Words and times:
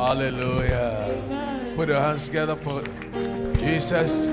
Hallelujah. 0.00 1.74
Put 1.76 1.88
your 1.90 2.00
hands 2.00 2.24
together 2.24 2.56
for 2.56 2.82
Jesus, 3.58 4.28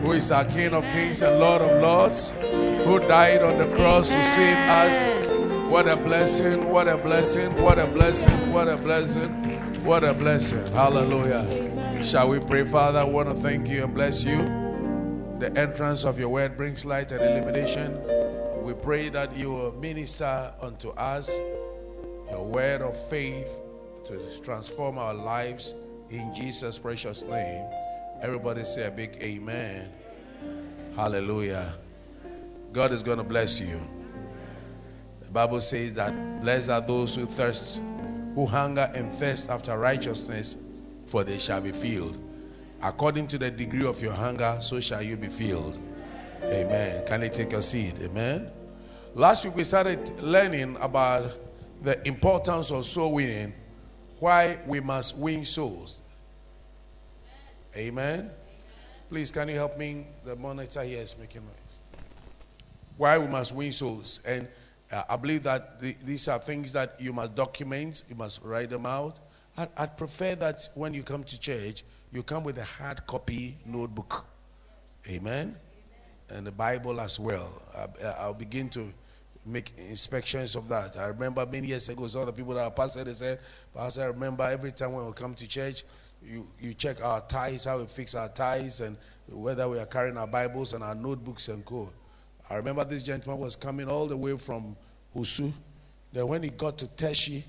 who 0.00 0.12
is 0.12 0.30
our 0.30 0.44
King 0.44 0.74
of 0.74 0.84
kings 0.84 1.22
and 1.22 1.40
Lord 1.40 1.60
of 1.60 1.82
lords, 1.82 2.30
who 2.30 3.00
died 3.00 3.42
on 3.42 3.58
the 3.58 3.66
cross 3.74 4.12
to 4.12 4.22
save 4.22 4.56
us. 4.56 5.04
What 5.68 5.88
a 5.88 5.96
blessing, 5.96 6.70
what 6.70 6.86
a 6.86 6.96
blessing, 6.96 7.60
what 7.60 7.80
a 7.80 7.88
blessing, 7.88 8.52
what 8.52 8.68
a 8.68 8.76
blessing, 8.76 9.30
what 9.84 10.04
a 10.04 10.14
blessing. 10.14 10.64
Hallelujah. 10.72 12.04
Shall 12.04 12.28
we 12.28 12.38
pray, 12.38 12.64
Father? 12.64 13.00
I 13.00 13.04
want 13.04 13.28
to 13.28 13.34
thank 13.34 13.66
you 13.66 13.82
and 13.82 13.92
bless 13.92 14.22
you. 14.22 14.38
The 15.40 15.52
entrance 15.56 16.04
of 16.04 16.16
your 16.16 16.28
word 16.28 16.56
brings 16.56 16.84
light 16.84 17.10
and 17.10 17.20
illumination. 17.22 18.00
We 18.62 18.72
pray 18.74 19.08
that 19.08 19.36
you 19.36 19.50
will 19.50 19.72
minister 19.72 20.54
unto 20.62 20.90
us 20.90 21.36
your 22.30 22.44
word 22.44 22.82
of 22.82 22.96
faith 23.08 23.62
to 24.06 24.40
transform 24.42 24.98
our 24.98 25.14
lives 25.14 25.74
in 26.10 26.34
Jesus' 26.34 26.78
precious 26.78 27.22
name. 27.22 27.64
Everybody 28.22 28.64
say 28.64 28.86
a 28.86 28.90
big 28.90 29.18
amen. 29.22 29.90
Hallelujah. 30.94 31.74
God 32.72 32.92
is 32.92 33.02
going 33.02 33.18
to 33.18 33.24
bless 33.24 33.60
you. 33.60 33.80
The 35.20 35.30
Bible 35.30 35.60
says 35.60 35.92
that 35.94 36.40
blessed 36.40 36.70
are 36.70 36.80
those 36.80 37.14
who 37.16 37.26
thirst, 37.26 37.80
who 38.34 38.46
hunger 38.46 38.90
and 38.94 39.12
thirst 39.12 39.50
after 39.50 39.76
righteousness, 39.76 40.56
for 41.06 41.24
they 41.24 41.38
shall 41.38 41.60
be 41.60 41.72
filled. 41.72 42.22
According 42.82 43.26
to 43.28 43.38
the 43.38 43.50
degree 43.50 43.86
of 43.86 44.00
your 44.00 44.12
hunger, 44.12 44.58
so 44.60 44.80
shall 44.80 45.02
you 45.02 45.16
be 45.16 45.28
filled. 45.28 45.78
Amen. 46.42 47.04
Can 47.06 47.22
you 47.22 47.28
take 47.28 47.52
your 47.52 47.62
seat? 47.62 47.94
Amen. 48.00 48.50
Last 49.14 49.44
week 49.44 49.56
we 49.56 49.64
started 49.64 50.20
learning 50.20 50.76
about 50.80 51.32
the 51.82 52.06
importance 52.06 52.70
of 52.70 52.84
soul 52.84 53.14
winning, 53.14 53.52
why 54.18 54.58
we 54.66 54.80
must 54.80 55.16
win 55.16 55.44
souls. 55.44 56.00
Amen. 57.76 58.30
Please, 59.08 59.30
can 59.30 59.48
you 59.48 59.56
help 59.56 59.78
me? 59.78 60.06
The 60.24 60.34
monitor 60.36 60.82
here 60.82 61.02
is 61.02 61.16
making 61.18 61.42
noise. 61.42 61.54
Why 62.96 63.18
we 63.18 63.26
must 63.26 63.54
win 63.54 63.70
souls. 63.70 64.20
And 64.26 64.48
uh, 64.90 65.02
I 65.08 65.16
believe 65.16 65.42
that 65.42 65.80
the, 65.80 65.96
these 66.04 66.28
are 66.28 66.38
things 66.38 66.72
that 66.72 66.96
you 66.98 67.12
must 67.12 67.34
document, 67.34 68.04
you 68.08 68.16
must 68.16 68.42
write 68.42 68.70
them 68.70 68.86
out. 68.86 69.18
I'd, 69.56 69.68
I'd 69.76 69.96
prefer 69.96 70.34
that 70.36 70.68
when 70.74 70.94
you 70.94 71.02
come 71.02 71.22
to 71.24 71.38
church, 71.38 71.84
you 72.12 72.22
come 72.22 72.44
with 72.44 72.58
a 72.58 72.64
hard 72.64 73.06
copy 73.06 73.58
notebook. 73.66 74.26
Amen. 75.08 75.56
And 76.30 76.46
the 76.46 76.52
Bible 76.52 77.00
as 77.00 77.20
well. 77.20 77.62
I, 77.76 78.06
I'll 78.18 78.34
begin 78.34 78.68
to 78.70 78.92
make 79.46 79.72
inspections 79.78 80.56
of 80.56 80.68
that. 80.68 80.96
I 80.96 81.06
remember 81.06 81.46
many 81.46 81.68
years 81.68 81.88
ago, 81.88 82.06
some 82.08 82.22
of 82.22 82.26
the 82.26 82.32
people 82.32 82.54
that 82.54 82.64
are 82.64 82.70
pastor, 82.70 83.04
they 83.04 83.14
said, 83.14 83.38
Pastor, 83.74 84.02
I 84.02 84.06
remember 84.06 84.44
every 84.44 84.72
time 84.72 84.92
when 84.92 85.06
we 85.06 85.12
come 85.12 85.34
to 85.34 85.46
church, 85.46 85.84
you, 86.24 86.46
you 86.60 86.74
check 86.74 87.02
our 87.04 87.20
ties, 87.22 87.66
how 87.66 87.78
we 87.78 87.86
fix 87.86 88.14
our 88.14 88.28
ties, 88.28 88.80
and 88.80 88.96
whether 89.28 89.68
we 89.68 89.78
are 89.78 89.86
carrying 89.86 90.16
our 90.16 90.26
Bibles 90.26 90.72
and 90.72 90.82
our 90.82 90.94
notebooks 90.94 91.48
and 91.48 91.64
co. 91.64 91.92
I 92.50 92.56
remember 92.56 92.84
this 92.84 93.02
gentleman 93.02 93.40
was 93.40 93.56
coming 93.56 93.88
all 93.88 94.06
the 94.06 94.16
way 94.16 94.36
from 94.36 94.76
Osu. 95.14 95.52
Then 96.12 96.26
when 96.26 96.42
he 96.42 96.50
got 96.50 96.78
to 96.78 96.86
Teshie, 96.86 97.44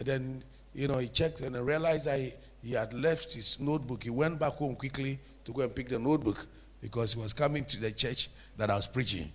then, 0.00 0.42
you 0.74 0.88
know, 0.88 0.98
he 0.98 1.08
checked 1.08 1.40
and 1.40 1.54
realized 1.64 2.06
that 2.06 2.18
he, 2.18 2.32
he 2.62 2.72
had 2.72 2.94
left 2.94 3.32
his 3.32 3.58
notebook. 3.60 4.04
He 4.04 4.10
went 4.10 4.38
back 4.38 4.52
home 4.52 4.76
quickly 4.76 5.18
to 5.44 5.52
go 5.52 5.62
and 5.62 5.74
pick 5.74 5.88
the 5.88 5.98
notebook 5.98 6.46
because 6.80 7.14
he 7.14 7.20
was 7.20 7.32
coming 7.32 7.64
to 7.64 7.80
the 7.80 7.92
church 7.92 8.28
that 8.56 8.70
I 8.70 8.76
was 8.76 8.86
preaching. 8.86 9.30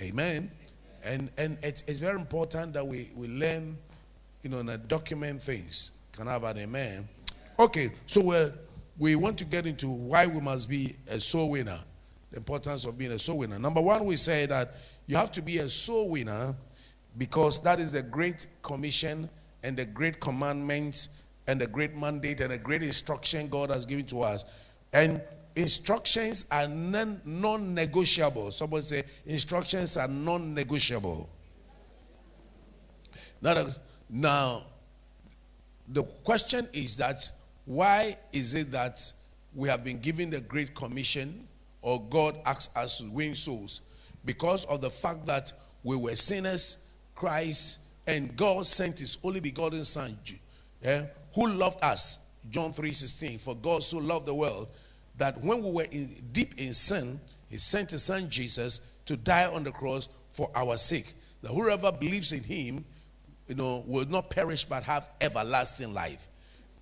Amen. 0.00 0.50
And, 1.06 1.30
and 1.38 1.56
it's, 1.62 1.84
it's 1.86 2.00
very 2.00 2.16
important 2.16 2.72
that 2.74 2.86
we, 2.86 3.10
we 3.14 3.28
learn, 3.28 3.76
you 4.42 4.50
know, 4.50 4.58
and 4.58 4.88
document 4.88 5.42
things. 5.42 5.92
Can 6.12 6.28
I 6.28 6.32
have 6.32 6.44
an 6.44 6.58
amen? 6.58 7.08
Okay, 7.58 7.92
so 8.06 8.20
we 8.20 8.50
we 8.98 9.14
want 9.14 9.36
to 9.38 9.44
get 9.44 9.66
into 9.66 9.88
why 9.88 10.26
we 10.26 10.40
must 10.40 10.68
be 10.68 10.96
a 11.08 11.20
soul 11.20 11.50
winner, 11.50 11.78
the 12.30 12.38
importance 12.38 12.84
of 12.84 12.96
being 12.96 13.12
a 13.12 13.18
soul 13.18 13.38
winner. 13.38 13.58
Number 13.58 13.80
one, 13.80 14.04
we 14.04 14.16
say 14.16 14.46
that 14.46 14.76
you 15.06 15.16
have 15.16 15.30
to 15.32 15.42
be 15.42 15.58
a 15.58 15.68
soul 15.68 16.08
winner 16.08 16.54
because 17.18 17.60
that 17.62 17.78
is 17.78 17.94
a 17.94 18.02
great 18.02 18.46
commission 18.62 19.28
and 19.62 19.78
a 19.78 19.84
great 19.84 20.20
commandment 20.20 21.08
and 21.46 21.60
a 21.60 21.66
great 21.66 21.94
mandate 21.94 22.40
and 22.40 22.52
a 22.52 22.58
great 22.58 22.82
instruction 22.82 23.48
God 23.48 23.70
has 23.70 23.84
given 23.84 24.06
to 24.06 24.22
us. 24.22 24.44
And 24.92 25.20
instructions 25.56 26.44
are 26.50 26.68
non 26.68 27.74
negotiable. 27.74 28.52
Someone 28.52 28.82
say, 28.82 29.02
instructions 29.24 29.96
are 29.96 30.06
non 30.06 30.54
negotiable. 30.54 31.28
Now, 33.40 33.66
now, 34.08 34.62
the 35.88 36.02
question 36.02 36.68
is 36.72 36.96
that 36.98 37.28
why 37.64 38.16
is 38.32 38.54
it 38.54 38.70
that 38.72 39.12
we 39.54 39.68
have 39.68 39.82
been 39.82 39.98
given 39.98 40.30
the 40.30 40.40
Great 40.40 40.74
Commission 40.74 41.48
or 41.82 42.02
God 42.10 42.36
asks 42.44 42.74
us 42.76 42.98
to 42.98 43.10
win 43.10 43.34
souls? 43.34 43.80
Because 44.24 44.64
of 44.66 44.80
the 44.80 44.90
fact 44.90 45.26
that 45.26 45.52
we 45.82 45.96
were 45.96 46.16
sinners, 46.16 46.78
Christ, 47.14 47.80
and 48.06 48.36
God 48.36 48.66
sent 48.66 48.98
his 48.98 49.18
only 49.24 49.40
begotten 49.40 49.84
Son, 49.84 50.16
eh, 50.82 51.04
who 51.34 51.48
loved 51.48 51.82
us. 51.82 52.26
John 52.50 52.72
3:16. 52.72 53.38
For 53.38 53.54
God 53.56 53.82
so 53.82 53.98
loved 53.98 54.26
the 54.26 54.34
world 54.34 54.68
that 55.18 55.42
when 55.42 55.62
we 55.62 55.70
were 55.70 55.86
in, 55.90 56.08
deep 56.32 56.60
in 56.60 56.74
sin, 56.74 57.20
he 57.48 57.58
sent 57.58 57.90
his 57.90 58.04
son 58.04 58.28
Jesus 58.28 58.80
to 59.06 59.16
die 59.16 59.46
on 59.46 59.64
the 59.64 59.72
cross 59.72 60.08
for 60.30 60.50
our 60.54 60.76
sake. 60.76 61.14
That 61.42 61.52
whoever 61.52 61.92
believes 61.92 62.32
in 62.32 62.42
him, 62.42 62.84
you 63.46 63.54
know, 63.54 63.84
will 63.86 64.06
not 64.06 64.30
perish 64.30 64.64
but 64.64 64.82
have 64.84 65.08
everlasting 65.20 65.94
life. 65.94 66.28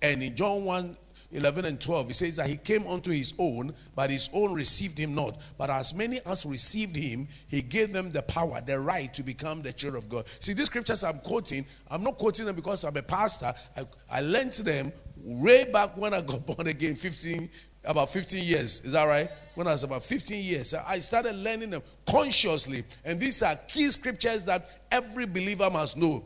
And 0.01 0.21
in 0.21 0.35
John 0.35 0.65
1 0.65 0.97
11 1.31 1.65
and 1.65 1.81
12, 1.81 2.07
he 2.07 2.13
says 2.13 2.35
that 2.37 2.47
he 2.47 2.55
came 2.55 2.87
unto 2.87 3.11
his 3.11 3.33
own, 3.37 3.73
but 3.95 4.09
his 4.09 4.29
own 4.33 4.53
received 4.53 4.97
him 4.97 5.13
not. 5.15 5.37
But 5.57 5.69
as 5.69 5.93
many 5.93 6.21
as 6.25 6.45
received 6.45 6.95
him, 6.95 7.27
he 7.47 7.61
gave 7.61 7.91
them 7.91 8.11
the 8.11 8.21
power, 8.21 8.61
the 8.61 8.79
right 8.79 9.13
to 9.13 9.23
become 9.23 9.61
the 9.61 9.73
children 9.73 10.01
of 10.01 10.07
God. 10.07 10.27
See, 10.39 10.53
these 10.53 10.67
scriptures 10.67 11.03
I'm 11.03 11.19
quoting, 11.19 11.65
I'm 11.89 12.03
not 12.03 12.17
quoting 12.17 12.45
them 12.45 12.55
because 12.55 12.85
I'm 12.85 12.95
a 12.95 13.01
pastor. 13.01 13.53
I, 13.75 13.85
I 14.09 14.21
learned 14.21 14.53
them 14.53 14.93
way 15.17 15.65
back 15.71 15.97
when 15.97 16.13
I 16.13 16.21
got 16.21 16.45
born 16.55 16.67
again, 16.67 16.95
15, 16.95 17.49
about 17.85 18.09
15 18.09 18.43
years. 18.43 18.81
Is 18.81 18.93
that 18.93 19.05
right? 19.05 19.29
When 19.55 19.67
I 19.67 19.71
was 19.71 19.83
about 19.83 20.03
15 20.03 20.43
years, 20.43 20.73
I 20.73 20.99
started 20.99 21.35
learning 21.35 21.69
them 21.69 21.81
consciously. 22.05 22.83
And 23.03 23.19
these 23.19 23.41
are 23.41 23.55
key 23.67 23.89
scriptures 23.89 24.45
that 24.45 24.69
every 24.91 25.25
believer 25.25 25.69
must 25.69 25.95
know. 25.97 26.23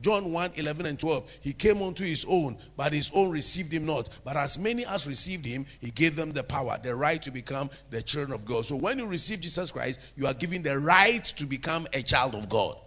John 0.00 0.32
1 0.32 0.52
11 0.56 0.86
and 0.86 0.98
12. 0.98 1.30
He 1.42 1.52
came 1.52 1.82
unto 1.82 2.04
his 2.04 2.24
own, 2.26 2.56
but 2.76 2.92
his 2.92 3.10
own 3.14 3.30
received 3.30 3.72
him 3.72 3.86
not. 3.86 4.08
But 4.24 4.36
as 4.36 4.58
many 4.58 4.86
as 4.86 5.06
received 5.06 5.44
him, 5.44 5.66
he 5.80 5.90
gave 5.90 6.16
them 6.16 6.32
the 6.32 6.42
power, 6.42 6.78
the 6.82 6.94
right 6.94 7.20
to 7.22 7.30
become 7.30 7.70
the 7.90 8.02
children 8.02 8.32
of 8.32 8.44
God. 8.44 8.64
So 8.64 8.76
when 8.76 8.98
you 8.98 9.06
receive 9.06 9.40
Jesus 9.40 9.72
Christ, 9.72 10.00
you 10.16 10.26
are 10.26 10.34
given 10.34 10.62
the 10.62 10.78
right 10.78 11.24
to 11.24 11.44
become 11.44 11.86
a 11.92 12.02
child 12.02 12.34
of 12.34 12.48
God. 12.48 12.78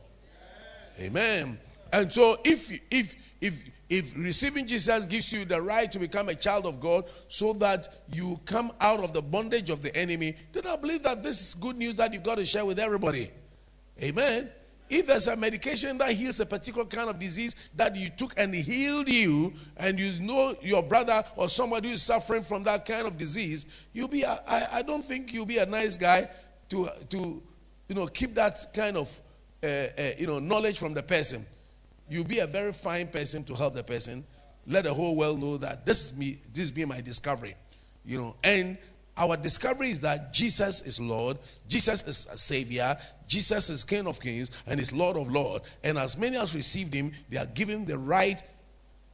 Amen. 1.00 1.60
And 1.92 2.12
so 2.12 2.38
if 2.44 2.72
if 2.90 3.16
if 3.42 3.72
if 3.94 4.18
receiving 4.18 4.66
Jesus 4.66 5.06
gives 5.06 5.32
you 5.32 5.46
the 5.46 5.62
right 5.62 5.92
to 5.92 6.00
become 6.00 6.28
a 6.30 6.34
child 6.34 6.66
of 6.66 6.80
God 6.80 7.06
so 7.28 7.54
that 7.54 7.88
you 8.12 8.40
come 8.44 8.72
out 8.82 9.04
of 9.04 9.14
the 9.14 9.22
bondage 9.22 9.70
of 9.70 9.84
the 9.84 9.96
enemy, 9.96 10.36
then 10.52 10.66
I 10.66 10.76
believe 10.78 11.04
that 11.04 11.24
this 11.24 11.40
is 11.50 11.54
good 11.54 11.78
news 11.78 11.98
that 11.98 12.12
you've 12.12 12.24
got 12.24 12.40
to 12.40 12.46
share 12.46 12.66
with 12.66 12.80
everybody. 12.80 13.30
Amen. 14.02 14.50
If 14.90 15.06
there's 15.06 15.28
a 15.28 15.36
medication 15.36 16.00
that 16.00 16.12
heals 16.12 16.40
a 16.40 16.46
particular 16.46 16.86
kind 16.86 17.08
of 17.08 17.20
disease 17.20 17.56
that 17.76 17.96
you 17.96 18.10
took 18.10 18.34
and 18.36 18.54
healed 18.54 19.10
you, 19.10 19.54
and 19.78 20.00
you 20.00 20.26
know 20.26 20.56
your 20.64 20.82
brother 20.82 21.24
or 21.36 21.48
somebody 21.48 21.90
who 21.90 21.94
is 21.94 22.02
suffering 22.02 22.42
from 22.42 22.64
that 22.64 22.86
kind 22.86 23.06
of 23.06 23.18
disease, 23.18 23.68
you'll 23.94 24.08
be—I 24.08 24.84
don't 24.86 25.06
think 25.06 25.34
you'll 25.34 25.46
be 25.46 25.60
a 25.60 25.66
nice 25.66 25.98
guy 25.98 26.30
to 26.70 26.90
to 27.10 27.42
you 27.88 27.96
know 27.96 28.08
keep 28.08 28.36
that 28.36 28.60
kind 28.74 28.98
of 28.98 29.22
uh, 29.64 29.68
uh, 29.68 30.12
you 30.18 30.28
know 30.28 30.40
knowledge 30.40 30.80
from 30.80 30.94
the 30.94 31.04
person 31.04 31.46
you'll 32.10 32.24
be 32.24 32.40
a 32.40 32.48
very 32.48 32.74
fine 32.74 33.08
person 33.08 33.44
to 33.46 33.56
help 33.56 33.74
the 33.74 33.84
person. 33.84 34.24
Let 34.66 34.86
the 34.86 34.94
whole 34.94 35.16
world 35.16 35.42
know 35.42 35.58
that 35.58 35.86
this 35.86 36.06
is 36.06 36.18
me, 36.18 36.40
this 36.54 36.72
be 36.72 36.86
my 36.86 37.02
discovery. 37.02 37.56
You 38.06 38.18
know, 38.18 38.36
and 38.44 38.78
our 39.18 39.38
discovery 39.38 39.90
is 39.90 40.02
that 40.02 40.34
Jesus 40.34 40.82
is 40.82 41.00
Lord, 41.00 41.38
Jesus 41.68 42.06
is 42.08 42.28
a 42.32 42.38
Savior, 42.38 42.98
Jesus 43.28 43.70
is 43.70 43.84
King 43.84 44.08
of 44.08 44.20
Kings, 44.20 44.52
and 44.66 44.80
is 44.80 44.92
Lord 44.92 45.18
of 45.18 45.32
Lords. 45.32 45.66
And 45.84 45.98
as 45.98 46.18
many 46.18 46.38
as 46.38 46.56
received 46.56 46.94
Him, 46.94 47.12
they 47.30 47.38
are 47.38 47.46
given 47.48 47.86
the 47.86 47.98
right 47.98 48.42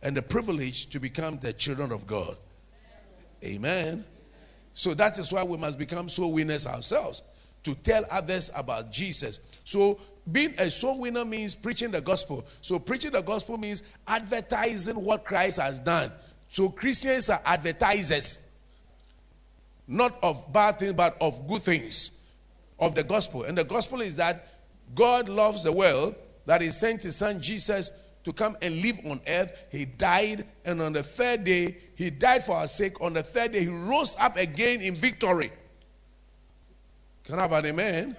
and 0.02 0.16
the 0.16 0.22
privilege 0.22 0.88
to 0.92 1.00
become 1.00 1.40
the 1.40 1.52
children 1.54 1.92
of 1.92 2.08
God. 2.08 2.38
Amen. 3.44 4.06
So 4.74 4.94
that 4.94 5.20
is 5.20 5.34
why 5.34 5.44
we 5.44 5.58
must 5.58 5.78
become 5.78 6.08
soul 6.08 6.34
winners 6.34 6.66
ourselves 6.66 7.24
to 7.64 7.76
tell 7.76 8.06
others 8.12 8.52
about 8.56 8.92
Jesus. 8.92 9.42
So 9.64 10.00
being 10.32 10.54
a 10.58 10.70
soul 10.70 11.00
winner 11.00 11.26
means 11.26 11.56
preaching 11.56 11.92
the 11.92 12.02
gospel. 12.02 12.46
So 12.62 12.80
preaching 12.80 13.12
the 13.12 13.22
gospel 13.22 13.58
means 13.58 13.84
advertising 14.08 15.04
what 15.04 15.26
Christ 15.26 15.60
has 15.60 15.80
done. 15.80 16.12
So 16.48 16.70
Christians 16.70 17.30
are 17.30 17.42
advertisers, 17.46 18.48
not 19.88 20.18
of 20.24 20.52
bad 20.52 20.80
things, 20.80 20.94
but 20.94 21.18
of 21.22 21.48
good 21.48 21.62
things 21.62 22.22
of 22.80 22.96
the 22.96 23.04
gospel. 23.04 23.44
And 23.44 23.58
the 23.58 23.64
gospel 23.64 24.02
is 24.02 24.16
that 24.16 24.48
God 24.96 25.30
loves 25.30 25.64
the 25.64 25.72
world, 25.72 26.16
that 26.46 26.62
He 26.62 26.72
sent 26.72 27.04
His 27.04 27.16
Son 27.16 27.42
Jesus 27.42 27.90
to 27.90 27.96
to 28.30 28.34
come 28.34 28.58
and 28.62 28.82
live 28.82 29.00
on 29.06 29.20
earth. 29.28 29.66
He 29.72 29.86
died, 29.86 30.46
and 30.66 30.82
on 30.82 30.94
the 30.94 31.04
third 31.04 31.44
day, 31.44 31.78
he 31.96 32.10
died 32.10 32.44
for 32.44 32.56
our 32.56 32.68
sake. 32.68 33.02
On 33.02 33.14
the 33.14 33.24
third 33.24 33.54
day, 33.54 33.62
he 33.62 33.68
rose 33.68 34.16
up 34.20 34.38
again 34.38 34.82
in 34.82 34.94
victory. 34.96 35.52
Can 37.30 37.38
I 37.38 37.44
have 37.44 37.52
an 37.52 37.66
amen? 37.68 38.18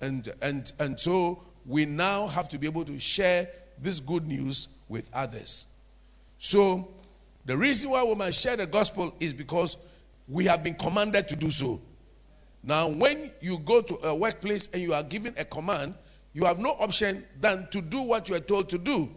And, 0.00 0.32
and, 0.40 0.72
and 0.78 1.00
so 1.00 1.42
we 1.66 1.84
now 1.84 2.28
have 2.28 2.48
to 2.50 2.58
be 2.58 2.68
able 2.68 2.84
to 2.84 2.96
share 2.96 3.48
this 3.76 3.98
good 3.98 4.24
news 4.24 4.78
with 4.88 5.10
others. 5.12 5.66
So, 6.38 6.86
the 7.44 7.56
reason 7.56 7.90
why 7.90 8.04
we 8.04 8.14
must 8.14 8.40
share 8.40 8.56
the 8.56 8.66
gospel 8.66 9.12
is 9.18 9.34
because 9.34 9.76
we 10.28 10.44
have 10.44 10.62
been 10.62 10.74
commanded 10.74 11.28
to 11.28 11.34
do 11.34 11.50
so. 11.50 11.82
Now, 12.62 12.88
when 12.88 13.32
you 13.40 13.58
go 13.58 13.82
to 13.82 14.08
a 14.08 14.14
workplace 14.14 14.68
and 14.72 14.80
you 14.80 14.94
are 14.94 15.02
given 15.02 15.34
a 15.36 15.44
command, 15.44 15.94
you 16.32 16.44
have 16.44 16.60
no 16.60 16.70
option 16.78 17.24
than 17.40 17.66
to 17.72 17.80
do 17.80 18.00
what 18.00 18.28
you 18.28 18.36
are 18.36 18.40
told 18.40 18.68
to 18.68 18.78
do. 18.78 19.08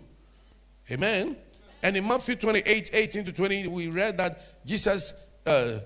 Amen. 0.89 1.35
And 1.83 1.95
in 1.95 2.07
Matthew 2.07 2.35
28 2.35 2.89
18 2.93 3.25
to 3.25 3.31
20, 3.31 3.67
we 3.67 3.89
read 3.89 4.17
that 4.17 4.65
Jesus 4.65 5.35
uh, 5.45 5.79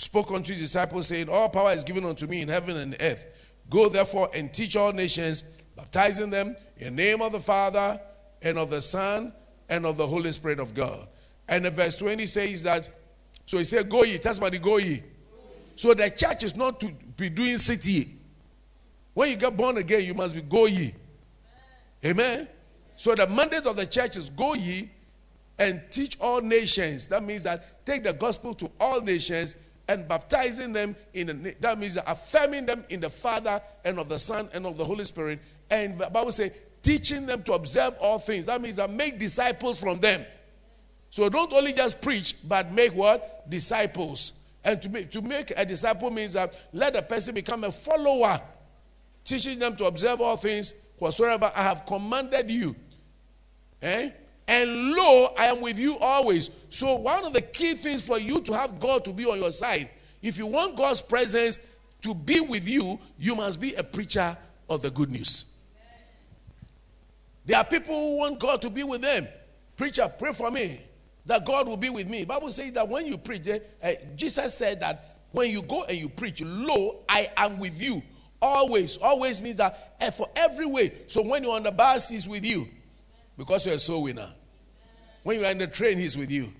spoke 0.00 0.30
unto 0.30 0.52
his 0.52 0.62
disciples, 0.62 1.08
saying, 1.08 1.28
All 1.30 1.48
power 1.50 1.72
is 1.72 1.84
given 1.84 2.04
unto 2.04 2.26
me 2.26 2.40
in 2.40 2.48
heaven 2.48 2.76
and 2.78 2.96
earth. 3.00 3.26
Go 3.68 3.88
therefore 3.88 4.30
and 4.34 4.52
teach 4.52 4.74
all 4.74 4.92
nations, 4.92 5.44
baptizing 5.76 6.30
them 6.30 6.56
in 6.78 6.96
the 6.96 7.02
name 7.02 7.20
of 7.20 7.32
the 7.32 7.40
Father 7.40 8.00
and 8.40 8.58
of 8.58 8.70
the 8.70 8.80
Son 8.80 9.32
and 9.68 9.84
of 9.84 9.96
the 9.98 10.06
Holy 10.06 10.32
Spirit 10.32 10.58
of 10.58 10.74
God. 10.74 11.06
And 11.48 11.64
the 11.64 11.70
verse 11.70 11.98
20 11.98 12.24
says 12.26 12.62
that, 12.62 12.88
so 13.44 13.58
he 13.58 13.64
said, 13.64 13.90
Go 13.90 14.04
ye, 14.04 14.16
tell 14.18 14.32
somebody, 14.32 14.58
go 14.58 14.78
ye. 14.78 15.02
So 15.76 15.92
the 15.92 16.08
church 16.10 16.44
is 16.44 16.56
not 16.56 16.80
to 16.80 16.92
be 17.16 17.28
doing 17.28 17.58
city. 17.58 18.08
When 19.12 19.30
you 19.30 19.36
get 19.36 19.56
born 19.56 19.76
again, 19.76 20.04
you 20.04 20.14
must 20.14 20.34
be 20.34 20.42
go 20.42 20.66
ye. 20.66 20.94
Amen. 22.04 22.48
So 22.96 23.14
the 23.14 23.26
mandate 23.26 23.66
of 23.66 23.76
the 23.76 23.86
church 23.86 24.16
is 24.16 24.30
go 24.30 24.54
ye 24.54 24.88
and 25.58 25.82
teach 25.90 26.18
all 26.20 26.40
nations. 26.40 27.06
That 27.08 27.22
means 27.22 27.42
that 27.42 27.84
take 27.84 28.02
the 28.02 28.14
gospel 28.14 28.54
to 28.54 28.70
all 28.80 29.02
nations 29.02 29.56
and 29.90 30.06
baptizing 30.06 30.72
them 30.72 30.94
in 31.14 31.26
the, 31.26 31.56
that 31.58 31.76
means 31.76 31.96
affirming 32.06 32.64
them 32.64 32.84
in 32.90 33.00
the 33.00 33.10
Father 33.10 33.60
and 33.84 33.98
of 33.98 34.08
the 34.08 34.20
Son 34.20 34.48
and 34.54 34.64
of 34.64 34.78
the 34.78 34.84
Holy 34.84 35.04
Spirit. 35.04 35.40
And 35.68 35.98
the 35.98 36.08
Bible 36.08 36.30
says 36.30 36.52
teaching 36.80 37.26
them 37.26 37.42
to 37.42 37.54
observe 37.54 37.96
all 38.00 38.20
things. 38.20 38.46
That 38.46 38.62
means 38.62 38.76
that 38.76 38.88
make 38.88 39.18
disciples 39.18 39.80
from 39.80 39.98
them. 39.98 40.24
So 41.10 41.28
don't 41.28 41.52
only 41.52 41.72
just 41.72 42.00
preach, 42.00 42.36
but 42.48 42.70
make 42.70 42.94
what? 42.94 43.50
Disciples. 43.50 44.38
And 44.62 44.80
to 44.80 44.88
make, 44.88 45.10
to 45.10 45.22
make 45.22 45.52
a 45.56 45.64
disciple 45.64 46.10
means 46.10 46.34
that 46.34 46.54
let 46.72 46.94
a 46.94 47.02
person 47.02 47.34
become 47.34 47.64
a 47.64 47.72
follower, 47.72 48.40
teaching 49.24 49.58
them 49.58 49.74
to 49.74 49.86
observe 49.86 50.20
all 50.20 50.36
things 50.36 50.72
whatsoever 50.98 51.50
I 51.52 51.64
have 51.64 51.84
commanded 51.84 52.48
you. 52.48 52.76
Eh? 53.82 54.10
And 54.50 54.90
lo, 54.90 55.32
I 55.38 55.44
am 55.44 55.60
with 55.60 55.78
you 55.78 55.96
always. 56.00 56.50
So, 56.70 56.96
one 56.96 57.24
of 57.24 57.32
the 57.32 57.40
key 57.40 57.74
things 57.74 58.04
for 58.04 58.18
you 58.18 58.40
to 58.40 58.52
have 58.52 58.80
God 58.80 59.04
to 59.04 59.12
be 59.12 59.24
on 59.24 59.38
your 59.38 59.52
side, 59.52 59.88
if 60.20 60.38
you 60.38 60.46
want 60.48 60.76
God's 60.76 61.00
presence 61.00 61.60
to 62.02 62.12
be 62.16 62.40
with 62.40 62.68
you, 62.68 62.98
you 63.16 63.36
must 63.36 63.60
be 63.60 63.74
a 63.74 63.84
preacher 63.84 64.36
of 64.68 64.82
the 64.82 64.90
good 64.90 65.08
news. 65.08 65.54
There 67.46 67.56
are 67.58 67.64
people 67.64 67.94
who 67.94 68.18
want 68.18 68.40
God 68.40 68.60
to 68.62 68.70
be 68.70 68.82
with 68.82 69.02
them. 69.02 69.28
Preacher, 69.76 70.12
pray 70.18 70.32
for 70.32 70.50
me 70.50 70.80
that 71.26 71.46
God 71.46 71.68
will 71.68 71.76
be 71.76 71.90
with 71.90 72.08
me. 72.08 72.24
Bible 72.24 72.50
says 72.50 72.72
that 72.72 72.88
when 72.88 73.06
you 73.06 73.18
preach, 73.18 73.48
uh, 73.48 73.90
Jesus 74.16 74.52
said 74.56 74.80
that 74.80 75.16
when 75.30 75.48
you 75.48 75.62
go 75.62 75.84
and 75.84 75.96
you 75.96 76.08
preach, 76.08 76.42
lo, 76.44 77.04
I 77.08 77.28
am 77.36 77.60
with 77.60 77.80
you. 77.80 78.02
Always, 78.42 78.96
always 78.96 79.40
means 79.40 79.56
that 79.56 79.94
uh, 80.00 80.10
for 80.10 80.26
every 80.34 80.66
way. 80.66 80.90
So 81.06 81.22
when 81.22 81.44
you're 81.44 81.54
on 81.54 81.62
the 81.62 81.70
bus, 81.70 82.08
he's 82.08 82.28
with 82.28 82.44
you 82.44 82.66
because 83.38 83.64
you're 83.64 83.76
a 83.76 83.78
soul 83.78 84.02
winner. 84.02 84.26
When 85.22 85.40
you're 85.40 85.50
in 85.50 85.58
the 85.58 85.66
train, 85.66 85.98
he's 85.98 86.16
with 86.16 86.30
you. 86.30 86.52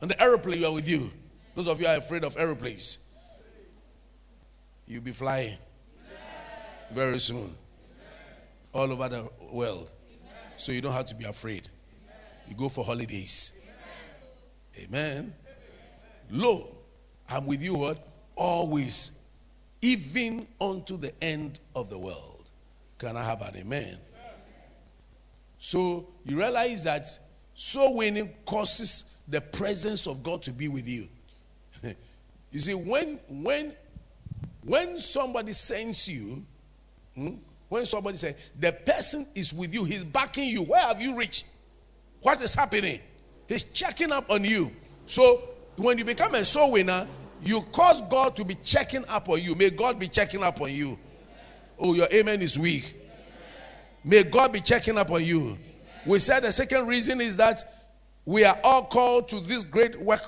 On 0.00 0.08
the 0.08 0.20
aeroplane, 0.22 0.60
you 0.60 0.66
are 0.66 0.72
with 0.72 0.88
you. 0.88 1.10
Those 1.54 1.66
of 1.66 1.80
you 1.80 1.86
are 1.86 1.96
afraid 1.96 2.24
of 2.24 2.36
aeroplanes. 2.36 2.98
You'll 4.86 5.02
be 5.02 5.12
flying 5.12 5.58
very 6.92 7.18
soon 7.18 7.54
all 8.72 8.90
over 8.92 9.08
the 9.08 9.28
world. 9.52 9.90
So 10.56 10.72
you 10.72 10.80
don't 10.80 10.92
have 10.92 11.06
to 11.06 11.14
be 11.14 11.24
afraid. 11.24 11.68
You 12.48 12.54
go 12.54 12.68
for 12.68 12.84
holidays. 12.84 13.60
Amen. 14.78 15.34
Lo, 16.30 16.76
I'm 17.28 17.46
with 17.46 17.62
you 17.62 17.74
what? 17.74 18.06
Always, 18.36 19.18
even 19.82 20.46
unto 20.60 20.96
the 20.96 21.12
end 21.22 21.60
of 21.74 21.90
the 21.90 21.98
world. 21.98 22.50
Can 22.98 23.16
I 23.16 23.22
have 23.22 23.42
an 23.42 23.56
amen? 23.56 23.98
So 25.58 26.08
you 26.24 26.38
realize 26.38 26.84
that 26.84 27.18
so 27.60 27.90
winning 27.90 28.32
causes 28.46 29.16
the 29.26 29.40
presence 29.40 30.06
of 30.06 30.22
God 30.22 30.42
to 30.42 30.52
be 30.52 30.68
with 30.68 30.88
you. 30.88 31.08
you 32.52 32.60
see, 32.60 32.74
when 32.74 33.18
when 33.28 33.72
when 34.62 35.00
somebody 35.00 35.52
sends 35.52 36.08
you, 36.08 36.44
hmm, 37.16 37.30
when 37.68 37.84
somebody 37.84 38.16
says 38.16 38.36
the 38.60 38.70
person 38.70 39.26
is 39.34 39.52
with 39.52 39.74
you, 39.74 39.82
he's 39.82 40.04
backing 40.04 40.44
you. 40.44 40.62
Where 40.62 40.80
have 40.80 41.02
you 41.02 41.18
reached? 41.18 41.46
What 42.22 42.40
is 42.42 42.54
happening? 42.54 43.00
He's 43.48 43.64
checking 43.64 44.12
up 44.12 44.30
on 44.30 44.44
you. 44.44 44.70
So 45.06 45.42
when 45.78 45.98
you 45.98 46.04
become 46.04 46.36
a 46.36 46.44
soul 46.44 46.70
winner, 46.70 47.08
you 47.42 47.62
cause 47.72 48.02
God 48.02 48.36
to 48.36 48.44
be 48.44 48.54
checking 48.54 49.04
up 49.08 49.28
on 49.28 49.42
you. 49.42 49.56
May 49.56 49.70
God 49.70 49.98
be 49.98 50.06
checking 50.06 50.44
up 50.44 50.60
on 50.60 50.70
you. 50.70 50.96
Oh, 51.76 51.92
your 51.94 52.06
amen 52.12 52.40
is 52.40 52.56
weak. 52.56 52.94
May 54.04 54.22
God 54.22 54.52
be 54.52 54.60
checking 54.60 54.96
up 54.96 55.10
on 55.10 55.24
you. 55.24 55.58
We 56.06 56.18
said 56.18 56.40
the 56.40 56.52
second 56.52 56.86
reason 56.86 57.20
is 57.20 57.36
that 57.36 57.62
we 58.24 58.44
are 58.44 58.58
all 58.62 58.84
called 58.84 59.28
to 59.30 59.40
this 59.40 59.64
great 59.64 60.00
work 60.00 60.22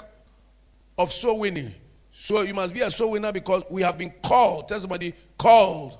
of 0.96 1.12
soul 1.12 1.40
winning. 1.40 1.74
So 2.12 2.42
you 2.42 2.54
must 2.54 2.74
be 2.74 2.80
a 2.80 2.90
soul 2.90 3.12
winner 3.12 3.32
because 3.32 3.62
we 3.70 3.82
have 3.82 3.96
been 3.96 4.12
called. 4.22 4.68
Tell 4.68 4.78
somebody, 4.78 5.14
called. 5.38 5.96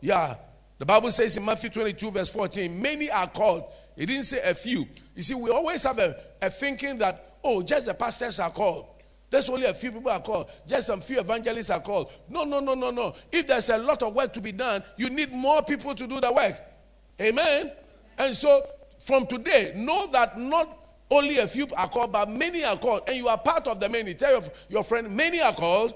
Yeah. 0.00 0.34
The 0.78 0.86
Bible 0.86 1.10
says 1.10 1.36
in 1.36 1.44
Matthew 1.44 1.70
22, 1.70 2.10
verse 2.10 2.28
14, 2.28 2.82
many 2.82 3.10
are 3.10 3.28
called. 3.28 3.64
It 3.96 4.06
didn't 4.06 4.24
say 4.24 4.40
a 4.42 4.54
few. 4.54 4.86
You 5.14 5.22
see, 5.22 5.34
we 5.34 5.50
always 5.50 5.82
have 5.84 5.98
a, 5.98 6.16
a 6.42 6.50
thinking 6.50 6.98
that, 6.98 7.38
oh, 7.42 7.62
just 7.62 7.86
the 7.86 7.94
pastors 7.94 8.38
are 8.40 8.50
called. 8.50 8.86
There's 9.30 9.48
only 9.48 9.66
a 9.66 9.74
few 9.74 9.92
people 9.92 10.10
are 10.10 10.20
called. 10.20 10.50
Just 10.66 10.86
some 10.86 11.00
few 11.00 11.18
evangelists 11.18 11.70
are 11.70 11.80
called. 11.80 12.12
No, 12.28 12.44
no, 12.44 12.60
no, 12.60 12.74
no, 12.74 12.90
no. 12.90 13.14
If 13.32 13.46
there's 13.46 13.70
a 13.70 13.78
lot 13.78 14.02
of 14.02 14.14
work 14.14 14.32
to 14.34 14.40
be 14.40 14.52
done, 14.52 14.82
you 14.96 15.10
need 15.10 15.32
more 15.32 15.62
people 15.62 15.94
to 15.94 16.06
do 16.06 16.20
the 16.20 16.32
work. 16.32 16.60
Amen. 17.20 17.72
And 18.18 18.36
so 18.36 18.66
from 19.06 19.24
today, 19.24 19.72
know 19.76 20.08
that 20.08 20.36
not 20.36 20.68
only 21.08 21.38
a 21.38 21.46
few 21.46 21.68
are 21.76 21.88
called, 21.88 22.12
but 22.12 22.28
many 22.28 22.64
are 22.64 22.76
called. 22.76 23.02
And 23.06 23.16
you 23.16 23.28
are 23.28 23.38
part 23.38 23.68
of 23.68 23.78
the 23.78 23.88
many. 23.88 24.14
Tell 24.14 24.32
your, 24.32 24.42
your 24.68 24.82
friend, 24.82 25.14
many 25.14 25.40
are 25.40 25.52
called. 25.52 25.94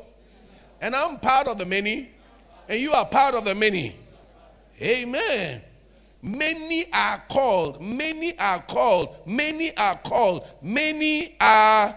And 0.80 0.94
I'm 0.94 1.18
part 1.18 1.48
of 1.48 1.58
the 1.58 1.66
many. 1.66 2.10
And 2.68 2.80
you 2.80 2.92
are 2.92 3.04
part 3.04 3.34
of 3.34 3.44
the 3.44 3.54
many. 3.56 3.96
Amen. 4.80 5.60
Many 6.22 6.84
are 6.92 7.20
called. 7.28 7.82
Many 7.82 8.38
are 8.38 8.62
called. 8.62 9.16
Many 9.26 9.76
are 9.76 9.96
called. 10.04 10.48
Many 10.62 11.36
are. 11.40 11.92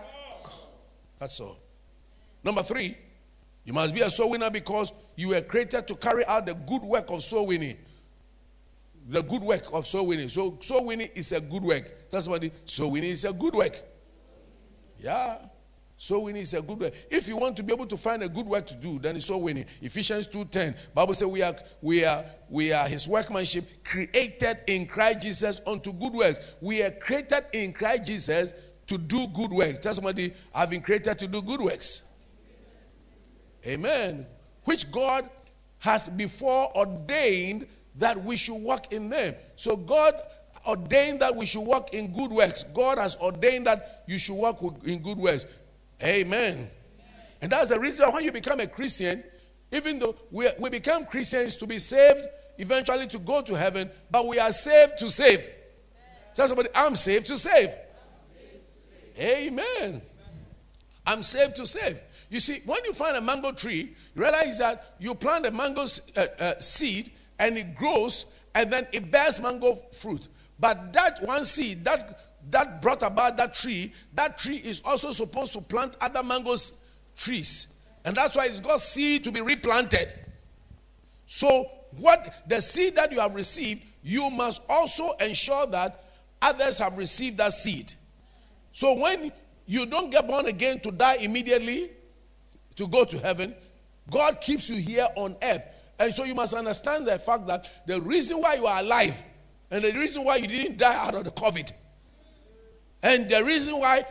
That's 1.19 1.39
all. 1.39 1.59
Number 2.43 2.63
three, 2.63 2.97
you 3.65 3.73
must 3.73 3.93
be 3.93 4.01
a 4.01 4.09
soul 4.09 4.31
winner 4.31 4.49
because 4.49 4.91
you 5.15 5.29
were 5.29 5.41
created 5.41 5.87
to 5.87 5.95
carry 5.95 6.25
out 6.25 6.47
the 6.47 6.55
good 6.55 6.81
work 6.81 7.11
of 7.11 7.21
soul 7.21 7.45
winning. 7.45 7.77
The 9.09 9.21
good 9.21 9.41
work 9.41 9.73
of 9.73 9.85
soul 9.85 10.07
winning. 10.07 10.29
So, 10.29 10.57
soul 10.61 10.85
winning 10.85 11.09
is 11.15 11.31
a 11.33 11.41
good 11.41 11.63
work. 11.63 12.09
That's 12.09 12.27
what 12.27 12.43
soul 12.65 12.91
winning 12.91 13.11
is 13.11 13.25
a 13.25 13.33
good 13.33 13.53
work. 13.53 13.75
Yeah. 14.99 15.37
Soul 15.97 16.25
winning 16.25 16.41
is 16.41 16.53
a 16.53 16.61
good 16.61 16.79
work. 16.79 16.93
If 17.09 17.27
you 17.27 17.37
want 17.37 17.55
to 17.57 17.63
be 17.63 17.73
able 17.73 17.85
to 17.85 17.97
find 17.97 18.23
a 18.23 18.29
good 18.29 18.45
work 18.45 18.67
to 18.67 18.75
do, 18.75 18.99
then 18.99 19.15
it's 19.15 19.25
soul 19.25 19.41
winning. 19.41 19.65
Ephesians 19.81 20.27
2:10. 20.27 20.75
Bible 20.93 21.13
says 21.13 21.27
we 21.27 21.41
are 21.41 21.55
we 21.81 22.03
are 22.03 22.25
we 22.49 22.73
are 22.73 22.87
his 22.87 23.07
workmanship 23.07 23.85
created 23.85 24.57
in 24.67 24.85
Christ 24.85 25.21
Jesus 25.21 25.61
unto 25.65 25.93
good 25.93 26.13
works. 26.13 26.39
We 26.61 26.83
are 26.83 26.91
created 26.91 27.45
in 27.53 27.73
Christ 27.73 28.05
Jesus 28.05 28.53
to 28.87 28.97
do 28.97 29.27
good 29.27 29.51
works. 29.51 29.79
Tell 29.79 29.93
somebody, 29.93 30.33
I've 30.53 30.69
been 30.69 30.81
created 30.81 31.17
to 31.19 31.27
do 31.27 31.41
good 31.41 31.61
works. 31.61 32.09
Amen. 33.65 34.25
Which 34.65 34.91
God 34.91 35.29
has 35.79 36.09
before 36.09 36.75
ordained 36.75 37.67
that 37.95 38.21
we 38.23 38.35
should 38.35 38.61
walk 38.61 38.91
in 38.91 39.09
them. 39.09 39.35
So 39.55 39.75
God 39.75 40.15
ordained 40.65 41.19
that 41.21 41.35
we 41.35 41.45
should 41.45 41.61
walk 41.61 41.93
in 41.93 42.11
good 42.11 42.31
works. 42.31 42.63
God 42.63 42.97
has 42.97 43.15
ordained 43.17 43.67
that 43.67 44.03
you 44.07 44.17
should 44.17 44.35
walk 44.35 44.61
in 44.85 44.99
good 45.01 45.17
works. 45.17 45.45
Amen. 46.01 46.69
And 47.41 47.51
that's 47.51 47.69
the 47.69 47.79
reason 47.79 48.09
why 48.11 48.21
you 48.21 48.31
become 48.31 48.59
a 48.59 48.67
Christian, 48.67 49.23
even 49.71 49.99
though 49.99 50.15
we, 50.31 50.47
we 50.59 50.69
become 50.69 51.05
Christians 51.05 51.55
to 51.57 51.67
be 51.67 51.79
saved, 51.79 52.25
eventually 52.57 53.07
to 53.07 53.19
go 53.19 53.41
to 53.41 53.53
heaven, 53.55 53.89
but 54.09 54.27
we 54.27 54.39
are 54.39 54.51
saved 54.51 54.97
to 54.99 55.09
save. 55.09 55.47
Tell 56.33 56.47
somebody, 56.47 56.69
I'm 56.73 56.95
saved 56.95 57.27
to 57.27 57.37
save. 57.37 57.69
Amen. 59.19 60.01
I'm 61.05 61.21
saved 61.21 61.57
to 61.57 61.65
save. 61.65 62.01
You 62.29 62.39
see, 62.39 62.61
when 62.65 62.83
you 62.85 62.93
find 62.93 63.15
a 63.15 63.21
mango 63.21 63.51
tree, 63.51 63.93
you 64.15 64.21
realize 64.21 64.57
that 64.57 64.95
you 64.99 65.13
plant 65.13 65.45
a 65.45 65.51
mango 65.51 65.85
uh, 66.15 66.25
uh, 66.39 66.59
seed 66.59 67.11
and 67.39 67.57
it 67.57 67.75
grows 67.75 68.25
and 68.55 68.71
then 68.71 68.87
it 68.91 69.11
bears 69.11 69.39
mango 69.39 69.75
fruit. 69.75 70.27
But 70.59 70.93
that 70.93 71.21
one 71.23 71.45
seed 71.45 71.83
that 71.85 72.19
that 72.49 72.81
brought 72.81 73.01
about 73.01 73.37
that 73.37 73.53
tree, 73.53 73.93
that 74.13 74.37
tree 74.37 74.57
is 74.57 74.81
also 74.85 75.11
supposed 75.11 75.53
to 75.53 75.61
plant 75.61 75.95
other 76.01 76.23
mangoes 76.23 76.83
trees. 77.15 77.79
And 78.05 78.15
that's 78.15 78.35
why 78.35 78.45
it's 78.45 78.59
got 78.59 78.81
seed 78.81 79.23
to 79.23 79.31
be 79.31 79.41
replanted. 79.41 80.13
So, 81.25 81.69
what 81.97 82.43
the 82.47 82.61
seed 82.61 82.95
that 82.95 83.11
you 83.11 83.19
have 83.19 83.35
received, 83.35 83.83
you 84.03 84.29
must 84.29 84.61
also 84.67 85.11
ensure 85.13 85.65
that 85.67 86.03
others 86.41 86.79
have 86.79 86.97
received 86.97 87.37
that 87.37 87.53
seed. 87.53 87.93
So, 88.73 88.93
when 88.93 89.31
you 89.65 89.85
don't 89.85 90.11
get 90.11 90.27
born 90.27 90.47
again 90.47 90.79
to 90.81 90.91
die 90.91 91.15
immediately 91.15 91.91
to 92.75 92.87
go 92.87 93.05
to 93.05 93.17
heaven, 93.19 93.55
God 94.11 94.41
keeps 94.41 94.69
you 94.69 94.75
here 94.75 95.07
on 95.15 95.37
earth. 95.41 95.65
And 95.99 96.13
so, 96.13 96.23
you 96.23 96.35
must 96.35 96.53
understand 96.53 97.07
the 97.07 97.19
fact 97.19 97.47
that 97.47 97.69
the 97.85 98.01
reason 98.01 98.41
why 98.41 98.55
you 98.55 98.65
are 98.65 98.79
alive 98.81 99.21
and 99.69 99.83
the 99.83 99.91
reason 99.93 100.23
why 100.23 100.37
you 100.37 100.47
didn't 100.47 100.77
die 100.77 101.05
out 101.05 101.15
of 101.15 101.23
the 101.23 101.31
COVID, 101.31 101.71
and 103.01 103.29
the 103.29 103.43
reason 103.43 103.79
why 103.79 104.05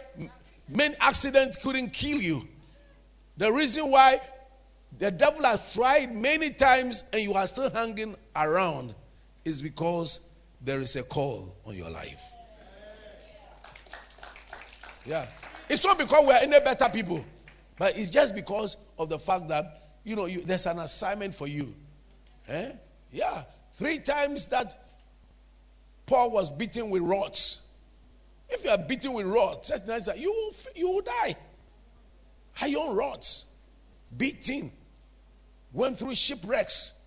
many 0.69 0.95
accidents 1.01 1.57
couldn't 1.57 1.93
kill 1.93 2.21
you, 2.21 2.43
the 3.37 3.51
reason 3.51 3.91
why 3.91 4.21
the 4.99 5.11
devil 5.11 5.45
has 5.45 5.75
tried 5.75 6.15
many 6.15 6.51
times 6.51 7.05
and 7.13 7.23
you 7.23 7.35
are 7.35 7.47
still 7.47 7.71
hanging 7.71 8.15
around 8.37 8.95
is 9.45 9.63
because 9.63 10.29
there 10.61 10.81
is 10.81 10.97
a 10.97 11.03
call 11.03 11.57
on 11.67 11.75
your 11.75 11.91
life. 11.91 12.31
Yeah. 15.05 15.27
It's 15.69 15.85
not 15.85 15.99
because 15.99 16.27
we 16.27 16.33
are 16.33 16.43
any 16.43 16.61
better 16.61 16.89
people, 16.89 17.25
but 17.79 17.99
it's 17.99 18.11
just 18.11 18.35
because 18.35 18.77
of 18.99 19.09
the 19.09 19.19
fact 19.19 19.49
that, 19.49 19.82
you 20.05 20.17
know, 20.17 20.27
you, 20.27 20.43
there's 20.45 20.67
an 20.67 20.79
assignment 20.79 21.35
for 21.35 21.47
you. 21.47 21.75
Eh? 22.49 22.73
Yeah. 23.11 23.45
Three 23.73 23.99
times 23.99 24.47
that 24.49 24.87
Paul 26.07 26.31
was 26.31 26.51
beaten 26.51 26.91
with 26.91 27.03
rods. 27.03 27.71
If 28.49 28.65
you 28.65 28.71
are 28.71 28.79
beaten 28.79 29.13
with 29.13 29.27
rods, 29.27 29.69
that 29.69 30.19
you 30.19 30.31
will, 30.31 30.55
you 30.75 30.91
will 30.91 31.01
die. 31.01 31.37
Iron 32.61 32.95
rods, 32.95 33.47
beaten, 34.17 34.71
went 35.73 35.97
through 35.97 36.15
shipwrecks. 36.15 36.99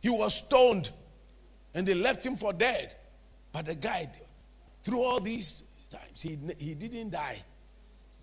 He 0.00 0.10
was 0.10 0.36
stoned 0.36 0.90
and 1.74 1.86
they 1.86 1.94
left 1.94 2.24
him 2.24 2.36
for 2.36 2.52
dead. 2.52 2.94
But 3.52 3.66
the 3.66 3.74
guy, 3.74 4.10
through 4.82 5.02
all 5.02 5.20
these 5.20 5.64
times, 5.90 6.22
he, 6.22 6.38
he 6.58 6.74
didn't 6.74 7.10
die 7.10 7.42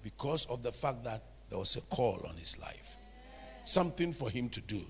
because 0.04 0.46
of 0.46 0.64
the 0.64 0.72
fact 0.72 1.04
that 1.04 1.24
there 1.50 1.60
was 1.60 1.76
a 1.76 1.82
call 1.82 2.22
on 2.28 2.36
his 2.38 2.60
life, 2.60 2.98
something 3.64 4.12
for 4.12 4.30
him 4.30 4.50
to 4.50 4.62
do. 4.62 4.82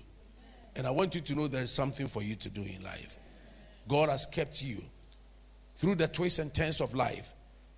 And 0.76 0.86
I 0.86 0.90
want 0.90 1.14
you 1.14 1.20
to 1.20 1.34
know 1.34 1.48
there's 1.48 1.70
something 1.70 2.06
for 2.06 2.22
you 2.22 2.34
to 2.36 2.48
do 2.50 2.62
in 2.62 2.82
life. 2.82 3.18
God 3.88 4.08
has 4.08 4.26
kept 4.26 4.62
you 4.62 4.78
through 5.76 5.96
the 5.96 6.08
twists 6.08 6.38
and 6.38 6.52
turns 6.54 6.80
of 6.80 6.94
life, 6.94 7.34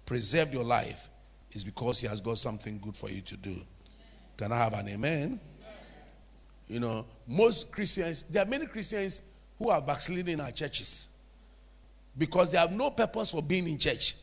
preserved 0.07 0.53
your 0.53 0.65
life, 0.65 1.09
is 1.53 1.65
because 1.65 2.01
He 2.01 2.07
has 2.07 2.21
got 2.21 2.39
something 2.39 2.79
good 2.79 2.97
for 2.97 3.11
you 3.11 3.21
to 3.23 3.37
do. 3.37 3.57
Can 4.37 4.53
I 4.53 4.59
have 4.59 4.75
an 4.75 4.89
amen? 4.89 5.41
You 6.69 6.81
know, 6.81 7.07
most 7.27 7.73
Christians, 7.73 8.23
there 8.23 8.43
are 8.43 8.49
many 8.49 8.67
Christians 8.67 9.21
who 9.59 9.71
are 9.71 9.81
backsliding 9.81 10.35
in 10.35 10.41
our 10.41 10.51
churches 10.51 11.09
because 12.17 12.53
they 12.53 12.59
have 12.59 12.73
no 12.73 12.91
purpose 12.91 13.31
for 13.31 13.43
being 13.43 13.69
in 13.69 13.79
church. 13.79 14.15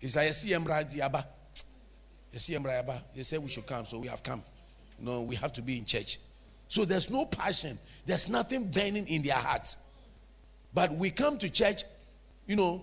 It's 0.00 0.16
like, 0.16 0.28
I 0.28 0.30
see, 0.30 0.50
Yaba. 0.50 1.24
You 3.14 3.24
say 3.24 3.38
we 3.38 3.48
should 3.48 3.66
come, 3.66 3.84
so 3.84 3.98
we 3.98 4.08
have 4.08 4.22
come. 4.22 4.42
No, 5.02 5.22
we 5.22 5.34
have 5.34 5.52
to 5.54 5.62
be 5.62 5.76
in 5.76 5.84
church. 5.84 6.18
So 6.68 6.84
there's 6.84 7.10
no 7.10 7.26
passion, 7.26 7.78
there's 8.06 8.28
nothing 8.28 8.70
burning 8.70 9.06
in 9.08 9.22
their 9.22 9.36
hearts. 9.36 9.76
But 10.72 10.92
we 10.92 11.10
come 11.10 11.36
to 11.38 11.50
church, 11.50 11.82
you 12.46 12.56
know, 12.56 12.82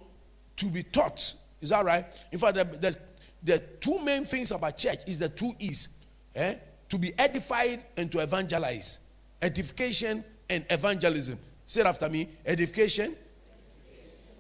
to 0.58 0.66
be 0.70 0.84
taught. 0.84 1.34
Is 1.62 1.70
that 1.70 1.84
right? 1.84 2.06
In 2.32 2.38
fact, 2.38 2.56
the, 2.56 2.66
the, 2.66 2.96
the 3.42 3.58
two 3.80 3.98
main 4.00 4.26
things 4.26 4.52
about 4.52 4.78
church 4.78 5.00
is 5.08 5.18
the 5.18 5.30
two 5.30 5.54
E's. 5.60 5.98
Eh? 6.36 6.56
To 6.90 7.00
be 7.00 7.12
edified 7.18 7.84
and 7.98 8.12
to 8.12 8.20
evangelize. 8.20 9.00
Edification 9.42 10.24
and 10.50 10.66
evangelism. 10.70 11.40
Say 11.66 11.82
it 11.82 11.88
after 11.88 12.10
me. 12.10 12.30
Edification 12.46 13.16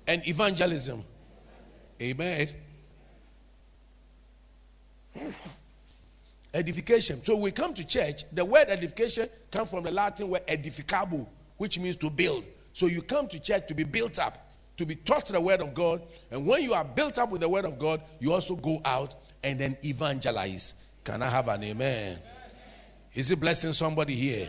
and 0.06 0.28
evangelism. 0.28 1.04
Amen. 2.02 2.50
Edification. 6.54 7.24
So 7.24 7.36
we 7.36 7.52
come 7.52 7.74
to 7.76 7.86
church. 7.86 8.24
The 8.32 8.44
word 8.44 8.66
edification 8.70 9.28
comes 9.52 9.70
from 9.70 9.84
the 9.84 9.92
Latin 9.92 10.30
word 10.30 10.46
edificabo, 10.48 11.28
which 11.58 11.78
means 11.80 11.96
to 11.98 12.10
build. 12.10 12.44
So 12.74 12.88
you 12.88 13.02
come 13.02 13.28
to 13.28 13.40
church 13.40 13.68
to 13.68 13.74
be 13.74 13.84
built 13.84 14.20
up 14.20 14.50
to 14.80 14.86
be 14.86 14.96
taught 14.96 15.26
the 15.26 15.40
word 15.40 15.62
of 15.62 15.74
God. 15.74 16.02
And 16.32 16.48
when 16.48 16.64
you 16.64 16.74
are 16.74 16.86
built 16.86 17.20
up 17.20 17.30
with 17.32 17.42
the 17.42 17.50
word 17.50 17.66
of 17.66 17.78
God, 17.78 18.02
you 18.20 18.32
also 18.32 18.56
go 18.56 18.82
out 18.86 19.14
and 19.44 19.60
then 19.60 19.78
evangelize. 19.84 20.86
Can 21.04 21.22
I 21.22 21.28
have 21.28 21.50
an 21.50 21.64
amen? 21.66 22.18
Is 23.14 23.30
it 23.30 23.42
blessing 23.42 23.74
somebody 23.74 24.16
here? 24.16 24.48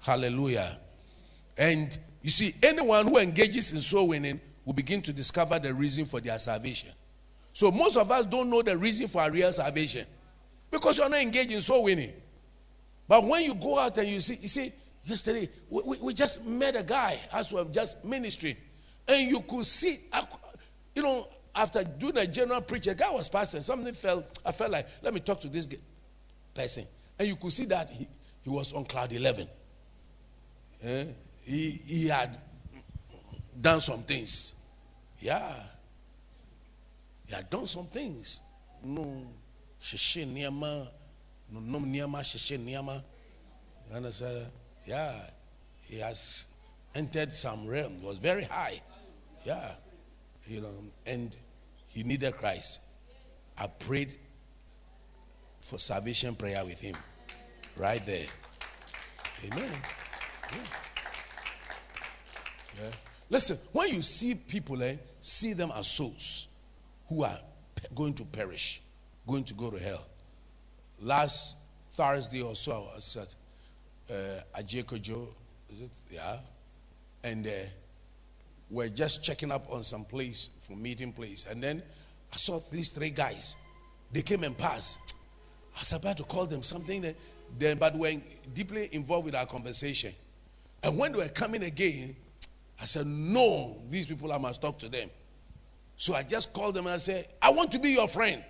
Hallelujah. 0.00 0.78
And 1.58 1.98
you 2.22 2.30
see, 2.30 2.54
anyone 2.62 3.08
who 3.08 3.18
engages 3.18 3.72
in 3.72 3.80
soul 3.80 4.08
winning 4.08 4.40
will 4.64 4.72
begin 4.72 5.02
to 5.02 5.12
discover 5.12 5.58
the 5.58 5.74
reason 5.74 6.04
for 6.04 6.20
their 6.20 6.38
salvation. 6.38 6.90
So 7.52 7.72
most 7.72 7.96
of 7.96 8.08
us 8.12 8.24
don't 8.24 8.48
know 8.48 8.62
the 8.62 8.78
reason 8.78 9.08
for 9.08 9.22
our 9.22 9.32
real 9.32 9.52
salvation 9.52 10.06
because 10.70 10.98
you're 10.98 11.08
not 11.08 11.20
engaged 11.20 11.52
in 11.52 11.60
soul 11.60 11.84
winning. 11.84 12.12
But 13.08 13.24
when 13.24 13.42
you 13.44 13.54
go 13.54 13.78
out 13.78 13.96
and 13.98 14.08
you 14.08 14.20
see, 14.20 14.36
you 14.36 14.48
see, 14.48 14.72
yesterday 15.04 15.48
we, 15.70 15.82
we, 15.86 15.96
we 16.02 16.14
just 16.14 16.44
met 16.44 16.76
a 16.76 16.82
guy 16.82 17.18
as 17.32 17.52
well, 17.52 17.64
just 17.64 18.04
ministry. 18.04 18.56
And 19.06 19.30
you 19.30 19.40
could 19.40 19.64
see, 19.64 20.00
you 20.94 21.02
know, 21.02 21.28
after 21.54 21.84
doing 21.84 22.18
a 22.18 22.26
general 22.26 22.60
preach, 22.60 22.86
a 22.86 22.94
guy 22.94 23.10
was 23.10 23.28
passing, 23.28 23.62
something 23.62 23.92
felt, 23.92 24.38
I 24.44 24.52
felt 24.52 24.70
like, 24.70 24.86
let 25.02 25.14
me 25.14 25.20
talk 25.20 25.40
to 25.40 25.48
this 25.48 25.66
person. 26.52 26.84
And 27.18 27.28
you 27.28 27.36
could 27.36 27.52
see 27.52 27.64
that 27.66 27.88
he, 27.90 28.06
he 28.42 28.50
was 28.50 28.72
on 28.72 28.84
cloud 28.84 29.12
11. 29.12 29.48
Eh? 30.82 31.04
He, 31.42 31.80
he 31.86 32.08
had 32.08 32.38
done 33.60 33.80
some 33.80 34.02
things. 34.02 34.54
Yeah. 35.20 35.54
He 37.26 37.34
had 37.34 37.48
done 37.48 37.66
some 37.66 37.86
things. 37.86 38.40
No, 38.84 39.22
sheshe 39.86 40.26
niyama, 40.26 40.88
no 41.52 41.60
nom 41.60 41.92
niyama, 41.92 42.20
sheshe 42.20 42.58
niyama. 42.58 43.02
You 43.88 43.96
understand? 43.96 44.46
Yeah. 44.84 45.12
He 45.82 45.98
has 46.00 46.46
entered 46.94 47.32
some 47.32 47.66
realm. 47.66 47.98
It 48.02 48.06
was 48.06 48.18
very 48.18 48.42
high. 48.42 48.80
Yeah. 49.44 49.72
You 50.48 50.62
know, 50.62 50.74
and 51.06 51.36
he 51.86 52.02
needed 52.02 52.36
Christ. 52.36 52.80
I 53.56 53.68
prayed 53.68 54.14
for 55.60 55.78
salvation 55.78 56.34
prayer 56.34 56.64
with 56.64 56.80
him. 56.80 56.96
Right 57.76 58.04
there. 58.04 58.26
Amen. 59.44 59.70
Yeah. 60.50 60.58
yeah. 62.82 62.90
Listen, 63.30 63.58
when 63.72 63.94
you 63.94 64.02
see 64.02 64.34
people, 64.34 64.82
eh, 64.82 64.96
see 65.20 65.52
them 65.52 65.72
as 65.76 65.86
souls 65.88 66.48
who 67.08 67.22
are 67.22 67.38
going 67.94 68.14
to 68.14 68.24
perish, 68.24 68.82
going 69.26 69.44
to 69.44 69.54
go 69.54 69.70
to 69.70 69.78
hell. 69.78 70.06
Last 71.00 71.56
Thursday 71.90 72.42
or 72.42 72.54
so, 72.54 72.72
I 72.92 72.96
was 72.96 73.16
at 73.16 73.34
uh, 74.14 74.60
Adjei 74.60 74.84
Kojo, 74.84 75.28
is 75.72 75.80
it? 75.80 75.90
Yeah. 76.10 76.36
And 77.24 77.46
uh, 77.46 77.50
were 78.70 78.88
just 78.88 79.22
checking 79.22 79.50
up 79.50 79.66
on 79.70 79.82
some 79.82 80.04
place 80.04 80.50
for 80.60 80.76
meeting 80.76 81.12
place. 81.12 81.46
And 81.50 81.62
then 81.62 81.82
I 82.32 82.36
saw 82.36 82.58
these 82.72 82.92
three 82.92 83.10
guys. 83.10 83.56
They 84.12 84.22
came 84.22 84.44
and 84.44 84.56
passed. 84.56 85.14
I 85.76 85.80
was 85.80 85.92
about 85.92 86.16
to 86.18 86.24
call 86.24 86.46
them 86.46 86.62
something 86.62 87.02
that 87.02 87.16
then 87.58 87.78
but 87.78 87.96
were 87.96 88.12
deeply 88.54 88.88
involved 88.92 89.26
with 89.26 89.34
our 89.34 89.46
conversation. 89.46 90.12
And 90.82 90.96
when 90.96 91.12
they 91.12 91.18
were 91.18 91.28
coming 91.28 91.64
again, 91.64 92.16
I 92.80 92.84
said, 92.84 93.06
No, 93.06 93.76
these 93.88 94.06
people 94.06 94.32
I 94.32 94.38
must 94.38 94.60
talk 94.62 94.78
to 94.80 94.88
them. 94.88 95.10
So 95.96 96.14
I 96.14 96.22
just 96.22 96.52
called 96.52 96.74
them 96.74 96.86
and 96.86 96.94
I 96.94 96.98
said, 96.98 97.26
I 97.40 97.50
want 97.50 97.72
to 97.72 97.78
be 97.78 97.90
your 97.90 98.08
friend. 98.08 98.42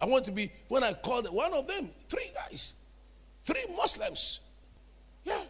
I 0.00 0.06
want 0.06 0.24
to 0.26 0.32
be 0.32 0.50
when 0.68 0.84
I 0.84 0.92
called 0.92 1.26
one 1.26 1.52
of 1.54 1.66
them, 1.66 1.90
three 2.08 2.30
guys, 2.34 2.74
three 3.44 3.64
Muslims. 3.76 4.40
Yeah. 5.24 5.42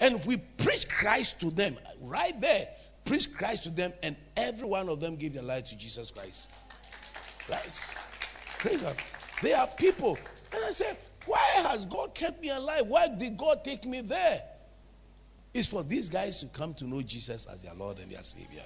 And 0.00 0.24
we 0.26 0.36
preach 0.36 0.88
Christ 0.88 1.40
to 1.40 1.50
them 1.50 1.76
right 2.02 2.38
there. 2.40 2.68
Preach 3.04 3.32
Christ 3.34 3.64
to 3.64 3.70
them, 3.70 3.92
and 4.02 4.16
every 4.36 4.66
one 4.66 4.88
of 4.88 5.00
them 5.00 5.16
give 5.16 5.34
their 5.34 5.42
life 5.42 5.64
to 5.66 5.76
Jesus 5.76 6.10
Christ. 6.10 6.50
Right? 7.48 7.94
Praise 8.58 8.80
God. 8.80 8.96
They 9.42 9.52
are 9.52 9.66
people. 9.66 10.18
And 10.54 10.64
I 10.64 10.70
said, 10.70 10.96
Why 11.26 11.44
has 11.68 11.84
God 11.84 12.14
kept 12.14 12.40
me 12.40 12.50
alive? 12.50 12.86
Why 12.86 13.08
did 13.08 13.36
God 13.36 13.64
take 13.64 13.84
me 13.84 14.00
there? 14.00 14.42
It's 15.54 15.68
for 15.68 15.82
these 15.82 16.08
guys 16.08 16.40
to 16.40 16.46
come 16.46 16.74
to 16.74 16.86
know 16.86 17.02
Jesus 17.02 17.46
as 17.46 17.62
their 17.62 17.74
Lord 17.74 17.98
and 17.98 18.10
their 18.10 18.22
Savior. 18.22 18.62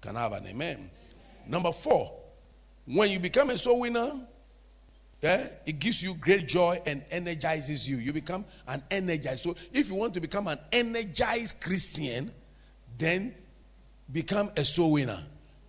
Can 0.00 0.16
I 0.16 0.22
have 0.22 0.32
an 0.32 0.46
amen? 0.46 0.90
Number 1.46 1.72
four, 1.72 2.12
when 2.92 3.10
you 3.10 3.20
become 3.20 3.50
a 3.50 3.58
soul 3.58 3.80
winner, 3.80 4.12
yeah, 5.22 5.46
it 5.66 5.78
gives 5.78 6.02
you 6.02 6.14
great 6.14 6.48
joy 6.48 6.80
and 6.86 7.04
energizes 7.10 7.88
you. 7.88 7.98
You 7.98 8.12
become 8.12 8.44
an 8.66 8.82
energized. 8.90 9.40
So 9.40 9.54
if 9.72 9.90
you 9.90 9.96
want 9.96 10.14
to 10.14 10.20
become 10.20 10.46
an 10.48 10.58
energized 10.72 11.60
Christian, 11.60 12.32
then 12.96 13.34
become 14.10 14.50
a 14.56 14.64
soul 14.64 14.92
winner. 14.92 15.18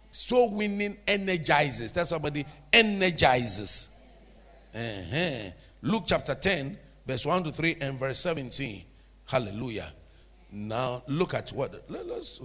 Soul 0.09 0.55
winning 0.55 0.97
energizes. 1.07 1.91
That's 1.91 2.09
somebody 2.09 2.45
energizes. 2.71 3.97
Uh-huh. 4.73 5.49
Luke 5.81 6.03
chapter 6.07 6.33
10, 6.33 6.77
verse 7.05 7.25
1 7.25 7.43
to 7.43 7.51
3 7.51 7.77
and 7.81 7.99
verse 7.99 8.19
17. 8.19 8.83
Hallelujah. 9.27 9.91
Now 10.51 11.03
look 11.07 11.33
at 11.33 11.49
what 11.51 11.89
let 11.89 12.05
us 12.07 12.41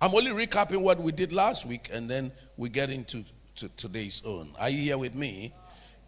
I'm 0.00 0.14
only 0.14 0.30
recapping 0.30 0.82
what 0.82 0.98
we 0.98 1.10
did 1.10 1.32
last 1.32 1.66
week 1.66 1.88
and 1.92 2.08
then 2.08 2.30
we 2.56 2.68
get 2.68 2.90
into 2.90 3.24
to 3.56 3.68
today's 3.70 4.22
own. 4.24 4.52
Are 4.58 4.70
you 4.70 4.82
here 4.82 4.98
with 4.98 5.14
me? 5.14 5.52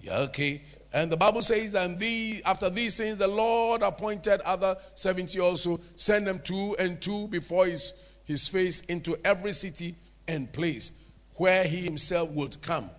Yeah, 0.01 0.19
okay. 0.21 0.63
And 0.93 1.13
the 1.13 1.17
Bible 1.17 1.43
says, 1.43 1.75
and 1.75 1.99
the 1.99 2.43
after 2.45 2.71
these 2.71 2.97
things, 2.97 3.19
the 3.19 3.29
Lord 3.29 3.83
appointed 3.83 4.41
other 4.43 4.77
70 4.95 5.39
also, 5.41 5.81
send 5.97 6.27
them 6.27 6.41
two 6.43 6.77
and 6.79 7.01
two 7.01 7.29
before 7.29 7.67
his, 7.67 7.93
his 8.25 8.49
face 8.49 8.81
into 8.83 9.19
every 9.25 9.53
city 9.53 9.95
and 10.27 10.51
place 10.53 10.93
where 11.37 11.65
he 11.65 11.79
himself 11.79 12.31
would 12.31 12.61
come. 12.63 12.91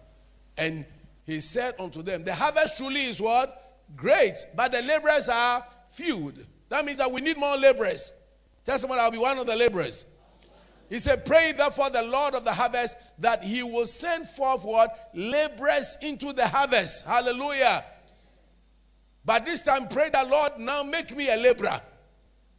And 0.57 0.85
he 1.25 1.39
said 1.41 1.75
unto 1.79 2.01
them, 2.01 2.23
The 2.23 2.33
harvest 2.33 2.77
truly 2.77 3.01
is 3.01 3.21
what? 3.21 3.77
Great, 3.95 4.35
but 4.55 4.71
the 4.71 4.81
laborers 4.81 5.29
are 5.29 5.63
few. 5.89 6.33
That 6.69 6.85
means 6.85 6.99
that 6.99 7.11
we 7.11 7.21
need 7.21 7.37
more 7.37 7.57
laborers. 7.57 8.11
Tell 8.65 8.77
someone 8.77 8.99
I'll 8.99 9.11
be 9.11 9.17
one 9.17 9.37
of 9.39 9.47
the 9.47 9.55
laborers. 9.55 10.05
He 10.89 10.99
said, 10.99 11.25
Pray 11.25 11.53
therefore 11.55 11.89
the 11.89 12.03
Lord 12.03 12.35
of 12.35 12.43
the 12.43 12.53
harvest 12.53 12.97
that 13.19 13.43
he 13.43 13.63
will 13.63 13.85
send 13.85 14.25
forth 14.25 14.63
what? 14.63 15.09
Laborers 15.13 15.97
into 16.01 16.33
the 16.33 16.47
harvest. 16.47 17.05
Hallelujah. 17.05 17.83
But 19.25 19.45
this 19.45 19.63
time, 19.63 19.87
pray 19.87 20.09
the 20.09 20.25
Lord, 20.29 20.53
now 20.59 20.83
make 20.83 21.15
me 21.15 21.29
a 21.29 21.37
laborer. 21.37 21.81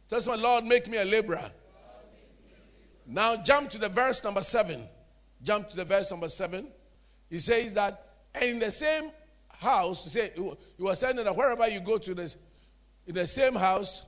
Just 0.09 0.27
my 0.27 0.35
Lord, 0.35 0.65
make 0.65 0.87
me 0.87 0.97
a 0.97 1.05
laborer. 1.05 1.51
Now 3.07 3.35
jump 3.37 3.69
to 3.71 3.77
the 3.77 3.89
verse 3.89 4.23
number 4.23 4.43
seven. 4.43 4.87
Jump 5.43 5.69
to 5.69 5.75
the 5.75 5.85
verse 5.85 6.11
number 6.11 6.29
seven. 6.29 6.67
He 7.29 7.39
says 7.39 7.73
that, 7.73 8.07
and 8.35 8.51
in 8.51 8.59
the 8.59 8.71
same 8.71 9.11
house, 9.59 10.03
he 10.03 10.09
said, 10.09 10.33
he 10.35 10.83
was 10.83 10.99
saying 10.99 11.15
that 11.15 11.35
wherever 11.35 11.67
you 11.67 11.81
go 11.81 11.97
to 11.97 12.13
this, 12.13 12.37
in 13.07 13.15
the 13.15 13.27
same 13.27 13.55
house, 13.55 14.03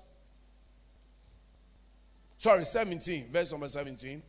sorry, 2.38 2.64
17, 2.64 3.30
verse 3.32 3.52
number 3.52 3.68
17. 3.68 4.22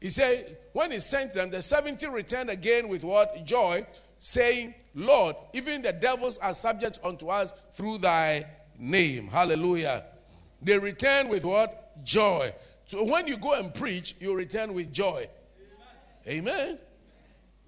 He 0.00 0.08
said, 0.08 0.56
when 0.72 0.92
he 0.92 0.98
sent 0.98 1.34
them, 1.34 1.50
the 1.50 1.60
70 1.60 2.06
returned 2.08 2.50
again 2.50 2.88
with 2.88 3.04
what? 3.04 3.44
Joy, 3.44 3.86
saying, 4.18 4.74
Lord, 4.94 5.36
even 5.52 5.82
the 5.82 5.92
devils 5.92 6.38
are 6.38 6.54
subject 6.54 6.98
unto 7.04 7.28
us 7.28 7.52
through 7.72 7.98
thy 7.98 8.46
name. 8.78 9.28
Hallelujah. 9.28 10.04
They 10.62 10.78
return 10.78 11.28
with 11.28 11.44
what? 11.44 12.02
Joy. 12.04 12.52
So 12.86 13.04
when 13.04 13.26
you 13.26 13.36
go 13.36 13.54
and 13.54 13.72
preach, 13.72 14.16
you 14.20 14.34
return 14.34 14.74
with 14.74 14.92
joy. 14.92 15.28
Amen. 16.26 16.48
Amen. 16.48 16.78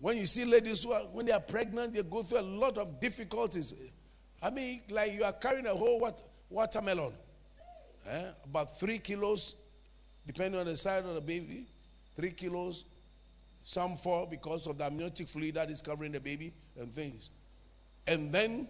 When 0.00 0.16
you 0.16 0.26
see 0.26 0.44
ladies 0.44 0.82
who 0.82 0.92
are, 0.92 1.02
when 1.02 1.26
they 1.26 1.32
are 1.32 1.40
pregnant, 1.40 1.94
they 1.94 2.02
go 2.02 2.22
through 2.22 2.40
a 2.40 2.42
lot 2.42 2.76
of 2.76 2.98
difficulties. 2.98 3.74
I 4.42 4.50
mean, 4.50 4.82
like 4.90 5.12
you 5.12 5.22
are 5.22 5.32
carrying 5.32 5.66
a 5.66 5.74
whole 5.74 6.00
what, 6.00 6.20
watermelon, 6.50 7.12
eh? 8.08 8.24
about 8.44 8.76
three 8.76 8.98
kilos 8.98 9.54
depending 10.26 10.58
on 10.58 10.66
the 10.66 10.76
size 10.76 11.04
of 11.04 11.14
the 11.14 11.20
baby, 11.20 11.66
three 12.14 12.30
kilos, 12.30 12.84
some 13.62 13.96
four 13.96 14.26
because 14.26 14.66
of 14.66 14.78
the 14.78 14.84
amniotic 14.84 15.28
fluid 15.28 15.54
that 15.54 15.70
is 15.70 15.80
covering 15.80 16.12
the 16.12 16.20
baby 16.20 16.52
and 16.78 16.92
things. 16.92 17.30
And 18.06 18.32
then 18.32 18.68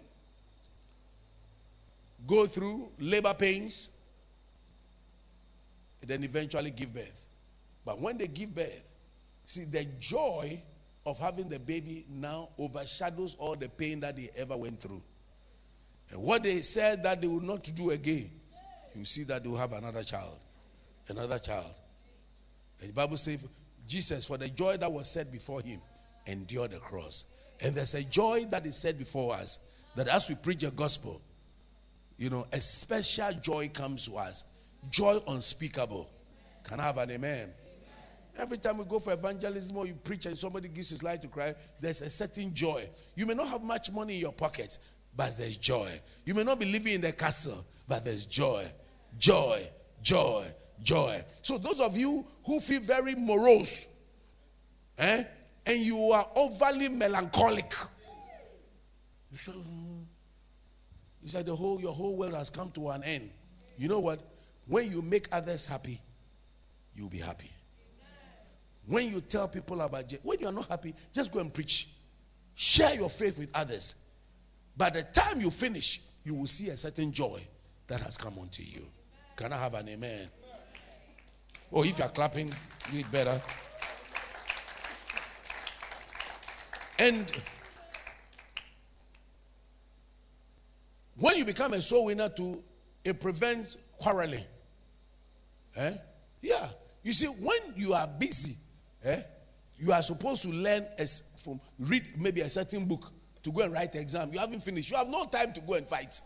go 2.27 2.47
through 2.47 2.91
labor 2.99 3.35
pains, 3.35 3.89
and 6.01 6.11
then 6.11 6.25
eventually 6.25 6.71
give 6.71 6.93
birth. 6.93 7.27
But 7.85 8.01
when 8.01 8.19
they 8.19 8.29
give 8.29 8.55
birth, 8.55 8.93
see, 9.45 9.65
the 9.65 9.87
joy 9.99 10.63
of 11.05 11.19
having 11.19 11.49
the 11.49 11.59
baby 11.59 12.05
now 12.09 12.51
overshadows 12.59 13.35
all 13.39 13.57
the 13.57 13.69
pain 13.69 14.01
that 14.01 14.17
they 14.17 14.31
ever 14.37 14.57
went 14.57 14.81
through. 14.81 15.03
And 16.11 16.23
what 16.23 16.43
they 16.43 16.61
said 16.63 17.03
that 17.03 17.21
they 17.21 17.27
will 17.27 17.41
not 17.41 17.65
do 17.75 17.91
again, 17.91 18.31
you 18.95 19.05
see 19.05 19.25
that 19.25 19.43
they 19.43 19.49
will 19.49 19.57
have 19.57 19.73
another 19.73 20.03
child 20.03 20.39
another 21.09 21.39
child. 21.39 21.73
The 22.83 22.93
Bible 22.93 23.17
says, 23.17 23.47
Jesus, 23.87 24.27
for 24.27 24.37
the 24.37 24.49
joy 24.49 24.77
that 24.77 24.91
was 24.91 25.11
set 25.11 25.31
before 25.31 25.61
him, 25.61 25.81
endured 26.27 26.73
the 26.73 26.79
cross. 26.79 27.27
And 27.61 27.75
there's 27.75 27.95
a 27.95 28.03
joy 28.03 28.47
that 28.51 28.67
is 28.67 28.77
set 28.77 28.99
before 28.99 29.35
us 29.35 29.59
that 29.95 30.09
as 30.09 30.29
we 30.29 30.35
preach 30.35 30.61
the 30.61 30.71
gospel, 30.71 31.21
you 32.19 32.31
know, 32.31 32.47
a 32.53 32.61
special 32.61 33.33
joy 33.41 33.69
comes 33.69 34.07
to 34.07 34.17
us. 34.17 34.45
Joy 34.91 35.21
unspeakable. 35.29 36.11
Can 36.65 36.81
I 36.81 36.85
have 36.85 36.99
an 36.99 37.11
amen? 37.11 37.35
amen? 37.35 37.51
Every 38.39 38.59
time 38.59 38.79
we 38.79 38.85
go 38.85 38.99
for 38.99 39.13
evangelism 39.13 39.77
or 39.77 39.87
you 39.87 39.95
preach 39.95 40.27
and 40.27 40.39
somebody 40.39 40.69
gives 40.69 40.91
his 40.91 41.03
life 41.03 41.21
to 41.23 41.29
Christ, 41.29 41.57
there's 41.81 42.03
a 42.03 42.11
certain 42.11 42.53
joy. 42.55 42.89
You 43.15 43.27
may 43.27 43.35
not 43.35 43.49
have 43.49 43.63
much 43.63 43.91
money 43.91 44.15
in 44.15 44.21
your 44.21 44.33
pocket, 44.33 44.79
but 45.17 45.37
there's 45.37 45.57
joy. 45.57 46.01
You 46.25 46.35
may 46.35 46.45
not 46.45 46.59
be 46.59 46.67
living 46.67 46.95
in 46.95 47.01
the 47.01 47.13
castle, 47.13 47.65
but 47.89 48.05
there's 48.05 48.25
joy. 48.25 48.67
Joy, 49.19 49.69
joy, 50.03 50.47
joy. 50.83 51.25
So 51.43 51.59
those 51.59 51.81
of 51.81 51.97
you 51.97 52.25
who 52.45 52.61
feel 52.61 52.81
very 52.81 53.15
morose, 53.15 53.87
eh, 54.99 55.25
and 55.65 55.81
you 55.81 56.13
are 56.13 56.27
overly 56.35 56.89
melancholic, 56.89 57.73
you 59.31 59.39
say, 59.39 59.53
mm, 59.53 61.45
the 61.45 61.57
whole 61.57 61.81
your 61.81 61.95
whole 61.95 62.17
world 62.17 62.35
has 62.35 62.51
come 62.51 62.71
to 62.73 62.91
an 62.91 63.03
end. 63.05 63.31
You 63.79 63.89
know 63.89 64.01
what? 64.01 64.21
When 64.67 64.91
you 64.91 65.03
make 65.03 65.29
others 65.33 65.67
happy, 65.67 66.01
you'll 66.95 67.09
be 67.09 67.19
happy. 67.19 67.51
When 68.87 69.11
you 69.11 69.21
tell 69.21 69.49
people 69.49 69.81
about 69.81 70.09
Jesus, 70.09 70.25
when 70.25 70.39
you 70.41 70.49
are 70.49 70.53
not 70.53 70.69
happy, 70.69 70.95
just 71.13 71.33
go 71.33 71.39
and 71.41 71.53
preach. 71.53 71.89
Share 72.55 72.95
your 72.95 73.09
faith 73.09 73.39
with 73.39 73.49
others. 73.55 73.95
By 74.77 74.91
the 74.91 75.03
time 75.05 75.41
you 75.41 75.51
finish, 75.51 76.01
you 76.25 76.35
will 76.35 76.47
see 76.47 76.69
a 76.69 76.77
certain 76.77 77.13
joy 77.13 77.41
that 77.87 78.01
has 78.01 78.17
come 78.17 78.39
unto 78.39 78.63
you. 78.63 78.87
Can 79.37 79.53
I 79.53 79.57
have 79.57 79.75
an 79.75 79.89
amen? 79.89 80.29
Oh, 81.73 81.85
if 81.85 81.99
you're 81.99 82.09
clapping, 82.09 82.53
do 82.91 82.99
it 82.99 83.11
better. 83.11 83.41
And 86.99 87.31
when 91.17 91.37
you 91.37 91.45
become 91.45 91.73
a 91.73 91.81
soul 91.81 92.07
winner 92.07 92.29
too, 92.29 92.63
it 93.05 93.21
prevents 93.21 93.77
quarreling. 93.99 94.45
Eh? 95.77 95.93
Yeah. 96.43 96.69
You 97.03 97.13
see, 97.13 97.27
when 97.27 97.59
you 97.75 97.95
are 97.95 98.07
busy, 98.07 98.57
eh, 99.03 99.23
you 99.79 99.93
are 99.93 100.03
supposed 100.03 100.43
to 100.43 100.51
learn 100.51 100.87
as 100.99 101.23
from 101.37 101.61
read 101.79 102.05
maybe 102.17 102.43
a 102.43 102.51
certain 102.51 102.85
book 102.85 103.11
to 103.43 103.51
go 103.51 103.63
and 103.63 103.73
write 103.73 103.93
the 103.93 104.01
exam. 104.01 104.31
You 104.33 104.39
haven't 104.39 104.63
finished. 104.63 104.91
You 104.91 104.99
have 104.99 105.09
no 105.09 105.25
time 105.25 105.53
to 105.55 105.61
go 105.61 105.75
and 105.75 105.87
fight. 105.89 106.21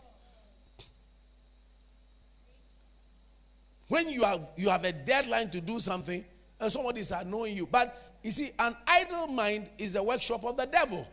When 3.87 4.09
you 4.09 4.23
have 4.23 4.47
you 4.57 4.69
have 4.69 4.83
a 4.83 4.91
deadline 4.91 5.49
to 5.51 5.61
do 5.61 5.79
something 5.79 6.23
and 6.59 6.71
somebody 6.71 7.01
is 7.01 7.11
annoying 7.11 7.55
you. 7.55 7.67
But 7.67 8.01
you 8.23 8.31
see, 8.31 8.51
an 8.59 8.75
idle 8.87 9.27
mind 9.27 9.69
is 9.77 9.95
a 9.95 10.03
workshop 10.03 10.43
of 10.43 10.57
the 10.57 10.65
devil. 10.65 11.07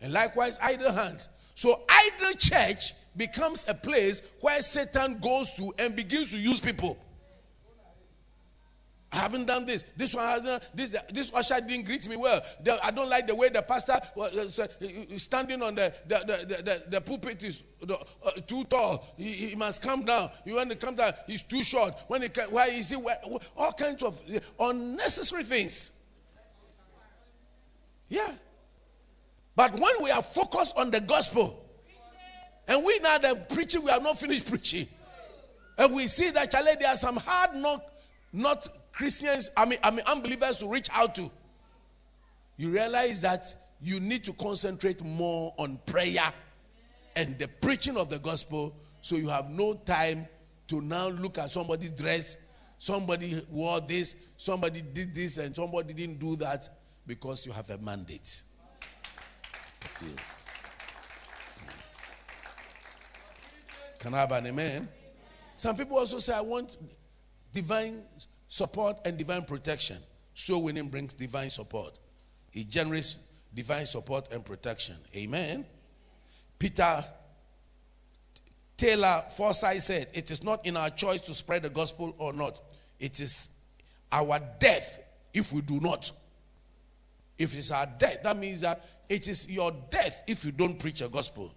And 0.00 0.12
likewise, 0.12 0.58
idle 0.62 0.92
hands. 0.92 1.28
So 1.54 1.82
idle 1.88 2.32
church 2.38 2.92
becomes 3.16 3.66
a 3.68 3.74
place 3.74 4.22
where 4.40 4.60
Satan 4.60 5.18
goes 5.20 5.52
to 5.52 5.72
and 5.78 5.96
begins 5.96 6.30
to 6.32 6.38
use 6.38 6.60
people. 6.60 6.98
I 9.14 9.18
haven't 9.18 9.46
done 9.46 9.64
this. 9.64 9.84
This 9.96 10.12
one 10.14 10.26
has 10.26 10.42
done 10.42 10.60
this. 10.74 10.96
This 11.12 11.32
usher 11.32 11.60
didn't 11.60 11.86
greet 11.86 12.08
me 12.08 12.16
well. 12.16 12.40
The, 12.62 12.84
I 12.84 12.90
don't 12.90 13.08
like 13.08 13.28
the 13.28 13.34
way 13.34 13.48
the 13.48 13.62
pastor 13.62 13.94
was 14.16 14.58
uh, 14.58 14.66
standing 15.16 15.62
on 15.62 15.76
the 15.76 15.94
the, 16.06 16.18
the, 16.18 16.62
the, 16.62 16.82
the 16.88 17.00
pulpit 17.00 17.42
is 17.44 17.62
uh, 17.88 18.30
too 18.46 18.64
tall. 18.64 19.06
He, 19.16 19.32
he, 19.32 19.54
must 19.54 19.82
come 19.82 20.04
down. 20.04 20.30
You 20.44 20.56
want 20.56 20.70
to 20.70 20.76
come 20.76 20.96
down, 20.96 21.12
he's 21.28 21.44
too 21.44 21.62
short. 21.62 21.94
When 22.08 22.22
he 22.22 22.28
why 22.50 22.66
is 22.66 22.90
he 22.90 22.96
all 23.56 23.72
kinds 23.72 24.02
of 24.02 24.20
unnecessary 24.58 25.44
things? 25.44 25.92
Yeah. 28.08 28.32
But 29.54 29.74
when 29.74 30.02
we 30.02 30.10
are 30.10 30.22
focused 30.22 30.76
on 30.76 30.90
the 30.90 31.00
gospel, 31.00 31.64
and 32.66 32.84
we 32.84 32.98
now 32.98 33.18
the 33.18 33.36
preaching, 33.48 33.84
we 33.84 33.90
are 33.92 34.00
not 34.00 34.18
finished 34.18 34.48
preaching, 34.48 34.88
and 35.78 35.94
we 35.94 36.08
see 36.08 36.30
that 36.30 36.50
Charlie, 36.50 36.72
there 36.80 36.90
are 36.90 36.96
some 36.96 37.16
hard 37.16 37.54
knock, 37.54 37.80
not 38.32 38.66
Christians, 38.94 39.50
I 39.56 39.64
mean, 39.66 39.78
I 39.82 39.90
mean 39.90 40.04
unbelievers 40.06 40.58
to 40.58 40.68
reach 40.68 40.88
out 40.92 41.16
to, 41.16 41.30
you 42.56 42.70
realize 42.70 43.22
that 43.22 43.52
you 43.80 43.98
need 43.98 44.24
to 44.24 44.32
concentrate 44.34 45.04
more 45.04 45.52
on 45.58 45.78
prayer 45.84 46.32
and 47.16 47.36
the 47.38 47.48
preaching 47.48 47.96
of 47.96 48.08
the 48.08 48.18
gospel 48.20 48.74
so 49.02 49.16
you 49.16 49.28
have 49.28 49.50
no 49.50 49.74
time 49.74 50.26
to 50.68 50.80
now 50.80 51.08
look 51.08 51.38
at 51.38 51.50
somebody's 51.50 51.90
dress. 51.90 52.38
Somebody 52.78 53.44
wore 53.50 53.80
this, 53.80 54.14
somebody 54.36 54.82
did 54.82 55.14
this, 55.14 55.38
and 55.38 55.54
somebody 55.54 55.92
didn't 55.92 56.18
do 56.18 56.36
that 56.36 56.68
because 57.06 57.46
you 57.46 57.52
have 57.52 57.68
a 57.70 57.78
mandate. 57.78 58.42
Can 63.98 64.14
I 64.14 64.18
have 64.18 64.32
an 64.32 64.46
amen? 64.46 64.88
Some 65.56 65.76
people 65.76 65.98
also 65.98 66.18
say, 66.18 66.34
I 66.34 66.40
want 66.40 66.76
divine 67.52 68.02
support 68.54 68.96
and 69.04 69.18
divine 69.18 69.42
protection. 69.42 69.96
So 70.32 70.58
winning 70.58 70.86
brings 70.86 71.12
divine 71.12 71.50
support. 71.50 71.98
It 72.52 72.68
generates 72.68 73.18
divine 73.52 73.84
support 73.84 74.32
and 74.32 74.44
protection. 74.44 74.94
Amen. 75.16 75.66
Peter 76.56 77.04
Taylor 78.76 79.24
Forsyth 79.36 79.82
said, 79.82 80.06
It 80.14 80.30
is 80.30 80.44
not 80.44 80.64
in 80.64 80.76
our 80.76 80.88
choice 80.90 81.20
to 81.22 81.34
spread 81.34 81.64
the 81.64 81.68
gospel 81.68 82.14
or 82.16 82.32
not. 82.32 82.60
It 83.00 83.18
is 83.18 83.56
our 84.12 84.38
death 84.60 85.00
if 85.32 85.52
we 85.52 85.60
do 85.60 85.80
not. 85.80 86.12
If 87.36 87.58
it's 87.58 87.72
our 87.72 87.86
death, 87.98 88.22
that 88.22 88.36
means 88.36 88.60
that 88.60 88.84
it 89.08 89.26
is 89.26 89.50
your 89.50 89.72
death 89.90 90.22
if 90.28 90.44
you 90.44 90.52
don't 90.52 90.78
preach 90.78 91.00
a 91.00 91.08
gospel. 91.08 91.52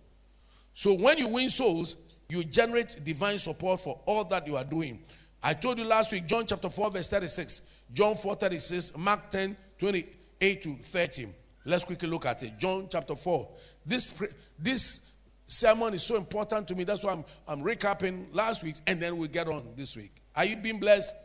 So 0.73 0.93
when 0.93 1.19
you 1.19 1.27
win 1.27 1.51
souls, 1.51 1.95
you 2.27 2.43
generate 2.43 3.05
divine 3.05 3.37
support 3.37 3.81
for 3.81 4.01
all 4.07 4.23
that 4.25 4.47
you 4.47 4.57
are 4.57 4.63
doing. 4.63 5.03
I 5.41 5.53
told 5.53 5.79
you 5.79 5.85
last 5.85 6.11
week, 6.11 6.25
John 6.25 6.45
chapter 6.45 6.69
4, 6.69 6.91
verse 6.91 7.09
36, 7.09 7.61
John 7.93 8.15
4, 8.15 8.35
36, 8.35 8.97
Mark 8.97 9.29
10, 9.29 9.55
28 9.77 10.61
to 10.63 10.75
30. 10.75 11.27
Let's 11.65 11.83
quickly 11.83 12.09
look 12.09 12.25
at 12.25 12.41
it. 12.43 12.57
John 12.57 12.87
chapter 12.89 13.15
4. 13.15 13.47
This, 13.85 14.13
this 14.57 15.09
sermon 15.45 15.93
is 15.93 16.03
so 16.03 16.15
important 16.15 16.67
to 16.69 16.75
me. 16.75 16.83
That's 16.83 17.03
why 17.03 17.13
I'm, 17.13 17.25
I'm 17.47 17.61
recapping 17.61 18.27
last 18.33 18.63
week, 18.63 18.75
and 18.87 19.01
then 19.01 19.17
we 19.17 19.27
get 19.27 19.47
on 19.47 19.63
this 19.75 19.95
week. 19.95 20.21
Are 20.35 20.45
you 20.45 20.57
being 20.57 20.79
blessed? 20.79 21.15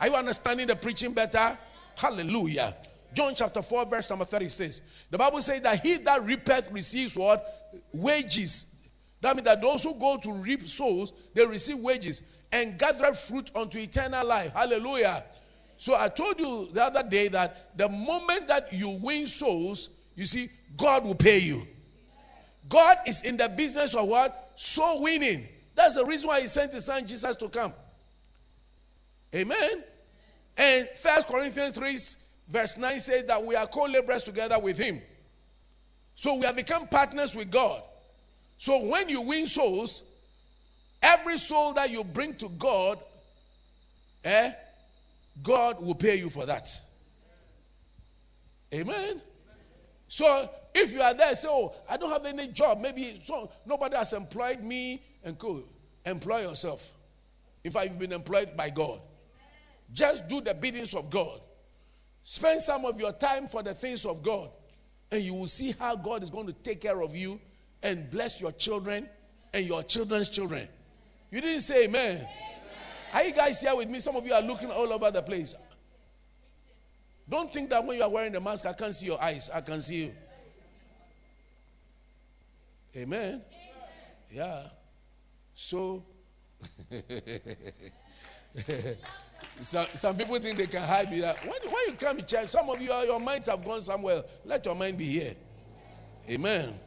Are 0.00 0.08
you 0.08 0.14
understanding 0.14 0.66
the 0.66 0.76
preaching 0.76 1.12
better? 1.12 1.56
Hallelujah. 1.96 2.76
John 3.14 3.34
chapter 3.34 3.62
4, 3.62 3.86
verse 3.86 4.08
number 4.08 4.24
36. 4.24 4.82
The 5.10 5.18
Bible 5.18 5.40
says 5.42 5.60
that 5.60 5.80
he 5.80 5.98
that 5.98 6.22
reapeth 6.24 6.70
receives 6.72 7.16
what? 7.16 7.46
Wages. 7.92 8.66
That 9.20 9.36
means 9.36 9.44
that 9.44 9.60
those 9.60 9.84
who 9.84 9.94
go 9.94 10.16
to 10.16 10.32
reap 10.32 10.68
souls, 10.68 11.12
they 11.34 11.46
receive 11.46 11.78
wages 11.78 12.22
and 12.52 12.78
gather 12.78 13.12
fruit 13.14 13.50
unto 13.56 13.78
eternal 13.78 14.26
life. 14.26 14.52
Hallelujah. 14.52 15.24
So 15.78 15.96
I 15.96 16.08
told 16.08 16.38
you 16.38 16.68
the 16.72 16.84
other 16.84 17.02
day 17.02 17.28
that 17.28 17.76
the 17.76 17.88
moment 17.88 18.46
that 18.48 18.72
you 18.72 18.90
win 18.90 19.26
souls, 19.26 19.88
you 20.14 20.26
see, 20.26 20.48
God 20.76 21.04
will 21.04 21.14
pay 21.14 21.38
you. 21.38 21.66
God 22.68 22.98
is 23.06 23.22
in 23.22 23.36
the 23.36 23.48
business 23.48 23.94
of 23.94 24.06
what? 24.06 24.52
Soul 24.54 25.02
winning. 25.02 25.48
That's 25.74 25.96
the 25.96 26.04
reason 26.04 26.28
why 26.28 26.40
he 26.42 26.46
sent 26.46 26.72
his 26.72 26.84
son 26.84 27.06
Jesus 27.06 27.34
to 27.36 27.48
come. 27.48 27.72
Amen. 29.34 29.82
And 30.56 30.88
First 30.94 31.26
Corinthians 31.26 31.72
3 31.72 31.98
verse 32.48 32.76
9 32.76 33.00
says 33.00 33.24
that 33.24 33.42
we 33.42 33.56
are 33.56 33.66
co-laborers 33.66 34.22
together 34.24 34.58
with 34.58 34.76
him. 34.76 35.00
So 36.14 36.34
we 36.34 36.44
have 36.44 36.56
become 36.56 36.86
partners 36.86 37.34
with 37.34 37.50
God. 37.50 37.82
So 38.58 38.84
when 38.84 39.08
you 39.08 39.22
win 39.22 39.46
souls, 39.46 40.04
every 41.02 41.38
soul 41.38 41.72
that 41.74 41.90
you 41.90 42.04
bring 42.04 42.34
to 42.36 42.48
God, 42.48 42.98
eh, 44.24 44.52
God 45.42 45.82
will 45.82 45.94
pay 45.94 46.16
you 46.16 46.30
for 46.30 46.46
that. 46.46 46.80
Amen. 48.72 49.20
So 50.08 50.50
if 50.74 50.92
you 50.92 51.02
are 51.02 51.14
there, 51.14 51.34
say, 51.34 51.48
"Oh, 51.50 51.74
I 51.88 51.96
don't 51.96 52.10
have 52.10 52.24
any 52.26 52.48
job. 52.48 52.80
Maybe 52.80 53.20
so 53.22 53.50
nobody 53.66 53.96
has 53.96 54.12
employed 54.12 54.62
me," 54.62 55.02
and 55.22 55.38
go 55.38 55.64
employ 56.04 56.42
yourself. 56.42 56.94
If 57.64 57.76
I've 57.76 57.98
been 57.98 58.12
employed 58.12 58.56
by 58.56 58.70
God, 58.70 59.00
just 59.92 60.28
do 60.28 60.40
the 60.40 60.54
biddings 60.54 60.94
of 60.94 61.10
God. 61.10 61.40
Spend 62.22 62.60
some 62.60 62.84
of 62.84 63.00
your 63.00 63.12
time 63.12 63.48
for 63.48 63.62
the 63.62 63.74
things 63.74 64.06
of 64.06 64.22
God, 64.22 64.50
and 65.10 65.22
you 65.22 65.34
will 65.34 65.48
see 65.48 65.72
how 65.72 65.96
God 65.96 66.22
is 66.22 66.30
going 66.30 66.46
to 66.46 66.52
take 66.52 66.80
care 66.80 67.00
of 67.00 67.14
you 67.16 67.40
and 67.82 68.10
bless 68.10 68.40
your 68.40 68.52
children 68.52 69.08
and 69.52 69.66
your 69.66 69.82
children's 69.82 70.28
children. 70.28 70.68
You 71.32 71.40
didn't 71.40 71.62
say 71.62 71.84
amen. 71.84 72.16
amen. 72.16 72.28
Are 73.14 73.22
you 73.24 73.32
guys 73.32 73.62
here 73.62 73.74
with 73.74 73.88
me? 73.88 74.00
Some 74.00 74.14
of 74.16 74.26
you 74.26 74.34
are 74.34 74.42
looking 74.42 74.70
all 74.70 74.92
over 74.92 75.10
the 75.10 75.22
place. 75.22 75.54
Don't 77.26 77.50
think 77.50 77.70
that 77.70 77.82
when 77.82 77.96
you 77.96 78.02
are 78.02 78.10
wearing 78.10 78.32
the 78.32 78.40
mask, 78.40 78.66
I 78.66 78.74
can't 78.74 78.94
see 78.94 79.06
your 79.06 79.20
eyes. 79.20 79.48
I 79.52 79.62
can 79.62 79.80
see 79.80 80.04
you. 80.04 80.14
Amen. 82.94 83.20
amen. 83.22 83.42
Yeah. 84.30 84.64
So, 85.54 86.04
some, 89.62 89.86
some 89.94 90.14
people 90.14 90.38
think 90.38 90.58
they 90.58 90.66
can 90.66 90.82
hide 90.82 91.10
me. 91.10 91.22
When, 91.22 91.32
when 91.48 91.82
you 91.88 91.94
come 91.98 92.18
to 92.18 92.22
church, 92.26 92.50
some 92.50 92.68
of 92.68 92.78
you, 92.82 92.92
your 92.92 93.20
minds 93.20 93.48
have 93.48 93.64
gone 93.64 93.80
somewhere. 93.80 94.22
Let 94.44 94.66
your 94.66 94.74
mind 94.74 94.98
be 94.98 95.06
here. 95.06 95.34
Amen. 96.28 96.78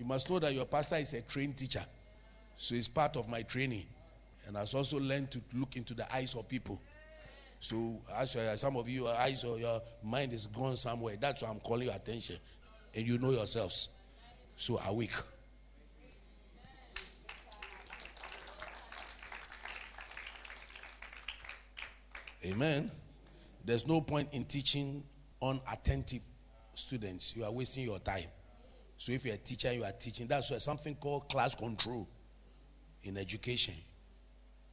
You 0.00 0.06
must 0.06 0.30
know 0.30 0.38
that 0.38 0.54
your 0.54 0.64
pastor 0.64 0.96
is 0.96 1.12
a 1.12 1.20
trained 1.20 1.58
teacher. 1.58 1.84
So 2.56 2.74
it's 2.74 2.88
part 2.88 3.18
of 3.18 3.28
my 3.28 3.42
training. 3.42 3.84
And 4.46 4.56
I've 4.56 4.74
also 4.74 4.98
learned 4.98 5.30
to 5.32 5.42
look 5.54 5.76
into 5.76 5.92
the 5.92 6.10
eyes 6.14 6.34
of 6.34 6.48
people. 6.48 6.80
So 7.60 8.00
as 8.16 8.34
some 8.58 8.78
of 8.78 8.88
you, 8.88 9.04
your 9.04 9.14
eyes 9.14 9.44
or 9.44 9.58
your 9.58 9.82
mind 10.02 10.32
is 10.32 10.46
gone 10.46 10.78
somewhere. 10.78 11.16
That's 11.20 11.42
why 11.42 11.50
I'm 11.50 11.60
calling 11.60 11.88
your 11.88 11.94
attention. 11.94 12.36
And 12.94 13.06
you 13.06 13.18
know 13.18 13.30
yourselves. 13.30 13.90
So 14.56 14.80
awake. 14.88 15.12
Amen. 22.46 22.90
There's 23.66 23.86
no 23.86 24.00
point 24.00 24.30
in 24.32 24.46
teaching 24.46 25.04
unattentive 25.42 26.22
students. 26.74 27.36
You 27.36 27.44
are 27.44 27.52
wasting 27.52 27.84
your 27.84 27.98
time. 27.98 28.24
So 29.00 29.12
if 29.12 29.24
you're 29.24 29.34
a 29.34 29.38
teacher, 29.38 29.72
you 29.72 29.82
are 29.82 29.92
teaching. 29.92 30.26
That's 30.26 30.50
why 30.50 30.58
something 30.58 30.94
called 30.94 31.30
class 31.30 31.54
control 31.54 32.06
in 33.02 33.16
education. 33.16 33.72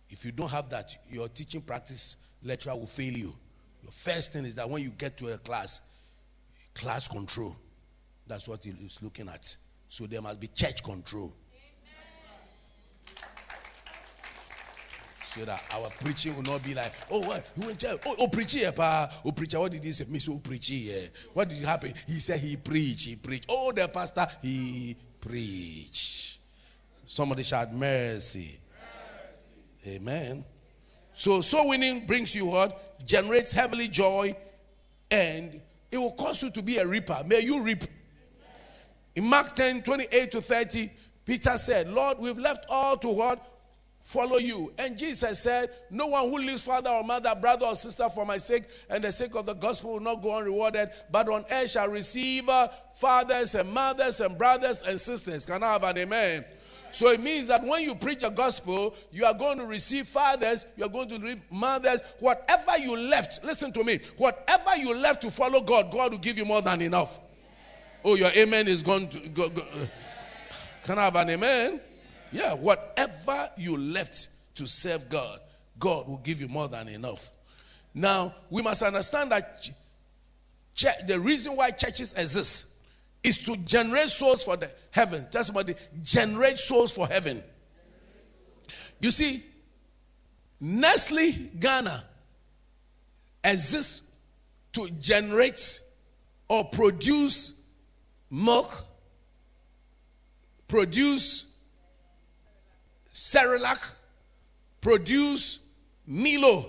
If 0.10 0.26
you 0.26 0.34
don't 0.34 0.52
have 0.52 0.70
that, 0.72 0.94
your 1.10 1.30
teaching 1.30 1.62
practice 1.62 2.18
lecturer 2.44 2.76
will 2.76 2.88
fail 2.88 3.14
you. 3.14 3.34
Your 3.82 3.92
first 3.94 4.34
thing 4.34 4.44
is 4.44 4.54
that 4.56 4.70
when 4.70 4.84
you 4.84 4.90
get 4.90 5.16
to 5.20 5.34
a 5.34 5.38
class, 5.38 5.80
class 6.74 7.08
control. 7.08 7.56
That's 8.28 8.50
what 8.50 8.66
is 8.66 9.00
looking 9.02 9.30
at. 9.30 9.56
So 9.88 10.06
there 10.08 10.22
must 10.22 10.42
be 10.42 10.48
church 10.48 10.84
control. 10.84 11.34
So 15.38 15.46
that 15.46 15.64
our 15.72 15.90
preaching 16.02 16.36
will 16.36 16.44
not 16.44 16.64
be 16.64 16.74
like, 16.74 16.92
oh, 17.12 17.22
what? 17.22 17.50
You 17.56 17.68
went 17.68 17.84
Oh, 18.06 18.16
oh, 18.20 18.28
preaching 18.28 18.62
here, 18.62 18.72
pa. 18.72 19.10
Oh, 19.24 19.32
preacher, 19.32 19.60
what 19.60 19.72
did 19.72 19.84
he 19.84 19.92
say? 19.92 20.06
Me 20.10 20.20
so 20.20 20.34
oh, 20.34 20.40
preaching 20.40 20.78
here. 20.78 21.10
What 21.34 21.50
did 21.50 21.64
happen? 21.64 21.94
He 22.08 22.20
said 22.20 22.40
he 22.40 22.56
preached. 22.56 23.08
He 23.08 23.16
preached. 23.16 23.46
Oh, 23.50 23.72
the 23.72 23.88
pastor, 23.88 24.28
he 24.42 24.96
preached. 25.22 26.40
Somebody 27.06 27.44
shout 27.44 27.74
mercy. 27.74 28.60
mercy. 29.86 29.96
Amen. 29.96 30.46
So, 31.14 31.42
soul 31.42 31.70
winning 31.70 32.06
brings 32.06 32.36
you 32.36 32.46
what? 32.48 33.06
Generates 33.06 33.52
heavenly 33.52 33.88
joy, 33.88 34.36
and 35.12 35.62
it 35.92 35.98
will 35.98 36.12
cause 36.12 36.44
you 36.44 36.50
to 36.52 36.62
be 36.62 36.78
a 36.78 36.88
reaper. 36.88 37.22
May 37.26 37.42
you 37.42 37.64
reap. 37.64 37.84
In 39.16 39.26
Mark 39.26 39.56
10 39.56 39.84
28 39.84 40.32
to 40.32 40.42
30, 40.42 40.92
Peter 41.26 41.58
said, 41.58 41.90
Lord, 41.90 42.20
we've 42.20 42.38
left 42.38 42.66
all 42.70 42.98
to 42.98 43.08
what? 43.08 43.57
Follow 44.08 44.38
you. 44.38 44.72
And 44.78 44.98
Jesus 44.98 45.42
said, 45.42 45.70
No 45.92 46.08
one 46.08 46.30
who 46.30 46.38
leaves 46.38 46.62
father 46.62 46.90
or 46.90 47.04
mother, 47.04 47.34
brother 47.40 47.66
or 47.66 47.76
sister 47.76 48.10
for 48.10 48.26
my 48.26 48.38
sake 48.38 48.64
and 48.90 49.04
the 49.04 49.12
sake 49.12 49.36
of 49.36 49.46
the 49.46 49.54
gospel 49.54 49.94
will 49.94 50.00
not 50.00 50.22
go 50.22 50.38
unrewarded, 50.38 50.90
but 51.12 51.28
on 51.28 51.44
earth 51.52 51.72
shall 51.72 51.90
receive 51.90 52.48
uh, 52.48 52.70
fathers 52.94 53.54
and 53.54 53.70
mothers 53.70 54.22
and 54.22 54.38
brothers 54.38 54.82
and 54.84 54.98
sisters. 54.98 55.46
Can 55.46 55.62
I 55.62 55.74
have 55.74 55.84
an 55.84 55.98
amen? 55.98 56.46
So 56.92 57.10
it 57.10 57.20
means 57.20 57.50
that 57.50 57.62
when 57.66 57.84
you 57.84 57.96
preach 57.96 58.24
a 58.24 58.30
gospel, 58.30 58.96
you 59.12 59.26
are 59.26 59.34
going 59.34 59.58
to 59.58 59.66
receive 59.66 60.08
fathers, 60.08 60.66
you 60.78 60.86
are 60.86 60.90
going 60.90 61.10
to 61.10 61.20
receive 61.20 61.42
mothers. 61.52 62.02
Whatever 62.20 62.78
you 62.80 62.98
left, 62.98 63.44
listen 63.44 63.74
to 63.74 63.84
me, 63.84 64.00
whatever 64.16 64.78
you 64.78 64.96
left 64.96 65.22
to 65.24 65.30
follow 65.30 65.60
God, 65.60 65.92
God 65.92 66.12
will 66.12 66.20
give 66.20 66.38
you 66.38 66.46
more 66.46 66.62
than 66.62 66.82
enough. 66.82 67.20
Oh, 68.06 68.16
your 68.16 68.30
amen 68.30 68.70
is 68.70 68.84
going 68.84 69.10
to 69.10 69.28
go. 69.28 69.50
go. 69.50 69.64
Can 70.86 70.98
I 70.98 71.04
have 71.04 71.16
an 71.18 71.32
amen? 71.32 71.82
Yeah, 72.32 72.54
whatever 72.54 73.50
you 73.58 73.78
left 73.78 74.30
to 74.56 74.68
serve 74.68 75.10
God, 75.10 75.40
God 75.80 76.08
will 76.08 76.18
give 76.18 76.42
you 76.42 76.48
more 76.48 76.68
than 76.68 76.88
enough. 76.88 77.32
Now, 77.94 78.34
we 78.50 78.62
must 78.62 78.84
understand 78.84 79.32
that 79.32 79.70
the 81.08 81.20
reason 81.20 81.56
why 81.56 81.72
churches 81.72 82.14
exist 82.14 82.76
is 83.24 83.38
to 83.40 83.58
generate 83.58 84.10
souls 84.10 84.44
for 84.44 84.56
the 84.56 84.70
heaven. 84.92 85.26
Tell 85.32 85.44
somebody, 85.44 85.76
generate 86.04 86.58
souls 86.58 86.92
for 86.92 87.08
heaven. 87.08 87.44
You 89.00 89.12
see, 89.12 89.44
Nestle 90.60 91.32
Ghana 91.60 92.04
exists 93.44 94.04
to 94.74 94.90
generate 95.00 95.80
or 96.48 96.66
produce 96.66 97.60
milk, 98.30 98.86
produce 100.68 101.47
Cerelac 103.18 103.80
produce 104.80 105.66
Milo. 106.06 106.68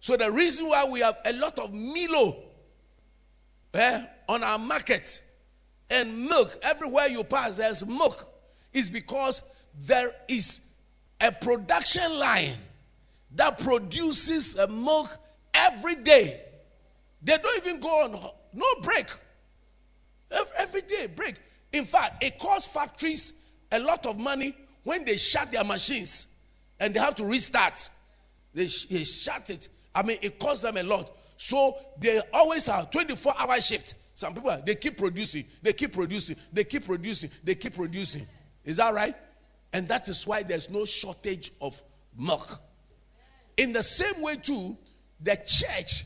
So 0.00 0.16
the 0.16 0.30
reason 0.32 0.66
why 0.66 0.84
we 0.90 0.98
have 1.00 1.18
a 1.24 1.32
lot 1.34 1.56
of 1.60 1.72
Milo 1.72 2.36
eh, 3.74 4.04
on 4.28 4.42
our 4.42 4.58
market 4.58 5.22
and 5.88 6.26
milk 6.26 6.58
everywhere 6.62 7.06
you 7.06 7.22
pass, 7.22 7.58
there's 7.58 7.86
milk, 7.86 8.28
is 8.72 8.90
because 8.90 9.40
there 9.86 10.10
is 10.26 10.62
a 11.20 11.30
production 11.30 12.18
line 12.18 12.58
that 13.36 13.58
produces 13.58 14.56
a 14.58 14.66
milk 14.66 15.16
every 15.54 15.94
day. 15.94 16.40
They 17.22 17.36
don't 17.38 17.64
even 17.64 17.80
go 17.80 18.02
on 18.02 18.30
no 18.52 18.66
break. 18.82 19.06
Every 20.58 20.82
day, 20.82 21.06
break. 21.06 21.36
In 21.72 21.84
fact, 21.84 22.24
it 22.24 22.40
costs 22.40 22.72
factories 22.74 23.44
a 23.70 23.78
lot 23.78 24.06
of 24.06 24.18
money 24.18 24.56
when 24.84 25.04
they 25.04 25.16
shut 25.16 25.50
their 25.50 25.64
machines 25.64 26.28
and 26.78 26.94
they 26.94 27.00
have 27.00 27.14
to 27.16 27.24
restart. 27.24 27.88
They, 28.52 28.64
they 28.64 29.04
shut 29.04 29.50
it. 29.50 29.68
I 29.94 30.02
mean, 30.02 30.18
it 30.22 30.38
costs 30.38 30.62
them 30.62 30.76
a 30.76 30.82
lot. 30.82 31.10
So 31.36 31.76
they 31.98 32.20
always 32.32 32.66
have 32.66 32.90
24 32.90 33.32
hour 33.38 33.60
shift. 33.60 33.94
Some 34.14 34.34
people, 34.34 34.56
they 34.64 34.76
keep 34.76 34.96
producing, 34.96 35.44
they 35.60 35.72
keep 35.72 35.92
producing, 35.92 36.36
they 36.52 36.62
keep 36.62 36.86
producing, 36.86 37.30
they 37.42 37.56
keep 37.56 37.74
producing. 37.74 38.24
Is 38.64 38.76
that 38.76 38.94
right? 38.94 39.14
And 39.72 39.88
that 39.88 40.06
is 40.06 40.24
why 40.24 40.44
there's 40.44 40.70
no 40.70 40.84
shortage 40.84 41.50
of 41.60 41.82
milk. 42.16 42.60
In 43.56 43.72
the 43.72 43.82
same 43.82 44.22
way, 44.22 44.36
too, 44.36 44.76
the 45.20 45.36
church, 45.44 46.04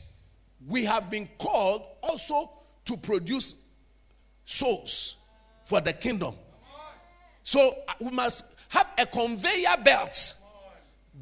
we 0.67 0.85
have 0.85 1.11
been 1.11 1.29
called 1.37 1.83
also 2.01 2.51
to 2.85 2.97
produce 2.97 3.55
souls 4.43 5.17
for 5.63 5.81
the 5.81 5.93
kingdom. 5.93 6.33
So 7.43 7.75
uh, 7.87 7.93
we 8.01 8.11
must 8.11 8.43
have 8.69 8.87
a 8.97 9.05
conveyor 9.05 9.83
belt 9.83 10.35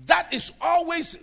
that 0.06 0.32
is 0.32 0.54
always 0.62 1.18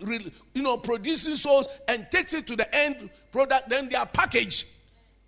you 0.55 0.63
know 0.63 0.77
producing 0.77 1.37
souls 1.37 1.69
and 1.89 2.07
takes 2.11 2.35
it 2.35 2.47
to 2.47 2.57
the 2.57 2.75
end 2.75 3.09
product 3.31 3.69
then 3.69 3.89
they 3.89 3.97
are 3.97 4.07
packaged 4.07 4.67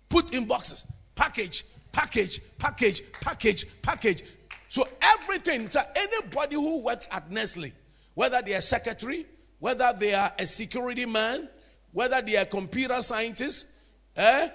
put 0.09 0.33
in 0.33 0.45
boxes. 0.45 0.85
Package 1.15 1.63
package 1.91 2.39
package 2.59 3.01
package 3.21 3.81
package. 3.81 4.23
So 4.69 4.87
everything 5.01 5.69
so 5.69 5.81
anybody 5.95 6.55
who 6.55 6.83
works 6.83 7.07
at 7.11 7.31
nestle 7.31 7.71
whether 8.13 8.41
they 8.41 8.53
are 8.53 8.61
secretary 8.61 9.25
whether 9.59 9.91
they 9.97 10.13
are 10.13 10.31
a 10.37 10.45
security 10.45 11.05
man 11.05 11.49
whether 11.93 12.21
they 12.21 12.37
are 12.37 12.45
computer 12.45 13.01
scientists 13.01 13.77
eh, 14.15 14.49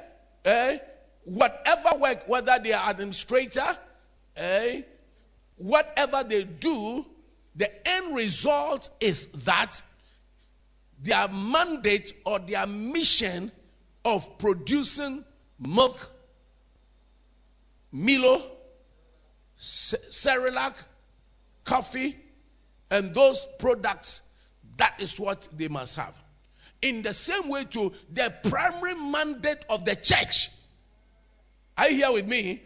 eh, 0.45 0.79
whatever 1.25 1.99
work 1.99 2.29
whether 2.29 2.57
they 2.63 2.73
are 2.73 2.91
administrator 2.91 3.77
eh, 4.37 4.83
whatever 5.57 6.25
they 6.25 6.45
do 6.45 7.05
the 7.55 7.71
end 7.89 8.15
result 8.17 8.91
is 9.01 9.27
that 9.45 9.83
their 11.03 11.29
mandate 11.29 12.13
or 12.25 12.39
their 12.39 12.67
mission 12.67 13.53
of 14.05 14.39
producing 14.39 15.25
milk, 15.59 16.13
Milo, 17.91 18.43
Cerelac, 19.59 20.75
coffee, 21.65 22.17
and 22.91 23.15
those 23.15 23.47
products, 23.59 24.33
that 24.77 24.95
is 24.99 25.21
what 25.21 25.49
they 25.57 25.69
must 25.69 25.97
have. 25.97 26.19
In 26.81 27.03
the 27.03 27.15
same 27.15 27.49
way, 27.49 27.65
to 27.65 27.93
the 28.13 28.33
primary 28.49 28.95
mandate 28.95 29.65
of 29.69 29.85
the 29.85 29.95
church, 29.95 30.51
are 31.77 31.89
you 31.89 31.97
here 31.97 32.13
with 32.13 32.27
me? 32.27 32.63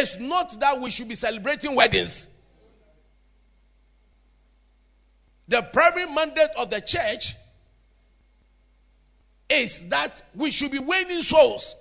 It's 0.00 0.16
not 0.16 0.60
that 0.60 0.80
we 0.80 0.92
should 0.92 1.08
be 1.08 1.16
celebrating 1.16 1.74
weddings. 1.74 2.28
The 5.48 5.60
primary 5.72 6.06
mandate 6.06 6.50
of 6.56 6.70
the 6.70 6.80
church 6.80 7.34
is 9.50 9.88
that 9.88 10.22
we 10.36 10.52
should 10.52 10.70
be 10.70 10.78
winning 10.78 11.20
souls. 11.20 11.74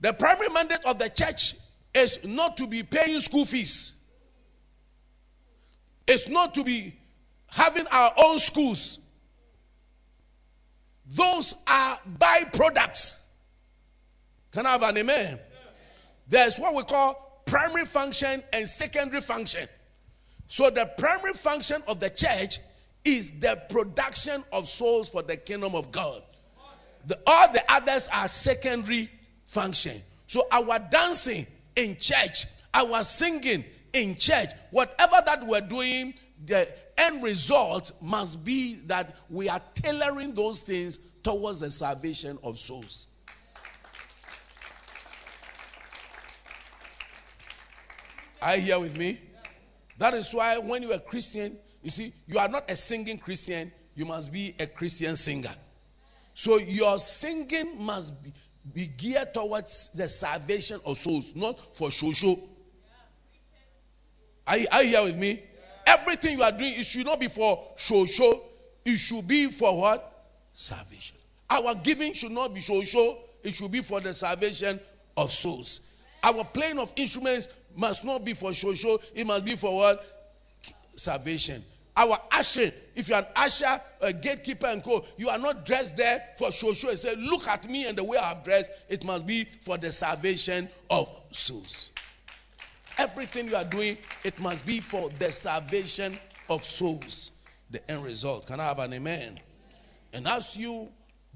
The 0.00 0.12
primary 0.12 0.48
mandate 0.48 0.80
of 0.84 0.98
the 0.98 1.10
church 1.10 1.54
is 1.94 2.18
not 2.26 2.56
to 2.56 2.66
be 2.66 2.82
paying 2.82 3.20
school 3.20 3.44
fees. 3.44 3.92
It's 6.08 6.28
not 6.28 6.56
to 6.56 6.64
be 6.64 6.92
having 7.52 7.86
our 7.86 8.10
own 8.16 8.40
schools. 8.40 8.98
Those 11.06 11.54
are 11.68 12.00
byproducts. 12.18 13.22
Can 14.50 14.66
I 14.66 14.70
have 14.72 14.82
an 14.82 14.98
amen? 14.98 15.38
There's 16.30 16.58
what 16.58 16.74
we 16.74 16.84
call 16.84 17.42
primary 17.44 17.84
function 17.84 18.42
and 18.52 18.66
secondary 18.66 19.20
function. 19.20 19.68
So 20.46 20.70
the 20.70 20.88
primary 20.96 21.32
function 21.32 21.82
of 21.88 22.00
the 22.00 22.08
church 22.08 22.60
is 23.04 23.38
the 23.40 23.60
production 23.68 24.44
of 24.52 24.68
souls 24.68 25.08
for 25.08 25.22
the 25.22 25.36
kingdom 25.36 25.74
of 25.74 25.90
God. 25.90 26.22
The, 27.06 27.18
all 27.26 27.52
the 27.52 27.62
others 27.68 28.08
are 28.12 28.28
secondary 28.28 29.10
function. 29.44 30.00
So 30.28 30.46
our 30.52 30.78
dancing 30.78 31.46
in 31.74 31.96
church, 31.96 32.46
our 32.72 33.02
singing 33.02 33.64
in 33.92 34.14
church, 34.14 34.50
whatever 34.70 35.16
that 35.26 35.44
we're 35.44 35.60
doing, 35.60 36.14
the 36.46 36.68
end 36.96 37.22
result 37.22 37.90
must 38.00 38.44
be 38.44 38.76
that 38.86 39.16
we 39.28 39.48
are 39.48 39.60
tailoring 39.74 40.34
those 40.34 40.60
things 40.60 41.00
towards 41.24 41.60
the 41.60 41.70
salvation 41.70 42.38
of 42.44 42.58
souls. 42.58 43.08
Are 48.40 48.56
you 48.56 48.62
here 48.62 48.80
with 48.80 48.96
me? 48.96 49.18
That 49.98 50.14
is 50.14 50.32
why 50.32 50.56
when 50.58 50.82
you're 50.82 50.94
a 50.94 50.98
Christian, 50.98 51.58
you 51.82 51.90
see, 51.90 52.12
you 52.26 52.38
are 52.38 52.48
not 52.48 52.70
a 52.70 52.76
singing 52.76 53.18
Christian, 53.18 53.70
you 53.94 54.06
must 54.06 54.32
be 54.32 54.54
a 54.58 54.66
Christian 54.66 55.14
singer. 55.14 55.54
So 56.32 56.58
your 56.58 56.98
singing 56.98 57.84
must 57.84 58.22
be, 58.22 58.32
be 58.72 58.86
geared 58.86 59.34
towards 59.34 59.90
the 59.90 60.08
salvation 60.08 60.80
of 60.86 60.96
souls, 60.96 61.36
not 61.36 61.76
for 61.76 61.90
show 61.90 62.12
show. 62.12 62.38
Are 64.46 64.56
you, 64.56 64.66
are 64.72 64.82
you 64.82 64.88
here 64.88 65.04
with 65.04 65.18
me? 65.18 65.42
Everything 65.86 66.38
you 66.38 66.42
are 66.42 66.52
doing, 66.52 66.72
it 66.76 66.84
should 66.84 67.04
not 67.04 67.20
be 67.20 67.28
for 67.28 67.62
show 67.76 68.06
show. 68.06 68.42
It 68.84 68.96
should 68.96 69.26
be 69.28 69.48
for 69.48 69.78
what? 69.78 70.28
Salvation. 70.54 71.16
Our 71.50 71.74
giving 71.74 72.14
should 72.14 72.32
not 72.32 72.54
be 72.54 72.60
show 72.60 72.80
show. 72.82 73.18
It 73.42 73.52
should 73.52 73.70
be 73.70 73.80
for 73.80 74.00
the 74.00 74.14
salvation 74.14 74.80
of 75.16 75.30
souls. 75.30 75.89
Our 76.22 76.44
playing 76.44 76.78
of 76.78 76.92
instruments 76.96 77.48
must 77.74 78.04
not 78.04 78.24
be 78.24 78.34
for 78.34 78.52
show 78.52 78.74
show, 78.74 79.00
it 79.14 79.26
must 79.26 79.44
be 79.44 79.56
for 79.56 79.76
what? 79.76 80.04
Salvation. 80.96 81.62
Our 81.96 82.18
usher, 82.32 82.70
if 82.94 83.08
you're 83.08 83.18
an 83.18 83.26
usher, 83.34 83.80
a 84.00 84.12
gatekeeper, 84.12 84.66
and 84.66 84.82
co, 84.82 85.04
you 85.16 85.28
are 85.28 85.38
not 85.38 85.66
dressed 85.66 85.96
there 85.96 86.22
for 86.38 86.52
show 86.52 86.72
show 86.72 86.88
and 86.88 86.98
say, 86.98 87.14
Look 87.16 87.48
at 87.48 87.68
me 87.68 87.88
and 87.88 87.98
the 87.98 88.04
way 88.04 88.16
I 88.16 88.28
have 88.28 88.44
dressed. 88.44 88.70
It 88.88 89.04
must 89.04 89.26
be 89.26 89.44
for 89.60 89.76
the 89.76 89.92
salvation 89.92 90.68
of 90.88 91.08
souls. 91.30 91.90
Everything 92.96 93.48
you 93.48 93.56
are 93.56 93.64
doing, 93.64 93.96
it 94.24 94.38
must 94.38 94.66
be 94.66 94.80
for 94.80 95.10
the 95.18 95.32
salvation 95.32 96.18
of 96.48 96.62
souls. 96.64 97.32
The 97.70 97.88
end 97.90 98.04
result. 98.04 98.46
Can 98.46 98.60
I 98.60 98.64
have 98.64 98.78
an 98.78 98.92
amen? 98.92 99.38
And 100.12 100.26
as 100.26 100.56
you 100.56 100.88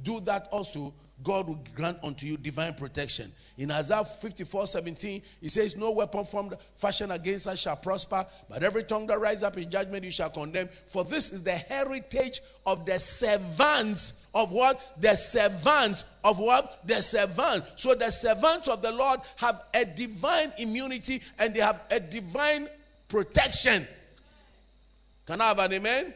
do 0.02 0.20
that 0.20 0.48
also, 0.50 0.94
God 1.22 1.48
will 1.48 1.62
grant 1.74 1.98
unto 2.02 2.26
you 2.26 2.36
divine 2.36 2.74
protection. 2.74 3.32
In 3.56 3.70
Isaiah 3.70 4.04
54 4.04 4.66
17, 4.66 5.22
he 5.40 5.48
says, 5.48 5.76
No 5.76 5.92
weapon 5.92 6.24
formed 6.24 6.54
fashion 6.74 7.12
against 7.12 7.46
us 7.46 7.60
shall 7.60 7.76
prosper, 7.76 8.26
but 8.48 8.64
every 8.64 8.82
tongue 8.82 9.06
that 9.06 9.20
rises 9.20 9.44
up 9.44 9.56
in 9.56 9.70
judgment 9.70 10.04
you 10.04 10.10
shall 10.10 10.30
condemn. 10.30 10.68
For 10.86 11.04
this 11.04 11.32
is 11.32 11.42
the 11.42 11.52
heritage 11.52 12.40
of 12.66 12.84
the 12.84 12.98
servants 12.98 14.14
of 14.34 14.50
what? 14.50 15.00
The 15.00 15.14
servants 15.14 16.04
of 16.24 16.40
what? 16.40 16.84
The 16.84 17.00
servants. 17.00 17.72
So 17.76 17.94
the 17.94 18.10
servants 18.10 18.66
of 18.66 18.82
the 18.82 18.90
Lord 18.90 19.20
have 19.36 19.62
a 19.72 19.84
divine 19.84 20.52
immunity 20.58 21.22
and 21.38 21.54
they 21.54 21.60
have 21.60 21.80
a 21.90 22.00
divine 22.00 22.68
protection. 23.08 23.86
Can 25.26 25.40
I 25.40 25.48
have 25.48 25.58
an 25.60 25.72
amen? 25.74 26.14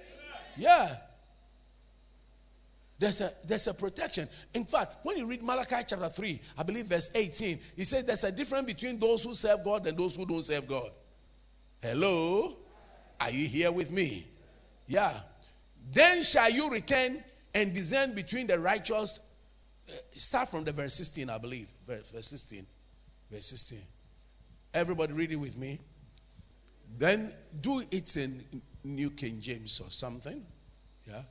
Yeah. 0.56 0.96
There's 2.98 3.20
a, 3.20 3.32
there's 3.46 3.66
a 3.68 3.74
protection. 3.74 4.28
In 4.54 4.64
fact, 4.64 4.96
when 5.04 5.16
you 5.16 5.26
read 5.26 5.42
Malachi 5.42 5.76
chapter 5.86 6.08
3, 6.08 6.40
I 6.56 6.62
believe 6.64 6.86
verse 6.86 7.10
18, 7.14 7.60
he 7.76 7.84
says 7.84 8.04
there's 8.04 8.24
a 8.24 8.32
difference 8.32 8.66
between 8.66 8.98
those 8.98 9.22
who 9.22 9.34
serve 9.34 9.62
God 9.64 9.86
and 9.86 9.96
those 9.96 10.16
who 10.16 10.26
don't 10.26 10.42
serve 10.42 10.66
God. 10.66 10.90
Hello? 11.80 12.56
Are 13.20 13.30
you 13.30 13.46
here 13.46 13.70
with 13.70 13.90
me? 13.92 14.26
Yeah. 14.86 15.12
Then 15.92 16.24
shall 16.24 16.50
you 16.50 16.70
return 16.70 17.22
and 17.54 17.72
discern 17.72 18.14
between 18.14 18.46
the 18.46 18.58
righteous. 18.58 19.20
Uh, 19.88 19.92
start 20.12 20.48
from 20.48 20.64
the 20.64 20.72
verse 20.72 20.94
16, 20.94 21.30
I 21.30 21.38
believe. 21.38 21.68
Verse, 21.86 22.10
verse 22.10 22.26
16. 22.28 22.66
Verse 23.30 23.46
16. 23.46 23.80
Everybody 24.74 25.12
read 25.12 25.32
it 25.32 25.36
with 25.36 25.56
me. 25.56 25.78
Then 26.96 27.32
do 27.60 27.82
it 27.90 28.16
in 28.16 28.44
New 28.84 29.10
King 29.10 29.40
James 29.40 29.80
or 29.80 29.90
something. 29.90 30.44
Yeah. 31.06 31.22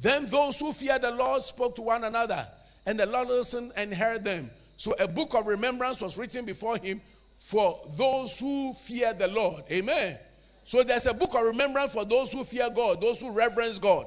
Then 0.00 0.26
those 0.26 0.60
who 0.60 0.72
feared 0.72 1.02
the 1.02 1.10
Lord 1.10 1.42
spoke 1.42 1.76
to 1.76 1.82
one 1.82 2.04
another, 2.04 2.46
and 2.84 2.98
the 2.98 3.06
Lord 3.06 3.28
listened 3.28 3.72
and 3.76 3.92
heard 3.94 4.24
them. 4.24 4.50
So 4.76 4.94
a 4.98 5.08
book 5.08 5.34
of 5.34 5.46
remembrance 5.46 6.02
was 6.02 6.18
written 6.18 6.44
before 6.44 6.76
him 6.76 7.00
for 7.34 7.80
those 7.96 8.38
who 8.38 8.72
fear 8.74 9.14
the 9.14 9.28
Lord. 9.28 9.64
Amen. 9.70 10.18
So 10.64 10.82
there's 10.82 11.06
a 11.06 11.14
book 11.14 11.34
of 11.34 11.42
remembrance 11.42 11.94
for 11.94 12.04
those 12.04 12.32
who 12.32 12.44
fear 12.44 12.68
God, 12.74 13.00
those 13.00 13.20
who 13.20 13.30
reverence 13.30 13.78
God. 13.78 14.06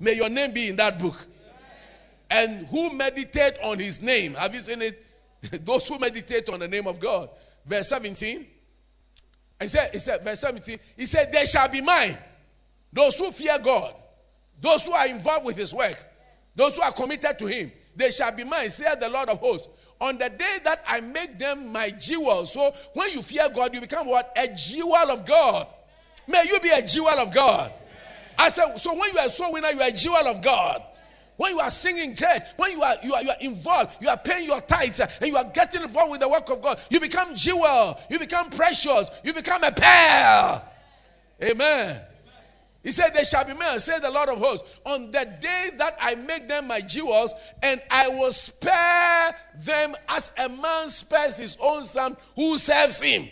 May 0.00 0.14
your 0.14 0.28
name 0.28 0.52
be 0.52 0.68
in 0.68 0.76
that 0.76 0.98
book. 0.98 1.26
And 2.28 2.66
who 2.66 2.90
meditate 2.92 3.58
on 3.62 3.78
his 3.78 4.00
name. 4.02 4.34
Have 4.34 4.54
you 4.54 4.60
seen 4.60 4.82
it? 4.82 5.04
those 5.64 5.86
who 5.86 5.98
meditate 5.98 6.48
on 6.48 6.60
the 6.60 6.68
name 6.68 6.86
of 6.86 6.98
God. 6.98 7.28
Verse 7.64 7.88
17. 7.88 8.46
He 9.60 9.68
said, 9.68 9.90
he 9.92 9.98
said, 9.98 10.22
verse 10.22 10.40
17, 10.40 10.78
he 10.96 11.06
said, 11.06 11.32
They 11.32 11.44
shall 11.44 11.68
be 11.68 11.80
mine. 11.80 12.16
those 12.92 13.16
who 13.18 13.30
fear 13.30 13.58
God, 13.62 13.94
those 14.62 14.86
who 14.86 14.92
are 14.92 15.08
involved 15.08 15.44
with 15.44 15.56
his 15.56 15.74
work, 15.74 16.02
those 16.54 16.76
who 16.76 16.82
are 16.82 16.92
committed 16.92 17.38
to 17.38 17.46
him, 17.46 17.70
they 17.94 18.10
shall 18.10 18.34
be 18.34 18.44
mine, 18.44 18.70
saith 18.70 19.00
the 19.00 19.08
Lord 19.08 19.28
of 19.28 19.38
hosts. 19.38 19.68
On 20.00 20.16
the 20.16 20.30
day 20.30 20.56
that 20.64 20.82
I 20.88 21.00
make 21.00 21.38
them 21.38 21.70
my 21.70 21.90
jewel. 21.90 22.46
So 22.46 22.74
when 22.94 23.10
you 23.10 23.22
fear 23.22 23.48
God, 23.54 23.74
you 23.74 23.80
become 23.80 24.06
what? 24.06 24.32
A 24.36 24.48
jewel 24.48 25.10
of 25.10 25.26
God. 25.26 25.66
May 26.26 26.42
you 26.48 26.58
be 26.60 26.70
a 26.70 26.84
jewel 26.84 27.08
of 27.08 27.34
God. 27.34 27.72
I 28.38 28.48
said, 28.48 28.76
so 28.78 28.92
when 28.92 29.12
you 29.12 29.18
are 29.18 29.26
a 29.26 29.28
soul 29.28 29.52
winner, 29.52 29.68
you 29.68 29.80
are 29.80 29.88
a 29.88 29.92
jewel 29.92 30.26
of 30.26 30.42
God. 30.42 30.82
When 31.36 31.54
you 31.54 31.60
are 31.60 31.70
singing 31.70 32.14
church, 32.14 32.42
when 32.56 32.72
you 32.72 32.82
are, 32.82 32.94
you 33.02 33.14
are 33.14 33.22
you 33.22 33.30
are 33.30 33.36
involved, 33.40 33.96
you 34.00 34.08
are 34.08 34.18
paying 34.18 34.46
your 34.46 34.60
tithes, 34.60 35.00
uh, 35.00 35.10
and 35.20 35.30
you 35.30 35.36
are 35.36 35.50
getting 35.52 35.82
involved 35.82 36.12
with 36.12 36.20
the 36.20 36.28
work 36.28 36.48
of 36.50 36.62
God, 36.62 36.80
you 36.90 37.00
become 37.00 37.34
jewel, 37.34 37.98
you 38.10 38.18
become 38.18 38.50
precious, 38.50 39.10
you 39.24 39.32
become 39.32 39.62
a 39.64 39.72
pearl. 39.72 40.64
Amen. 41.42 42.00
He 42.82 42.90
said, 42.90 43.14
They 43.14 43.24
shall 43.24 43.44
be 43.44 43.54
mine, 43.54 43.78
say 43.78 43.98
the 44.00 44.10
Lord 44.10 44.28
of 44.28 44.38
hosts, 44.38 44.80
on 44.84 45.10
the 45.12 45.24
day 45.40 45.68
that 45.78 45.96
I 46.00 46.16
make 46.16 46.48
them 46.48 46.66
my 46.66 46.80
jewels, 46.80 47.32
and 47.62 47.80
I 47.90 48.08
will 48.08 48.32
spare 48.32 49.36
them 49.60 49.94
as 50.08 50.32
a 50.38 50.48
man 50.48 50.88
spares 50.88 51.38
his 51.38 51.56
own 51.60 51.84
son 51.84 52.16
who 52.34 52.58
serves 52.58 53.00
him. 53.00 53.28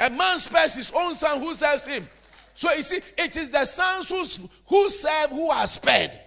A 0.00 0.10
man 0.10 0.38
spares 0.38 0.76
his 0.76 0.92
own 0.94 1.14
son 1.14 1.40
who 1.40 1.52
serves 1.54 1.86
him. 1.86 2.08
So 2.54 2.72
you 2.72 2.82
see, 2.82 3.00
it 3.16 3.36
is 3.36 3.50
the 3.50 3.64
sons 3.64 4.08
who, 4.08 4.48
who 4.66 4.88
serve 4.88 5.30
who 5.30 5.50
are 5.50 5.66
spared. 5.66 6.18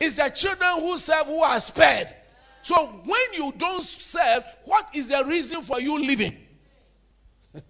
It's 0.00 0.16
the 0.16 0.30
children 0.30 0.70
who 0.80 0.96
serve 0.96 1.26
who 1.26 1.42
are 1.42 1.60
spared. 1.60 2.14
So 2.62 2.86
when 3.04 3.20
you 3.34 3.52
don't 3.56 3.82
serve, 3.82 4.44
what 4.64 4.88
is 4.94 5.08
the 5.08 5.22
reason 5.26 5.60
for 5.60 5.80
you 5.80 6.02
living? 6.02 6.36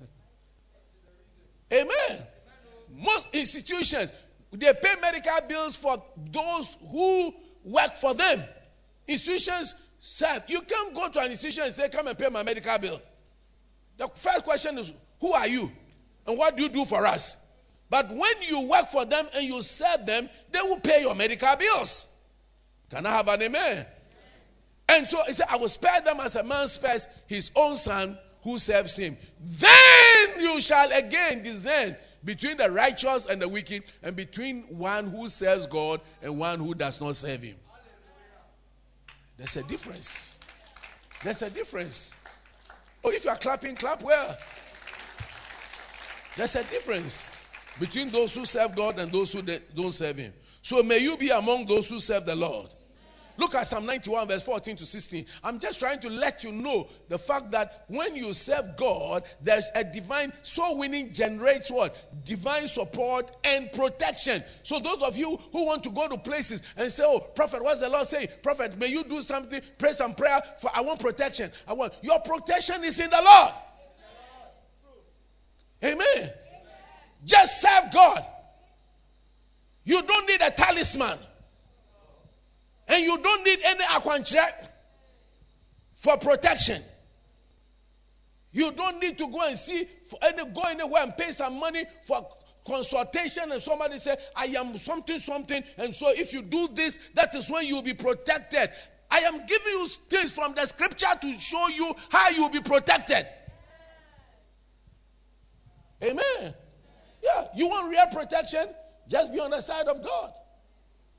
Amen. 1.72 2.26
Most 3.00 3.28
institutions, 3.32 4.12
they 4.52 4.72
pay 4.72 4.94
medical 5.00 5.48
bills 5.48 5.76
for 5.76 6.02
those 6.30 6.76
who 6.90 7.32
work 7.64 7.94
for 7.96 8.14
them. 8.14 8.42
Institutions 9.06 9.74
serve. 9.98 10.44
You 10.48 10.60
can't 10.62 10.94
go 10.94 11.08
to 11.08 11.20
an 11.20 11.30
institution 11.30 11.64
and 11.64 11.72
say, 11.72 11.88
Come 11.88 12.08
and 12.08 12.18
pay 12.18 12.28
my 12.28 12.42
medical 12.42 12.78
bill. 12.78 13.00
The 13.96 14.08
first 14.08 14.44
question 14.44 14.78
is, 14.78 14.92
Who 15.20 15.32
are 15.32 15.48
you? 15.48 15.70
And 16.26 16.36
what 16.36 16.56
do 16.56 16.62
you 16.62 16.68
do 16.68 16.84
for 16.84 17.06
us? 17.06 17.46
But 17.88 18.10
when 18.10 18.32
you 18.48 18.68
work 18.68 18.86
for 18.86 19.04
them 19.04 19.26
and 19.34 19.44
you 19.44 19.60
serve 19.62 20.06
them, 20.06 20.28
they 20.52 20.60
will 20.62 20.78
pay 20.78 21.00
your 21.00 21.14
medical 21.14 21.54
bills. 21.56 22.06
Can 22.88 23.06
I 23.06 23.10
have 23.10 23.28
an 23.28 23.42
amen? 23.42 23.86
And 24.88 25.08
so 25.08 25.22
he 25.26 25.32
said, 25.32 25.46
I 25.50 25.56
will 25.56 25.68
spare 25.68 26.00
them 26.04 26.18
as 26.20 26.36
a 26.36 26.42
man 26.42 26.66
spares 26.68 27.08
his 27.26 27.50
own 27.54 27.76
son 27.76 28.18
who 28.42 28.58
serves 28.58 28.96
him. 28.96 29.16
Then 29.40 30.40
you 30.40 30.60
shall 30.60 30.90
again 30.92 31.42
discern 31.42 31.96
between 32.24 32.56
the 32.56 32.70
righteous 32.70 33.26
and 33.26 33.40
the 33.40 33.48
wicked, 33.48 33.84
and 34.02 34.14
between 34.14 34.62
one 34.64 35.06
who 35.06 35.28
serves 35.28 35.66
God 35.66 36.00
and 36.22 36.38
one 36.38 36.58
who 36.58 36.74
does 36.74 37.00
not 37.00 37.16
serve 37.16 37.42
him. 37.42 37.56
There's 39.36 39.56
a 39.56 39.62
difference. 39.62 40.30
There's 41.24 41.42
a 41.42 41.50
difference. 41.50 42.16
Oh, 43.02 43.10
if 43.10 43.24
you 43.24 43.30
are 43.30 43.36
clapping, 43.36 43.74
clap 43.74 44.02
well. 44.02 44.36
There's 46.36 46.56
a 46.56 46.64
difference 46.64 47.24
between 47.78 48.10
those 48.10 48.34
who 48.34 48.44
serve 48.44 48.74
God 48.76 48.98
and 48.98 49.10
those 49.10 49.32
who 49.32 49.42
don't 49.42 49.92
serve 49.92 50.18
him. 50.18 50.32
So 50.62 50.82
may 50.82 50.98
you 50.98 51.16
be 51.16 51.30
among 51.30 51.66
those 51.66 51.88
who 51.88 51.98
serve 51.98 52.26
the 52.26 52.36
Lord. 52.36 52.68
Look 53.40 53.54
at 53.54 53.66
Psalm 53.66 53.86
91, 53.86 54.28
verse 54.28 54.42
14 54.42 54.76
to 54.76 54.84
16. 54.84 55.24
I'm 55.42 55.58
just 55.58 55.80
trying 55.80 55.98
to 56.00 56.10
let 56.10 56.44
you 56.44 56.52
know 56.52 56.86
the 57.08 57.16
fact 57.16 57.50
that 57.52 57.86
when 57.88 58.14
you 58.14 58.34
serve 58.34 58.76
God, 58.76 59.24
there's 59.40 59.70
a 59.74 59.82
divine 59.82 60.30
soul 60.42 60.76
winning 60.76 61.10
generates 61.10 61.70
what? 61.70 62.22
Divine 62.22 62.68
support 62.68 63.34
and 63.44 63.72
protection. 63.72 64.44
So, 64.62 64.78
those 64.78 65.02
of 65.02 65.16
you 65.16 65.38
who 65.52 65.64
want 65.64 65.82
to 65.84 65.90
go 65.90 66.06
to 66.06 66.18
places 66.18 66.60
and 66.76 66.92
say, 66.92 67.02
Oh, 67.06 67.20
Prophet, 67.34 67.62
what's 67.62 67.80
the 67.80 67.88
Lord 67.88 68.06
saying? 68.06 68.28
Prophet, 68.42 68.76
may 68.78 68.88
you 68.88 69.04
do 69.04 69.22
something, 69.22 69.62
pray 69.78 69.92
some 69.92 70.14
prayer 70.14 70.38
for 70.58 70.70
I 70.74 70.82
want 70.82 71.00
protection. 71.00 71.50
I 71.66 71.72
want 71.72 71.94
your 72.02 72.20
protection 72.20 72.84
is 72.84 73.00
in 73.00 73.08
the 73.08 73.22
Lord. 73.24 73.54
Amen. 75.82 76.30
Just 77.24 77.62
serve 77.62 77.90
God. 77.90 78.22
You 79.84 80.02
don't 80.02 80.28
need 80.28 80.42
a 80.42 80.50
talisman. 80.50 81.18
And 82.90 83.04
you 83.04 83.16
don't 83.18 83.44
need 83.44 83.60
any 83.64 83.84
aquantre 83.84 84.44
for 85.94 86.16
protection. 86.18 86.82
You 88.52 88.72
don't 88.72 89.00
need 89.00 89.16
to 89.18 89.28
go 89.28 89.46
and 89.46 89.56
see 89.56 89.86
for 90.02 90.18
any 90.22 90.44
go 90.46 90.62
anywhere 90.62 91.04
and 91.04 91.16
pay 91.16 91.30
some 91.30 91.60
money 91.60 91.84
for 92.02 92.26
consultation 92.66 93.52
and 93.52 93.62
somebody 93.62 93.98
say 93.98 94.16
I 94.34 94.46
am 94.46 94.76
something 94.76 95.18
something 95.18 95.62
and 95.78 95.94
so 95.94 96.10
if 96.10 96.32
you 96.32 96.42
do 96.42 96.68
this 96.74 96.98
that 97.14 97.34
is 97.34 97.48
when 97.48 97.64
you 97.66 97.76
will 97.76 97.82
be 97.82 97.94
protected. 97.94 98.70
I 99.08 99.18
am 99.20 99.44
giving 99.46 99.66
you 99.66 99.86
things 100.08 100.32
from 100.32 100.54
the 100.54 100.66
scripture 100.66 101.06
to 101.20 101.32
show 101.38 101.68
you 101.68 101.92
how 102.10 102.30
you 102.30 102.42
will 102.42 102.50
be 102.50 102.60
protected. 102.60 103.26
Amen. 106.02 106.54
Yeah, 107.22 107.48
you 107.56 107.68
want 107.68 107.90
real 107.90 108.06
protection? 108.12 108.66
Just 109.08 109.32
be 109.32 109.40
on 109.40 109.50
the 109.50 109.60
side 109.60 109.86
of 109.88 110.02
God. 110.02 110.32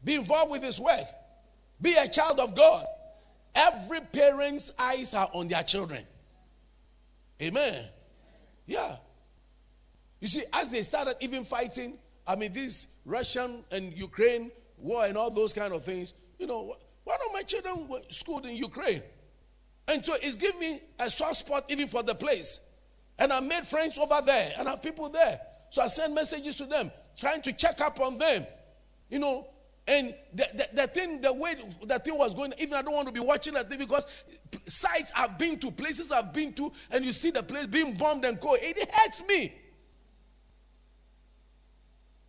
Be 0.04 0.16
involved 0.16 0.52
with 0.52 0.64
his 0.64 0.80
work. 0.80 1.06
Be 1.82 1.96
a 2.00 2.08
child 2.08 2.40
of 2.40 2.56
God. 2.56 2.86
Every 3.56 4.02
parent's 4.02 4.72
eyes 4.78 5.14
are 5.14 5.30
on 5.34 5.48
their 5.48 5.64
children. 5.64 6.06
Amen. 7.42 7.86
Yeah. 8.66 8.98
You 10.20 10.28
see, 10.28 10.44
as 10.54 10.72
they 10.72 10.84
started 10.84 11.16
even 11.20 11.44
fighting, 11.44 11.98
I 12.28 12.36
mean, 12.36 12.54
this 12.54 12.88
Russian 13.06 13.64
and 13.72 13.92
Ukraine 13.94 14.52
war 14.78 15.06
and 15.06 15.18
all 15.18 15.32
those 15.32 15.54
kind 15.54 15.74
of 15.74 15.84
things, 15.84 16.14
you 16.38 16.48
know, 16.48 16.76
one 17.04 17.18
of 17.28 17.34
my 17.34 17.42
children 17.42 17.88
were 17.88 18.02
schooled 18.10 18.46
in 18.46 18.56
Ukraine. 18.56 19.02
And 19.88 20.06
so 20.06 20.14
it's 20.22 20.38
given 20.38 20.60
me 20.60 20.80
a 21.00 21.10
soft 21.10 21.38
spot 21.38 21.66
even 21.70 21.88
for 21.88 22.04
the 22.04 22.16
place. 22.16 22.62
And 23.18 23.34
I 23.34 23.40
made 23.40 23.66
friends 23.66 23.98
over 23.98 24.22
there 24.26 24.54
and 24.58 24.68
I 24.68 24.72
have 24.72 24.84
people 24.84 25.10
there. 25.10 25.40
So 25.70 25.82
I 25.82 25.88
send 25.88 26.14
messages 26.14 26.58
to 26.58 26.66
them, 26.66 26.92
trying 27.18 27.42
to 27.44 27.54
check 27.54 27.82
up 27.82 28.00
on 28.00 28.18
them. 28.18 28.46
You 29.10 29.20
know, 29.20 29.48
and 29.88 30.14
the, 30.34 30.46
the, 30.54 30.82
the, 30.82 30.88
thing, 30.88 31.22
the 31.22 31.34
way 31.34 31.56
the 31.84 32.00
thing 32.00 32.18
was 32.18 32.36
going, 32.36 32.54
even 32.60 32.76
I 32.76 32.82
don't 32.82 32.94
want 32.94 33.08
to 33.08 33.14
be 33.14 33.20
watching 33.20 33.54
that 33.56 33.70
thing 33.70 33.80
because 33.80 34.06
sites 34.66 35.12
I've 35.18 35.38
been 35.38 35.58
to, 35.60 35.72
places 35.72 36.12
I've 36.12 36.34
been 36.34 36.54
to, 36.54 36.72
and 36.92 37.04
you 37.04 37.12
see 37.12 37.32
the 37.32 37.44
place 37.44 37.68
being 37.68 37.96
bombed 37.96 38.24
and 38.26 38.40
go, 38.40 38.56
it 38.60 38.78
hurts 38.92 39.24
me. 39.26 39.54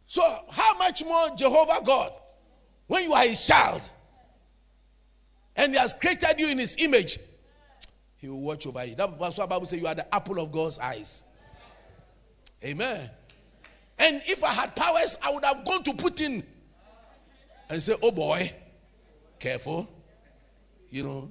So, 0.06 0.22
how 0.50 0.76
much 0.78 1.04
more 1.04 1.30
Jehovah 1.36 1.84
God 1.84 2.12
when 2.86 3.04
you 3.04 3.12
are 3.14 3.24
his 3.24 3.46
child 3.46 3.88
and 5.56 5.72
he 5.72 5.78
has 5.78 5.92
created 5.92 6.34
you 6.38 6.48
in 6.48 6.58
his 6.58 6.76
image? 6.78 7.18
He 8.16 8.28
will 8.28 8.40
watch 8.40 8.66
over 8.66 8.84
you. 8.84 8.94
That's 8.94 9.36
the 9.36 9.46
Bible 9.46 9.66
says 9.66 9.78
you 9.78 9.86
are 9.86 9.94
the 9.94 10.14
apple 10.14 10.40
of 10.40 10.52
God's 10.52 10.78
eyes. 10.78 11.24
Amen. 12.64 13.10
And 13.98 14.22
if 14.26 14.44
I 14.44 14.52
had 14.52 14.74
powers, 14.76 15.16
I 15.22 15.32
would 15.32 15.44
have 15.44 15.64
gone 15.64 15.82
to 15.84 15.92
Putin 15.92 16.44
and 17.72 17.82
say, 17.82 17.94
oh 18.02 18.10
boy, 18.10 18.52
careful, 19.38 19.88
you 20.90 21.02
know. 21.02 21.30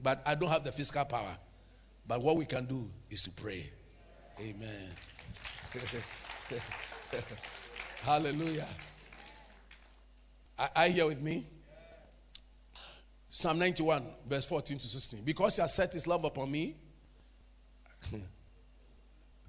But 0.00 0.22
I 0.24 0.36
don't 0.36 0.48
have 0.48 0.62
the 0.62 0.70
physical 0.70 1.04
power. 1.04 1.36
But 2.06 2.22
what 2.22 2.36
we 2.36 2.44
can 2.44 2.64
do 2.64 2.88
is 3.10 3.24
to 3.24 3.30
pray. 3.30 3.68
Amen. 4.40 4.88
Hallelujah. 8.04 8.68
Are, 10.76 10.86
you 10.86 10.92
here 10.92 11.06
with 11.06 11.20
me? 11.20 11.44
Psalm 13.28 13.58
91, 13.58 14.04
verse 14.28 14.44
14 14.44 14.78
to 14.78 14.86
16. 14.86 15.24
Because 15.24 15.56
he 15.56 15.62
has 15.62 15.74
set 15.74 15.92
his 15.92 16.06
love 16.06 16.22
upon 16.22 16.52
me, 16.52 16.76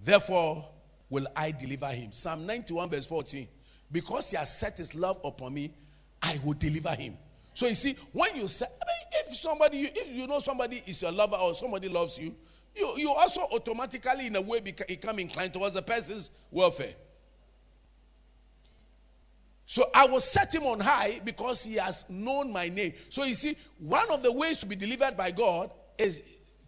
therefore 0.03 0.67
will 1.07 1.27
I 1.35 1.51
deliver 1.51 1.89
him. 1.89 2.13
Psalm 2.13 2.47
91, 2.47 2.89
verse 2.89 3.05
14. 3.05 3.47
Because 3.91 4.31
he 4.31 4.37
has 4.37 4.57
set 4.57 4.79
his 4.79 4.95
love 4.95 5.19
upon 5.23 5.53
me, 5.53 5.71
I 6.23 6.39
will 6.43 6.53
deliver 6.53 6.95
him. 6.95 7.17
So 7.53 7.67
you 7.67 7.75
see, 7.75 7.95
when 8.13 8.35
you 8.35 8.47
say, 8.47 8.65
I 8.65 8.85
mean, 8.85 9.23
if 9.27 9.35
somebody, 9.35 9.81
if 9.81 10.15
you 10.15 10.25
know 10.25 10.39
somebody 10.39 10.81
is 10.87 11.01
your 11.01 11.11
lover 11.11 11.35
or 11.35 11.53
somebody 11.53 11.89
loves 11.89 12.17
you, 12.17 12.33
you, 12.75 12.93
you 12.97 13.11
also 13.11 13.41
automatically, 13.51 14.27
in 14.27 14.35
a 14.35 14.41
way, 14.41 14.59
become 14.59 15.19
inclined 15.19 15.53
towards 15.53 15.75
the 15.75 15.81
person's 15.81 16.31
welfare. 16.49 16.93
So 19.65 19.89
I 19.93 20.07
will 20.07 20.21
set 20.21 20.53
him 20.53 20.63
on 20.63 20.79
high 20.79 21.21
because 21.23 21.63
he 21.63 21.75
has 21.75 22.05
known 22.09 22.51
my 22.51 22.69
name. 22.69 22.93
So 23.09 23.23
you 23.23 23.35
see, 23.35 23.55
one 23.79 24.09
of 24.11 24.23
the 24.23 24.31
ways 24.31 24.59
to 24.59 24.65
be 24.65 24.75
delivered 24.75 25.15
by 25.15 25.31
God 25.31 25.71
is 25.97 26.21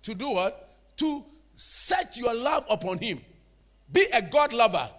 to 0.04 0.14
do 0.14 0.32
what? 0.32 0.76
To 0.98 1.26
set 1.56 2.18
your 2.18 2.34
love 2.34 2.66
upon 2.70 3.00
him. 3.00 3.22
Be 3.92 4.06
a 4.14 4.22
God 4.22 4.54
lover. 4.54 4.90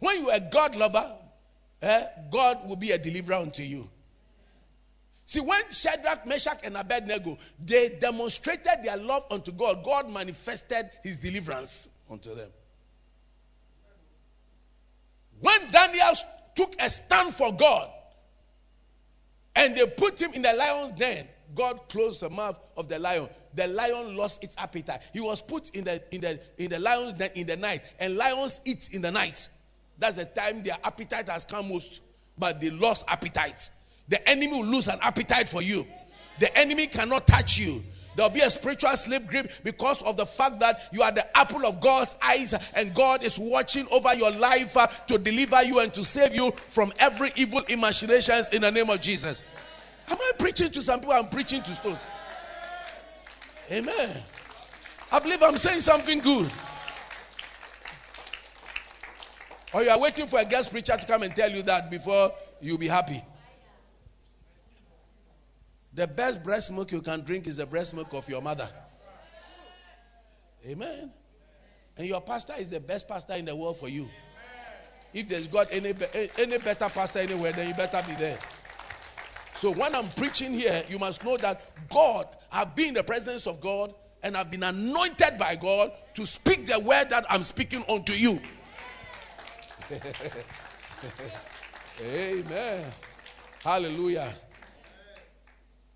When 0.00 0.18
you 0.18 0.30
are 0.30 0.36
a 0.36 0.40
God 0.40 0.76
lover, 0.76 1.12
eh, 1.82 2.04
God 2.30 2.68
will 2.68 2.76
be 2.76 2.90
a 2.90 2.98
deliverer 2.98 3.36
unto 3.36 3.62
you. 3.62 3.88
See, 5.28 5.40
when 5.40 5.60
Shadrach, 5.70 6.26
Meshach, 6.26 6.60
and 6.64 6.74
Abednego 6.74 7.36
they 7.62 7.90
demonstrated 8.00 8.82
their 8.82 8.96
love 8.96 9.26
unto 9.30 9.52
God, 9.52 9.84
God 9.84 10.10
manifested 10.10 10.90
his 11.04 11.18
deliverance 11.18 11.90
unto 12.10 12.34
them. 12.34 12.48
When 15.40 15.70
Daniel 15.70 16.14
took 16.54 16.74
a 16.80 16.88
stand 16.88 17.34
for 17.34 17.52
God 17.54 17.90
and 19.54 19.76
they 19.76 19.86
put 19.86 20.20
him 20.20 20.32
in 20.32 20.40
the 20.40 20.52
lion's 20.54 20.92
den, 20.92 21.26
God 21.54 21.90
closed 21.90 22.22
the 22.22 22.30
mouth 22.30 22.58
of 22.78 22.88
the 22.88 22.98
lion. 22.98 23.28
The 23.52 23.66
lion 23.66 24.16
lost 24.16 24.42
its 24.42 24.56
appetite. 24.56 25.02
He 25.12 25.20
was 25.20 25.42
put 25.42 25.68
in 25.76 25.84
the 25.84 26.02
in 26.10 26.22
the 26.22 26.40
in 26.56 26.70
the 26.70 26.78
lion's 26.78 27.14
den 27.14 27.30
in 27.34 27.46
the 27.46 27.56
night, 27.58 27.82
and 28.00 28.16
lions 28.16 28.62
eat 28.64 28.88
in 28.94 29.02
the 29.02 29.10
night. 29.10 29.46
That's 29.98 30.16
the 30.16 30.24
time 30.24 30.62
their 30.62 30.78
appetite 30.82 31.28
has 31.28 31.44
come 31.44 31.68
most, 31.68 32.00
but 32.38 32.62
they 32.62 32.70
lost 32.70 33.04
appetite. 33.08 33.68
The 34.08 34.26
enemy 34.28 34.48
will 34.48 34.66
lose 34.66 34.88
an 34.88 34.98
appetite 35.02 35.48
for 35.48 35.62
you. 35.62 35.86
The 36.38 36.56
enemy 36.56 36.86
cannot 36.86 37.26
touch 37.26 37.58
you. 37.58 37.82
There'll 38.18 38.30
be 38.30 38.40
a 38.40 38.50
spiritual 38.50 38.96
slip 38.96 39.28
grip 39.28 39.52
because 39.62 40.02
of 40.02 40.16
the 40.16 40.26
fact 40.26 40.58
that 40.58 40.88
you 40.92 41.02
are 41.02 41.12
the 41.12 41.38
apple 41.38 41.64
of 41.64 41.80
God's 41.80 42.16
eyes 42.20 42.52
and 42.74 42.92
God 42.92 43.22
is 43.22 43.38
watching 43.38 43.86
over 43.92 44.12
your 44.14 44.32
life 44.32 44.76
uh, 44.76 44.88
to 45.06 45.18
deliver 45.18 45.62
you 45.62 45.78
and 45.78 45.94
to 45.94 46.02
save 46.02 46.34
you 46.34 46.50
from 46.50 46.92
every 46.98 47.30
evil 47.36 47.60
imaginations 47.68 48.48
in 48.48 48.62
the 48.62 48.72
name 48.72 48.90
of 48.90 49.00
Jesus. 49.00 49.44
Am 50.08 50.16
I 50.20 50.32
preaching 50.36 50.70
to 50.72 50.82
some 50.82 50.98
people? 50.98 51.14
I'm 51.14 51.28
preaching 51.28 51.62
to 51.62 51.70
stones. 51.70 52.04
Amen. 53.70 54.16
I 55.12 55.18
believe 55.20 55.40
I'm 55.40 55.56
saying 55.56 55.80
something 55.80 56.18
good. 56.18 56.50
Or 59.72 59.84
you 59.84 59.90
are 59.90 60.00
waiting 60.00 60.26
for 60.26 60.40
a 60.40 60.44
guest 60.44 60.72
preacher 60.72 60.96
to 60.96 61.06
come 61.06 61.22
and 61.22 61.36
tell 61.36 61.52
you 61.52 61.62
that 61.62 61.88
before 61.88 62.32
you'll 62.60 62.78
be 62.78 62.88
happy. 62.88 63.22
The 65.98 66.06
best 66.06 66.44
breast 66.44 66.72
milk 66.72 66.92
you 66.92 67.02
can 67.02 67.22
drink 67.22 67.48
is 67.48 67.56
the 67.56 67.66
breast 67.66 67.92
milk 67.92 68.12
of 68.12 68.28
your 68.28 68.40
mother. 68.40 68.68
Amen. 70.64 71.10
And 71.96 72.06
your 72.06 72.20
pastor 72.20 72.52
is 72.56 72.70
the 72.70 72.78
best 72.78 73.08
pastor 73.08 73.34
in 73.34 73.46
the 73.46 73.56
world 73.56 73.78
for 73.78 73.88
you. 73.88 74.08
If 75.12 75.28
there's 75.28 75.48
got 75.48 75.72
any, 75.72 75.92
any 76.38 76.58
better 76.58 76.88
pastor 76.88 77.18
anywhere, 77.18 77.50
then 77.50 77.66
you 77.66 77.74
better 77.74 78.00
be 78.06 78.14
there. 78.14 78.38
So 79.54 79.72
when 79.72 79.92
I'm 79.92 80.08
preaching 80.10 80.54
here, 80.54 80.84
you 80.88 81.00
must 81.00 81.24
know 81.24 81.36
that 81.38 81.62
God, 81.88 82.28
I've 82.52 82.76
been 82.76 82.90
in 82.90 82.94
the 82.94 83.02
presence 83.02 83.48
of 83.48 83.60
God 83.60 83.92
and 84.22 84.36
I've 84.36 84.52
been 84.52 84.62
anointed 84.62 85.36
by 85.36 85.56
God 85.56 85.90
to 86.14 86.24
speak 86.24 86.68
the 86.68 86.78
word 86.78 87.10
that 87.10 87.26
I'm 87.28 87.42
speaking 87.42 87.82
unto 87.88 88.12
you. 88.12 88.38
Amen. 92.06 92.84
Hallelujah. 93.64 94.32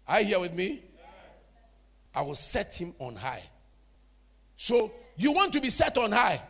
Are 0.08 0.20
you 0.20 0.26
here 0.26 0.40
with 0.40 0.54
me? 0.54 0.82
I 2.14 2.22
will 2.22 2.34
set 2.34 2.74
him 2.74 2.94
on 2.98 3.16
high. 3.16 3.42
So 4.56 4.92
you 5.16 5.32
want 5.32 5.52
to 5.54 5.60
be 5.60 5.70
set 5.70 5.96
on 5.96 6.12
high? 6.12 6.40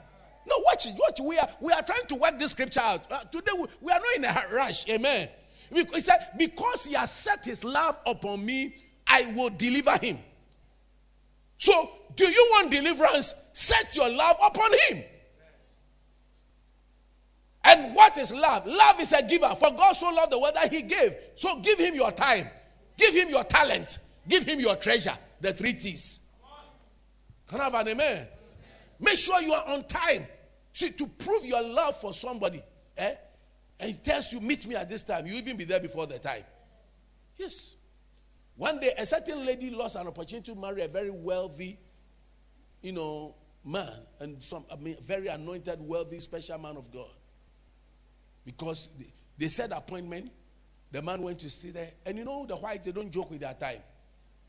No, 0.46 0.57
watch 0.64 0.86
it. 0.86 0.94
Watch. 0.98 1.20
We 1.20 1.38
are 1.38 1.48
we 1.61 1.72
are 1.72 1.82
trying 1.82 2.07
to 2.09 2.16
work 2.16 2.38
this 2.38 2.50
scripture 2.50 2.80
out. 2.80 3.11
Uh, 3.11 3.20
today 3.24 3.53
we, 3.55 3.66
we 3.80 3.92
are 3.92 4.00
not 4.00 4.16
in 4.16 4.24
a 4.24 4.55
rush. 4.57 4.88
Amen. 4.88 5.28
He 5.72 6.00
said, 6.00 6.30
Because 6.36 6.86
he 6.86 6.94
has 6.94 7.11
set 7.11 7.44
his 7.44 7.64
love 7.64 7.96
upon 8.07 8.44
me, 8.44 8.74
I 9.07 9.32
will 9.36 9.50
deliver 9.50 9.96
him. 9.98 10.18
So, 11.59 11.90
do 12.16 12.24
you 12.24 12.48
want 12.53 12.70
deliverance? 12.70 13.34
Set 13.53 13.94
your 13.94 14.11
love 14.11 14.36
upon 14.44 14.70
him. 14.88 15.05
And 17.64 17.94
what 17.94 18.18
is 18.18 18.34
love? 18.34 18.66
Love 18.66 19.00
is 19.00 19.12
a 19.12 19.22
giver. 19.22 19.55
For 19.55 19.70
God 19.70 19.92
so 19.94 20.12
loved 20.12 20.32
the 20.32 20.38
world 20.38 20.55
that 20.57 20.72
he 20.72 20.82
gave. 20.82 21.14
So 21.36 21.61
give 21.61 21.78
him 21.78 21.94
your 21.94 22.11
time. 22.11 22.48
Give 22.97 23.14
him 23.14 23.28
your 23.28 23.45
talent. 23.45 23.99
Give 24.28 24.45
him 24.45 24.61
your 24.61 24.76
treasure. 24.76 25.14
The 25.40 25.53
three 25.53 25.74
T's. 25.74 26.20
Can 27.49 27.61
I 27.61 27.64
have 27.64 27.74
an 27.74 27.88
amen? 27.88 28.28
Make 29.01 29.18
sure 29.18 29.40
you 29.40 29.53
are 29.53 29.68
on 29.68 29.84
time. 29.84 30.26
To 30.74 31.07
prove 31.07 31.45
your 31.45 31.62
love 31.62 31.97
for 31.97 32.14
somebody. 32.14 32.62
Eh? 32.97 33.14
And 33.78 33.90
he 33.90 33.97
tells 33.99 34.32
you, 34.32 34.40
meet 34.40 34.66
me 34.66 34.74
at 34.74 34.88
this 34.88 35.03
time. 35.03 35.26
You 35.26 35.34
even 35.34 35.57
be 35.57 35.64
there 35.64 35.80
before 35.80 36.07
the 36.07 36.18
time. 36.18 36.45
Yes. 37.36 37.74
One 38.57 38.80
day, 38.80 38.93
a 38.97 39.05
certain 39.05 39.45
lady 39.45 39.70
lost 39.70 39.97
an 39.97 40.07
opportunity 40.07 40.53
to 40.53 40.59
marry 40.59 40.82
a 40.82 40.88
very 40.88 41.11
wealthy, 41.11 41.78
you 42.80 42.93
know, 42.93 43.34
man, 43.64 43.90
and 44.20 44.43
some 44.43 44.64
I 44.72 44.76
mean, 44.76 44.97
very 45.03 45.28
anointed, 45.28 45.78
wealthy, 45.80 46.20
special 46.20 46.59
man 46.59 46.76
of 46.76 46.90
God. 46.93 47.11
Because 48.45 48.88
they, 48.99 49.07
they 49.38 49.49
said 49.49 49.72
appointment, 49.72 50.30
the 50.93 51.03
man 51.03 51.22
went 51.22 51.40
to 51.40 51.51
see 51.51 51.70
there, 51.70 51.90
and 52.07 52.16
you 52.18 52.24
know 52.24 52.47
the 52.47 52.57
whites 52.57 52.86
they 52.86 52.93
don't 52.93 53.11
joke 53.11 53.30
with 53.30 53.40
their 53.40 53.55
time. 53.55 53.80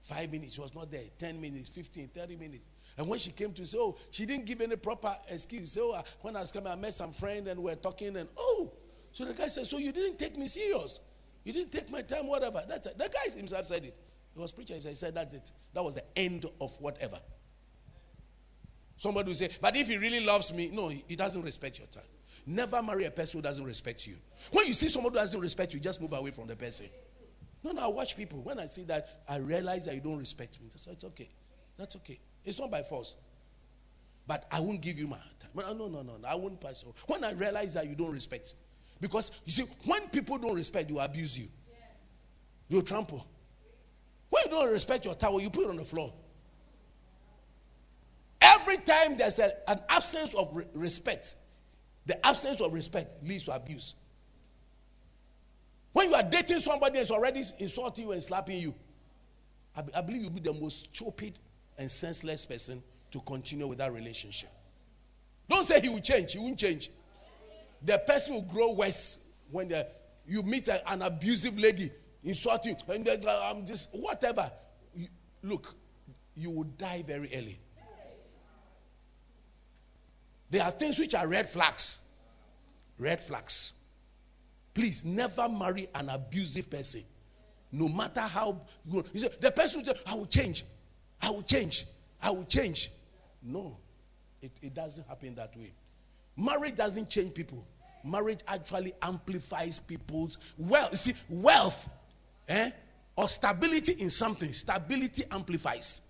Five 0.01 0.31
minutes, 0.31 0.55
she 0.55 0.61
was 0.61 0.75
not 0.75 0.91
there. 0.91 1.03
Ten 1.17 1.39
minutes, 1.39 1.69
15, 1.69 2.09
30 2.09 2.35
minutes. 2.35 2.67
And 2.97 3.07
when 3.07 3.17
she 3.17 3.31
came 3.31 3.53
to 3.53 3.65
say, 3.65 3.77
oh, 3.79 3.97
she 4.11 4.25
didn't 4.25 4.45
give 4.45 4.61
any 4.61 4.75
proper 4.75 5.15
excuse. 5.29 5.71
Say, 5.71 5.81
oh, 5.81 5.93
uh, 5.93 6.01
when 6.21 6.35
I 6.35 6.41
was 6.41 6.51
coming, 6.51 6.71
I 6.71 6.75
met 6.75 6.93
some 6.93 7.11
friend 7.11 7.47
and 7.47 7.59
we 7.59 7.65
we're 7.71 7.75
talking, 7.75 8.15
and 8.17 8.27
oh, 8.37 8.71
so 9.13 9.25
the 9.25 9.33
guy 9.33 9.47
said, 9.47 9.67
So 9.67 9.77
you 9.77 9.91
didn't 9.91 10.17
take 10.19 10.37
me 10.37 10.47
serious. 10.47 10.99
You 11.45 11.53
didn't 11.53 11.71
take 11.71 11.89
my 11.91 12.01
time, 12.01 12.27
whatever. 12.27 12.61
That's 12.67 12.87
it. 12.87 12.97
The 12.97 13.09
guy 13.09 13.37
himself 13.37 13.65
said 13.65 13.85
it. 13.85 13.95
He 14.33 14.41
was 14.41 14.51
preaching. 14.51 14.75
He 14.77 14.95
said, 14.95 15.13
That's 15.13 15.35
it. 15.35 15.51
That 15.73 15.83
was 15.83 15.95
the 15.95 16.03
end 16.15 16.45
of 16.59 16.75
whatever. 16.81 17.19
Somebody 18.97 19.29
will 19.29 19.35
say, 19.35 19.49
But 19.61 19.77
if 19.77 19.87
he 19.87 19.97
really 19.97 20.25
loves 20.25 20.51
me, 20.51 20.71
no, 20.73 20.89
he 20.89 21.15
doesn't 21.15 21.43
respect 21.43 21.77
your 21.77 21.87
time. 21.87 22.03
Never 22.45 22.81
marry 22.83 23.05
a 23.05 23.11
person 23.11 23.39
who 23.39 23.41
doesn't 23.41 23.65
respect 23.65 24.05
you. 24.05 24.15
When 24.51 24.67
you 24.67 24.73
see 24.73 24.89
someone 24.89 25.13
who 25.13 25.19
doesn't 25.19 25.39
respect 25.39 25.73
you, 25.73 25.79
just 25.79 26.01
move 26.01 26.13
away 26.13 26.31
from 26.31 26.47
the 26.47 26.55
person. 26.55 26.87
No, 27.63 27.71
no, 27.71 27.83
I 27.83 27.87
watch 27.87 28.17
people. 28.17 28.41
When 28.41 28.59
I 28.59 28.65
see 28.65 28.83
that, 28.83 29.23
I 29.29 29.37
realize 29.37 29.85
that 29.85 29.95
you 29.95 30.01
don't 30.01 30.17
respect 30.17 30.59
me. 30.61 30.69
So 30.75 30.91
it's 30.91 31.05
okay. 31.05 31.29
That's 31.77 31.95
okay. 31.97 32.19
It's 32.43 32.59
not 32.59 32.69
by 32.69 32.81
force. 32.81 33.15
But 34.27 34.45
I 34.51 34.59
won't 34.59 34.81
give 34.81 34.97
you 34.97 35.07
my 35.07 35.17
time. 35.39 35.51
Uh, 35.57 35.73
no, 35.73 35.87
no, 35.87 36.01
no, 36.01 36.17
no. 36.17 36.27
I 36.27 36.35
won't 36.35 36.59
pass. 36.59 36.83
When 37.07 37.23
I 37.23 37.31
realize 37.33 37.73
that 37.75 37.87
you 37.87 37.95
don't 37.95 38.11
respect, 38.11 38.55
because 38.99 39.31
you 39.45 39.51
see, 39.51 39.63
when 39.85 40.07
people 40.09 40.37
don't 40.37 40.55
respect 40.55 40.89
you, 40.89 40.99
abuse 40.99 41.37
you. 41.37 41.47
You 42.69 42.81
trample. 42.81 43.25
When 44.29 44.43
you 44.45 44.51
don't 44.51 44.71
respect 44.71 45.05
your 45.05 45.15
towel, 45.15 45.41
you 45.41 45.49
put 45.49 45.65
it 45.65 45.69
on 45.69 45.77
the 45.77 45.85
floor. 45.85 46.13
Every 48.41 48.77
time 48.77 49.17
there's 49.17 49.39
a, 49.39 49.53
an 49.69 49.79
absence 49.89 50.33
of 50.33 50.55
re- 50.55 50.65
respect, 50.73 51.35
the 52.05 52.25
absence 52.25 52.61
of 52.61 52.73
respect 52.73 53.23
leads 53.23 53.45
to 53.45 53.55
abuse. 53.55 53.95
When 55.93 56.09
you 56.09 56.15
are 56.15 56.23
dating 56.23 56.59
somebody 56.59 56.97
that's 56.97 57.11
already 57.11 57.41
insulting 57.59 58.05
you 58.05 58.11
and 58.11 58.23
slapping 58.23 58.59
you, 58.59 58.73
I, 59.75 59.83
I 59.97 60.01
believe 60.01 60.23
you'll 60.23 60.31
be 60.31 60.41
the 60.41 60.53
most 60.53 60.95
stupid 60.95 61.39
and 61.77 61.89
senseless 61.89 62.45
person 62.45 62.81
to 63.11 63.19
continue 63.21 63.67
with 63.67 63.77
that 63.77 63.93
relationship. 63.93 64.49
Don't 65.49 65.63
say 65.63 65.79
he 65.81 65.89
will 65.89 65.99
change, 65.99 66.33
he 66.33 66.39
won't 66.39 66.57
change 66.57 66.89
the 67.85 67.97
person 67.99 68.35
will 68.35 68.43
grow 68.43 68.73
worse 68.73 69.19
when 69.51 69.67
the, 69.67 69.87
you 70.25 70.41
meet 70.43 70.67
a, 70.67 70.91
an 70.91 71.01
abusive 71.01 71.57
lady 71.59 71.89
insult 72.23 72.65
you 72.65 72.75
and 72.89 73.67
just 73.67 73.89
whatever. 73.91 74.49
You, 74.93 75.07
look, 75.43 75.75
you 76.35 76.49
will 76.49 76.63
die 76.63 77.03
very 77.05 77.29
early. 77.35 77.59
There 80.53 80.61
are 80.61 80.69
things 80.69 80.99
which 80.99 81.15
are 81.15 81.27
red 81.27 81.49
flags. 81.49 82.01
Red 82.99 83.19
flags. 83.19 83.73
Please 84.75 85.03
never 85.03 85.49
marry 85.49 85.87
an 85.95 86.09
abusive 86.09 86.69
person. 86.69 87.01
No 87.71 87.89
matter 87.89 88.21
how 88.21 88.61
you, 88.85 89.03
you 89.13 89.21
say, 89.21 89.29
the 89.41 89.49
person 89.49 89.79
will 89.81 89.93
say, 89.95 89.99
I 90.05 90.13
will 90.13 90.27
change. 90.27 90.63
I 91.19 91.31
will 91.31 91.41
change. 91.41 91.85
I 92.21 92.29
will 92.29 92.43
change. 92.43 92.91
No, 93.41 93.79
it, 94.43 94.51
it 94.61 94.75
doesn't 94.75 95.07
happen 95.07 95.33
that 95.33 95.57
way. 95.57 95.73
Marriage 96.37 96.75
doesn't 96.75 97.09
change 97.09 97.33
people 97.33 97.65
marriage 98.03 98.41
actually 98.47 98.91
amplifies 99.01 99.79
people's 99.79 100.37
wealth. 100.57 100.91
You 100.91 100.97
see, 100.97 101.13
wealth 101.29 101.89
eh, 102.49 102.69
or 103.15 103.27
stability 103.27 103.93
in 104.01 104.09
something, 104.09 104.51
stability 104.51 105.23
amplifies. 105.31 106.01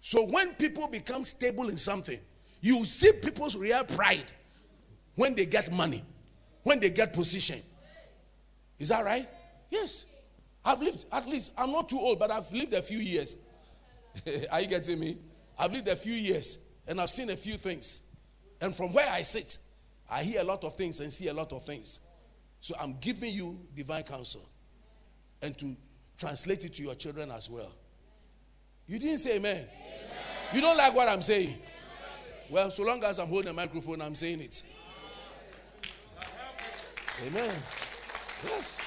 So 0.00 0.24
when 0.24 0.54
people 0.54 0.88
become 0.88 1.22
stable 1.22 1.68
in 1.68 1.76
something, 1.76 2.18
you 2.66 2.84
see 2.84 3.12
people's 3.12 3.56
real 3.56 3.84
pride 3.84 4.32
when 5.14 5.36
they 5.36 5.46
get 5.46 5.72
money, 5.72 6.02
when 6.64 6.80
they 6.80 6.90
get 6.90 7.12
position. 7.12 7.60
Is 8.76 8.88
that 8.88 9.04
right? 9.04 9.28
Yes. 9.70 10.04
I've 10.64 10.80
lived, 10.80 11.04
at 11.12 11.28
least, 11.28 11.52
I'm 11.56 11.70
not 11.70 11.88
too 11.88 11.98
old, 11.98 12.18
but 12.18 12.32
I've 12.32 12.52
lived 12.52 12.74
a 12.74 12.82
few 12.82 12.98
years. 12.98 13.36
Are 14.50 14.60
you 14.60 14.66
getting 14.66 14.98
me? 14.98 15.16
I've 15.56 15.72
lived 15.72 15.86
a 15.86 15.94
few 15.94 16.12
years 16.12 16.58
and 16.88 17.00
I've 17.00 17.10
seen 17.10 17.30
a 17.30 17.36
few 17.36 17.54
things. 17.54 18.00
And 18.60 18.74
from 18.74 18.92
where 18.92 19.08
I 19.12 19.22
sit, 19.22 19.58
I 20.10 20.24
hear 20.24 20.40
a 20.40 20.44
lot 20.44 20.64
of 20.64 20.74
things 20.74 20.98
and 20.98 21.12
see 21.12 21.28
a 21.28 21.34
lot 21.34 21.52
of 21.52 21.62
things. 21.62 22.00
So 22.60 22.74
I'm 22.80 22.96
giving 23.00 23.30
you 23.30 23.60
divine 23.76 24.02
counsel 24.02 24.48
and 25.40 25.56
to 25.58 25.76
translate 26.18 26.64
it 26.64 26.74
to 26.74 26.82
your 26.82 26.96
children 26.96 27.30
as 27.30 27.48
well. 27.48 27.70
You 28.88 28.98
didn't 28.98 29.18
say 29.18 29.36
amen. 29.36 29.56
amen. 29.56 29.68
You 30.52 30.60
don't 30.60 30.76
like 30.76 30.94
what 30.96 31.08
I'm 31.08 31.22
saying? 31.22 31.58
Well, 32.48 32.70
so 32.70 32.84
long 32.84 33.02
as 33.04 33.18
I'm 33.18 33.28
holding 33.28 33.50
a 33.50 33.54
microphone, 33.54 34.00
I'm 34.02 34.14
saying 34.14 34.40
it. 34.40 34.62
Amen. 37.26 37.54
Yes. 38.44 38.80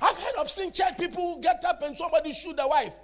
I've 0.00 0.16
heard 0.16 0.34
of 0.38 0.48
seen 0.48 0.72
church 0.72 0.96
people 0.98 1.34
who 1.34 1.42
get 1.42 1.62
up 1.64 1.82
and 1.82 1.96
somebody 1.96 2.32
shoot 2.32 2.56
their 2.56 2.68
wife. 2.68 2.96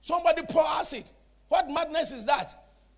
Somebody 0.00 0.42
pour 0.48 0.64
acid. 0.64 1.04
What 1.48 1.70
madness 1.70 2.12
is 2.12 2.24
that? 2.26 2.54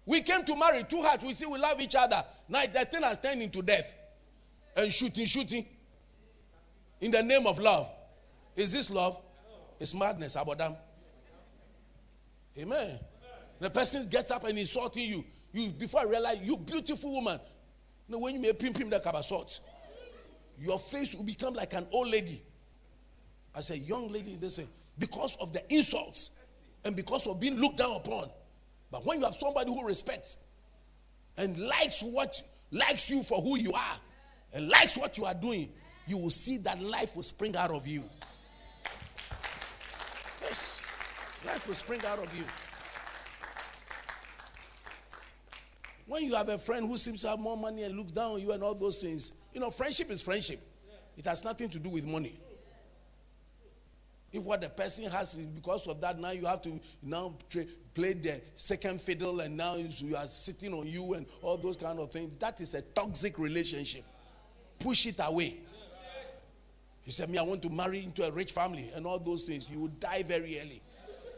We 0.06 0.20
came 0.22 0.44
to 0.44 0.56
marry 0.56 0.84
two 0.84 1.02
hearts. 1.02 1.24
We 1.24 1.34
see 1.34 1.46
we 1.46 1.58
love 1.58 1.80
each 1.80 1.94
other. 1.94 2.24
Now 2.48 2.62
that 2.72 2.90
thing 2.90 3.02
has 3.02 3.18
turned 3.18 3.42
into 3.42 3.62
death 3.62 3.94
and 4.76 4.90
shooting, 4.92 5.26
shooting 5.26 5.66
in 7.00 7.10
the 7.10 7.22
name 7.22 7.46
of 7.46 7.58
love. 7.58 7.90
Is 8.56 8.72
this 8.72 8.88
love? 8.88 9.20
It's 9.78 9.94
madness, 9.94 10.36
Abodam. 10.36 10.76
Amen. 12.58 12.98
The 13.62 13.70
person 13.70 14.08
gets 14.08 14.32
up 14.32 14.42
and 14.42 14.58
insulting 14.58 15.04
you. 15.04 15.24
You 15.52 15.70
before 15.70 16.00
I 16.00 16.04
realize 16.06 16.38
you 16.42 16.56
beautiful 16.56 17.12
woman. 17.12 17.38
Know, 18.08 18.18
when 18.18 18.34
you 18.34 18.40
may 18.40 18.52
pimp 18.52 18.76
him 18.76 18.90
the 18.90 18.98
cabasot, 18.98 19.60
your 20.58 20.80
face 20.80 21.14
will 21.14 21.22
become 21.22 21.54
like 21.54 21.72
an 21.72 21.86
old 21.92 22.10
lady. 22.10 22.42
I 23.54 23.60
say, 23.60 23.76
young 23.76 24.08
lady, 24.08 24.34
they 24.34 24.48
say, 24.48 24.66
because 24.98 25.36
of 25.36 25.52
the 25.52 25.62
insults 25.72 26.30
and 26.84 26.96
because 26.96 27.28
of 27.28 27.38
being 27.38 27.54
looked 27.54 27.76
down 27.76 27.92
upon. 27.94 28.30
But 28.90 29.06
when 29.06 29.20
you 29.20 29.26
have 29.26 29.36
somebody 29.36 29.72
who 29.72 29.86
respects 29.86 30.38
and 31.36 31.56
likes 31.56 32.02
what 32.02 32.42
likes 32.72 33.12
you 33.12 33.22
for 33.22 33.40
who 33.40 33.56
you 33.56 33.72
are 33.74 33.96
and 34.54 34.68
likes 34.68 34.98
what 34.98 35.16
you 35.16 35.24
are 35.24 35.34
doing, 35.34 35.68
you 36.08 36.18
will 36.18 36.30
see 36.30 36.56
that 36.58 36.82
life 36.82 37.14
will 37.14 37.22
spring 37.22 37.56
out 37.56 37.70
of 37.70 37.86
you. 37.86 38.02
Yes, 40.40 40.80
life 41.46 41.68
will 41.68 41.76
spring 41.76 42.00
out 42.08 42.18
of 42.18 42.36
you. 42.36 42.42
When 46.06 46.24
you 46.24 46.34
have 46.34 46.48
a 46.48 46.58
friend 46.58 46.86
who 46.88 46.96
seems 46.96 47.22
to 47.22 47.28
have 47.28 47.38
more 47.38 47.56
money 47.56 47.84
and 47.84 47.96
looks 47.96 48.12
down 48.12 48.32
on 48.32 48.40
you 48.40 48.52
and 48.52 48.62
all 48.62 48.74
those 48.74 49.00
things, 49.00 49.32
you 49.52 49.60
know, 49.60 49.70
friendship 49.70 50.10
is 50.10 50.22
friendship. 50.22 50.60
It 51.16 51.24
has 51.26 51.44
nothing 51.44 51.68
to 51.70 51.78
do 51.78 51.90
with 51.90 52.06
money. 52.06 52.38
If 54.32 54.42
what 54.44 54.62
the 54.62 54.70
person 54.70 55.04
has 55.10 55.36
is 55.36 55.44
because 55.44 55.86
of 55.86 56.00
that, 56.00 56.18
now 56.18 56.30
you 56.30 56.46
have 56.46 56.62
to 56.62 56.80
now 57.02 57.34
tra- 57.50 57.66
play 57.94 58.14
the 58.14 58.40
second 58.54 59.00
fiddle 59.00 59.40
and 59.40 59.56
now 59.56 59.76
you 59.76 60.16
are 60.16 60.26
sitting 60.26 60.72
on 60.72 60.86
you 60.86 61.14
and 61.14 61.26
all 61.42 61.58
those 61.58 61.76
kind 61.76 61.98
of 61.98 62.10
things. 62.10 62.34
That 62.38 62.60
is 62.60 62.74
a 62.74 62.80
toxic 62.80 63.38
relationship. 63.38 64.04
Push 64.78 65.06
it 65.06 65.20
away. 65.20 65.58
You 67.04 67.12
say, 67.12 67.26
Me, 67.26 67.36
I 67.36 67.42
want 67.42 67.60
to 67.62 67.70
marry 67.70 68.04
into 68.04 68.24
a 68.24 68.30
rich 68.32 68.52
family 68.52 68.90
and 68.94 69.06
all 69.06 69.18
those 69.18 69.44
things. 69.44 69.68
You 69.68 69.80
will 69.80 69.88
die 69.88 70.22
very 70.22 70.58
early 70.60 70.80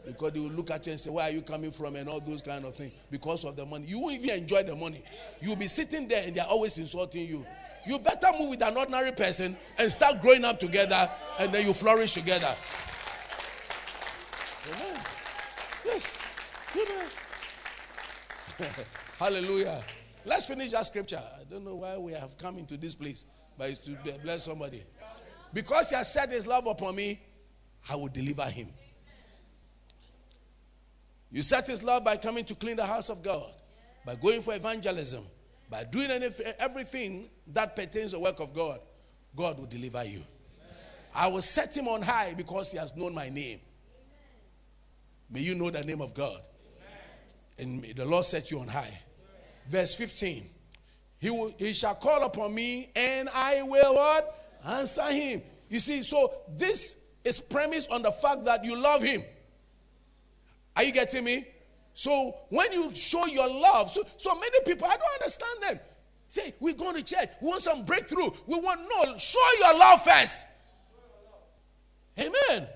because 0.05 0.31
they 0.33 0.39
will 0.39 0.49
look 0.49 0.71
at 0.71 0.85
you 0.85 0.91
and 0.91 0.99
say, 0.99 1.09
Where 1.09 1.25
are 1.25 1.31
you 1.31 1.41
coming 1.41 1.71
from? 1.71 1.95
and 1.95 2.07
all 2.09 2.19
those 2.19 2.41
kind 2.41 2.65
of 2.65 2.75
things 2.75 2.91
because 3.09 3.45
of 3.45 3.55
the 3.55 3.65
money. 3.65 3.85
You 3.85 3.99
won't 3.99 4.15
even 4.15 4.41
enjoy 4.41 4.63
the 4.63 4.75
money. 4.75 5.03
You'll 5.41 5.55
be 5.55 5.67
sitting 5.67 6.07
there 6.07 6.23
and 6.25 6.35
they're 6.35 6.45
always 6.45 6.77
insulting 6.77 7.27
you. 7.27 7.45
You 7.85 7.99
better 7.99 8.27
move 8.39 8.51
with 8.51 8.63
an 8.63 8.75
ordinary 8.75 9.11
person 9.11 9.55
and 9.77 9.91
start 9.91 10.21
growing 10.21 10.43
up 10.43 10.59
together 10.59 11.09
and 11.39 11.51
then 11.53 11.65
you 11.65 11.73
flourish 11.73 12.13
together. 12.13 12.53
Amen. 14.73 15.01
Yes. 15.85 16.17
Amen. 16.75 17.07
Hallelujah. 19.19 19.81
Let's 20.25 20.47
finish 20.47 20.71
that 20.71 20.87
scripture. 20.87 21.21
I 21.21 21.43
don't 21.49 21.63
know 21.63 21.75
why 21.75 21.97
we 21.97 22.13
have 22.13 22.37
come 22.37 22.57
into 22.57 22.77
this 22.77 22.95
place, 22.95 23.27
but 23.57 23.69
it's 23.69 23.79
to 23.79 23.91
bless 24.23 24.43
somebody. 24.43 24.83
Because 25.53 25.89
he 25.89 25.95
has 25.95 26.11
set 26.11 26.31
his 26.31 26.47
love 26.47 26.65
upon 26.65 26.95
me, 26.95 27.21
I 27.89 27.95
will 27.95 28.07
deliver 28.07 28.43
him. 28.45 28.69
You 31.35 31.43
set 31.43 31.67
his 31.67 31.83
love 31.83 32.05
by 32.05 32.15
coming 32.15 32.45
to 32.45 32.55
clean 32.55 32.77
the 32.77 32.85
house 32.85 33.09
of 33.09 33.21
God, 33.21 33.51
by 34.05 34.15
going 34.15 34.39
for 34.39 34.53
evangelism, 34.53 35.21
by 35.69 35.83
doing 35.83 36.09
anything, 36.09 36.53
everything 36.59 37.29
that 37.47 37.75
pertains 37.75 38.11
to 38.11 38.15
the 38.15 38.23
work 38.23 38.39
of 38.39 38.53
God. 38.53 38.79
God 39.35 39.59
will 39.59 39.65
deliver 39.65 40.01
you. 40.05 40.21
I 41.13 41.27
will 41.27 41.41
set 41.41 41.75
him 41.75 41.89
on 41.89 42.01
high 42.03 42.35
because 42.37 42.71
he 42.71 42.77
has 42.77 42.95
known 42.95 43.13
my 43.13 43.27
name. 43.27 43.59
May 45.29 45.41
you 45.41 45.55
know 45.55 45.69
the 45.69 45.83
name 45.83 45.99
of 45.99 46.13
God. 46.13 46.39
And 47.59 47.81
may 47.81 47.91
the 47.91 48.05
Lord 48.05 48.23
set 48.23 48.49
you 48.49 48.61
on 48.61 48.69
high. 48.69 48.97
Verse 49.67 49.93
15. 49.93 50.49
He, 51.19 51.29
will, 51.29 51.53
he 51.57 51.73
shall 51.73 51.95
call 51.95 52.23
upon 52.23 52.55
me 52.55 52.91
and 52.95 53.27
I 53.27 53.61
will 53.61 53.93
what? 53.93 54.53
Answer 54.65 55.11
him. 55.11 55.41
You 55.67 55.79
see, 55.79 56.01
so 56.01 56.33
this 56.55 56.95
is 57.25 57.41
premised 57.41 57.91
on 57.91 58.03
the 58.03 58.11
fact 58.13 58.45
that 58.45 58.63
you 58.63 58.81
love 58.81 59.03
him. 59.03 59.21
Are 60.75 60.83
you 60.83 60.91
getting 60.91 61.23
me? 61.23 61.45
So 61.93 62.35
when 62.49 62.71
you 62.73 62.93
show 62.93 63.25
your 63.25 63.47
love, 63.47 63.91
so, 63.91 64.03
so 64.17 64.35
many 64.35 64.59
people, 64.65 64.87
I 64.87 64.97
don't 64.97 65.13
understand 65.13 65.61
them. 65.61 65.79
Say, 66.27 66.53
we're 66.59 66.73
going 66.73 66.95
to 66.95 67.03
church. 67.03 67.29
We 67.41 67.47
want 67.47 67.61
some 67.61 67.85
breakthrough. 67.85 68.29
We 68.47 68.59
want, 68.59 68.81
no, 68.81 69.17
show 69.17 69.39
your 69.59 69.79
love 69.79 70.03
first. 70.03 70.47
Amen. 72.19 72.33
Amen. 72.51 72.67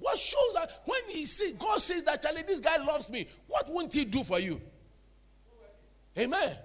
What 0.00 0.18
shows 0.18 0.54
that 0.54 0.82
when 0.84 1.00
he 1.08 1.26
sees 1.26 1.54
God 1.54 1.80
says 1.80 2.04
that 2.04 2.22
Charlie, 2.22 2.42
this 2.42 2.60
guy 2.60 2.76
loves 2.84 3.10
me, 3.10 3.26
what 3.48 3.68
won't 3.68 3.92
he 3.92 4.04
do 4.04 4.22
for 4.22 4.38
you? 4.38 4.60
Amen. 6.16 6.56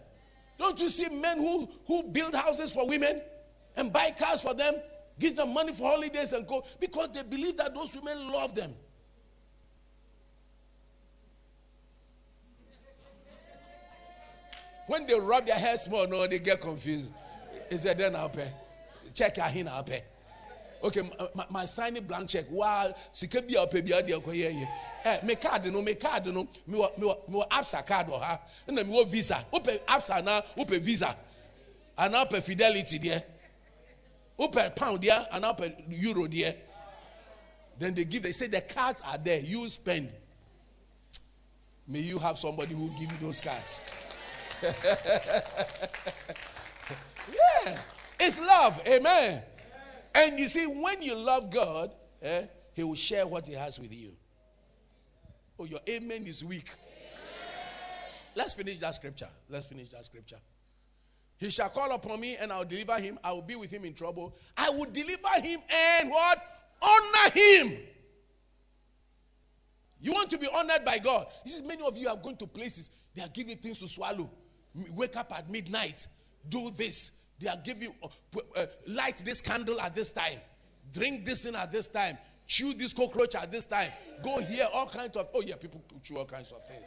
Don't 0.57 0.79
you 0.79 0.89
see 0.89 1.09
men 1.09 1.39
who, 1.39 1.67
who 1.87 2.03
build 2.03 2.35
houses 2.35 2.73
for 2.73 2.87
women 2.87 3.21
and 3.75 3.91
buy 3.91 4.11
cars 4.17 4.41
for 4.41 4.53
them, 4.53 4.75
give 5.19 5.35
them 5.35 5.53
money 5.53 5.73
for 5.73 5.89
holidays 5.89 6.33
and 6.33 6.47
go 6.47 6.63
because 6.79 7.09
they 7.09 7.23
believe 7.23 7.57
that 7.57 7.73
those 7.73 7.95
women 7.95 8.31
love 8.31 8.53
them. 8.55 8.73
When 14.87 15.07
they 15.07 15.17
rub 15.19 15.45
their 15.45 15.55
head 15.55 15.79
small, 15.79 16.07
no, 16.07 16.27
they 16.27 16.39
get 16.39 16.59
confused. 16.59 17.13
Is 17.69 17.85
it 17.85 17.97
then 17.97 18.15
I'll 18.15 18.29
pay? 18.29 18.51
Check 19.13 19.37
your 19.37 19.45
hand, 19.45 19.69
I'll 19.69 19.83
pay. 19.83 20.03
Okay 20.83 21.01
my, 21.33 21.45
my 21.49 21.65
signing 21.65 22.03
blank 22.03 22.29
check. 22.29 22.45
Wow, 22.49 22.87
a 22.87 23.27
bi 23.27 23.37
adi 23.47 24.11
ɛkɔ 24.11 24.25
yɛ 24.25 24.51
yɛ 24.51 24.67
ɛ 25.05 25.23
me 25.23 25.35
card 25.35 25.65
no 25.71 25.81
me 25.81 25.95
card 25.95 26.25
no. 26.25 26.47
Me 26.67 26.77
wɔ 26.77 26.97
me 26.97 27.07
wɔ 27.07 27.29
me 27.29 27.39
wɔ 27.39 27.47
absa 27.49 27.85
card 27.85 28.07
wɔ 28.07 28.19
ha. 28.19 28.41
Ɛna 28.67 28.85
me 28.85 28.93
wɔ 28.93 29.07
visa. 29.07 29.45
Wopɛ 29.51 29.79
absa 29.87 30.21
na 30.21 30.41
wopɛ 30.57 30.79
visa. 30.79 31.15
Ana 31.97 32.25
wopɛ 32.25 32.43
fidelity 32.43 32.99
deɛ 34.37 34.51
wopɛ 34.51 34.75
pound 34.75 35.01
there 35.01 35.27
and 35.31 35.45
ana 35.45 35.53
wopɛ 35.53 35.73
euro 35.89 36.27
deɛ 36.27 36.55
then 37.79 37.93
they 37.93 38.05
give 38.05 38.23
they 38.23 38.31
say 38.31 38.47
the 38.47 38.61
cards 38.61 39.01
are 39.01 39.17
there 39.17 39.39
you 39.39 39.67
spend 39.69 40.13
may 41.87 41.99
you 41.99 42.19
have 42.19 42.37
somebody 42.37 42.73
who 42.75 42.89
give 42.99 43.11
you 43.11 43.17
those 43.19 43.41
cards 43.41 43.81
yeah 44.63 44.73
it's 48.19 48.39
love 48.39 48.81
amen 48.87 49.43
and 50.15 50.39
you 50.39 50.47
see, 50.47 50.65
when 50.65 51.01
you 51.01 51.15
love 51.15 51.49
God, 51.49 51.91
eh, 52.21 52.43
He 52.73 52.83
will 52.83 52.95
share 52.95 53.25
what 53.25 53.47
He 53.47 53.53
has 53.53 53.79
with 53.79 53.93
you. 53.93 54.11
Oh, 55.59 55.65
your 55.65 55.79
amen 55.89 56.23
is 56.25 56.43
weak. 56.43 56.69
Let's 58.35 58.53
finish 58.53 58.79
that 58.79 58.95
scripture. 58.95 59.29
Let's 59.49 59.67
finish 59.67 59.89
that 59.89 60.05
scripture. 60.05 60.37
He 61.37 61.49
shall 61.49 61.69
call 61.69 61.93
upon 61.93 62.19
me 62.19 62.37
and 62.37 62.51
I'll 62.51 62.65
deliver 62.65 62.99
him. 62.99 63.19
I 63.23 63.31
will 63.31 63.41
be 63.41 63.55
with 63.55 63.71
him 63.71 63.85
in 63.85 63.93
trouble. 63.93 64.35
I 64.55 64.69
will 64.69 64.89
deliver 64.91 65.41
him 65.41 65.59
and 65.99 66.09
what? 66.09 66.37
Honor 66.81 67.31
him. 67.33 67.77
You 69.99 70.11
want 70.11 70.29
to 70.31 70.37
be 70.37 70.47
honored 70.53 70.83
by 70.85 70.99
God. 70.99 71.27
You 71.45 71.51
see, 71.51 71.65
many 71.65 71.81
of 71.85 71.97
you 71.97 72.09
are 72.09 72.17
going 72.17 72.35
to 72.37 72.47
places, 72.47 72.89
they 73.15 73.23
are 73.23 73.29
giving 73.29 73.57
things 73.57 73.79
to 73.79 73.87
swallow. 73.87 74.29
Wake 74.95 75.15
up 75.15 75.31
at 75.37 75.49
midnight, 75.49 76.07
do 76.49 76.69
this, 76.71 77.11
they 77.39 77.47
are 77.47 77.57
giving 77.63 77.83
you, 77.83 77.95
uh, 78.03 78.39
uh, 78.57 78.65
light 78.87 79.17
this 79.23 79.41
candle 79.41 79.79
at 79.79 79.95
this 79.95 80.11
time, 80.11 80.39
drink 80.91 81.23
this 81.23 81.45
in 81.45 81.55
at 81.55 81.71
this 81.71 81.87
time, 81.87 82.17
chew 82.47 82.73
this 82.73 82.93
cockroach 82.93 83.35
at 83.35 83.51
this 83.51 83.65
time, 83.65 83.91
go 84.23 84.39
here, 84.39 84.67
all 84.73 84.87
kinds 84.87 85.15
of, 85.15 85.29
oh 85.33 85.41
yeah, 85.41 85.55
people 85.55 85.81
chew 86.01 86.17
all 86.17 86.25
kinds 86.25 86.51
of 86.51 86.63
things. 86.63 86.83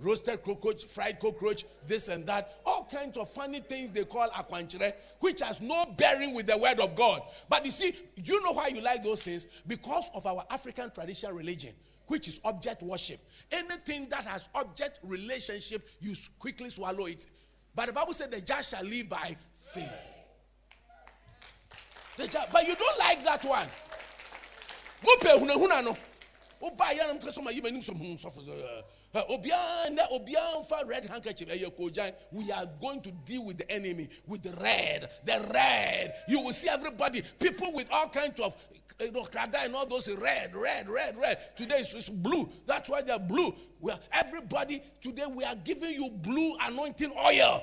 Roasted 0.00 0.42
cockroach, 0.44 0.84
fried 0.84 1.18
cockroach, 1.18 1.64
this 1.86 2.08
and 2.08 2.26
that, 2.26 2.60
all 2.64 2.88
kinds 2.90 3.18
of 3.18 3.28
funny 3.28 3.60
things 3.60 3.90
they 3.90 4.04
call 4.04 4.28
aquanchere, 4.28 4.92
which 5.20 5.40
has 5.40 5.60
no 5.60 5.84
bearing 5.96 6.34
with 6.34 6.46
the 6.46 6.56
word 6.56 6.80
of 6.80 6.94
God. 6.94 7.22
But 7.48 7.64
you 7.64 7.70
see, 7.70 7.94
you 8.24 8.42
know 8.44 8.52
why 8.52 8.68
you 8.68 8.80
like 8.80 9.02
those 9.02 9.22
things? 9.24 9.46
Because 9.66 10.10
of 10.14 10.26
our 10.26 10.44
African 10.50 10.90
traditional 10.90 11.32
religion, 11.32 11.72
which 12.06 12.28
is 12.28 12.40
object 12.44 12.82
worship. 12.82 13.18
Anything 13.50 14.08
that 14.10 14.24
has 14.24 14.48
object 14.54 15.00
relationship, 15.02 15.88
you 16.00 16.14
quickly 16.38 16.70
swallow 16.70 17.06
it 17.06 17.26
but 17.78 17.86
the 17.86 17.92
Bible 17.92 18.12
said 18.12 18.32
the 18.32 18.40
just 18.40 18.74
shall 18.74 18.84
live 18.84 19.08
by 19.08 19.36
faith. 19.54 20.14
But 22.16 22.66
you 22.66 22.74
don't 22.74 22.98
like 22.98 23.24
that 23.24 23.44
one. 23.44 23.68
Red 30.86 31.04
handkerchief 31.08 31.48
we 32.32 32.52
are 32.52 32.66
going 32.80 33.00
to 33.00 33.10
deal 33.24 33.44
with 33.44 33.58
the 33.58 33.70
enemy 33.70 34.08
with 34.26 34.42
the 34.42 34.52
red 34.62 35.10
the 35.24 35.48
red 35.52 36.14
you 36.28 36.40
will 36.40 36.52
see 36.52 36.68
everybody 36.68 37.22
people 37.38 37.72
with 37.74 37.88
all 37.90 38.08
kinds 38.08 38.40
of 38.40 38.54
you 39.00 39.12
know 39.12 39.26
and 39.34 39.74
all 39.74 39.86
those 39.86 40.14
red 40.16 40.54
red 40.54 40.88
red 40.88 41.16
red 41.16 41.38
today 41.56 41.76
it's, 41.78 42.08
blue 42.08 42.48
that's 42.66 42.90
why 42.90 43.00
they're 43.02 43.18
blue 43.18 43.54
we 43.80 43.92
are, 43.92 43.98
everybody 44.12 44.82
today 45.00 45.24
we 45.34 45.44
are 45.44 45.56
giving 45.56 45.92
you 45.92 46.10
blue 46.10 46.56
anointing 46.62 47.12
oil 47.24 47.62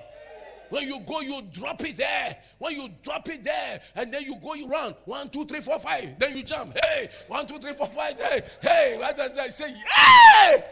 when 0.70 0.88
you 0.88 1.00
go, 1.02 1.22
you 1.22 1.42
drop 1.54 1.82
it 1.82 1.96
there. 1.96 2.38
When 2.58 2.76
you 2.76 2.90
drop 3.04 3.30
it 3.30 3.44
there, 3.44 3.80
and 3.96 4.12
then 4.12 4.24
you 4.24 4.36
go, 4.42 4.56
you 4.56 4.68
run. 4.68 4.96
One, 5.06 5.30
two, 5.30 5.46
three, 5.46 5.62
four, 5.62 5.80
five. 5.80 6.18
Then 6.18 6.36
you 6.36 6.44
jump. 6.44 6.76
Hey, 6.84 7.08
one, 7.28 7.46
two, 7.46 7.60
three, 7.60 7.74
four, 7.74 7.88
five. 7.88 8.20
Hey, 8.20 8.40
hey. 8.62 8.98
What 8.98 9.16
does 9.16 9.36
that 9.36 9.54
say? 9.54 9.72
Hey! 9.72 10.64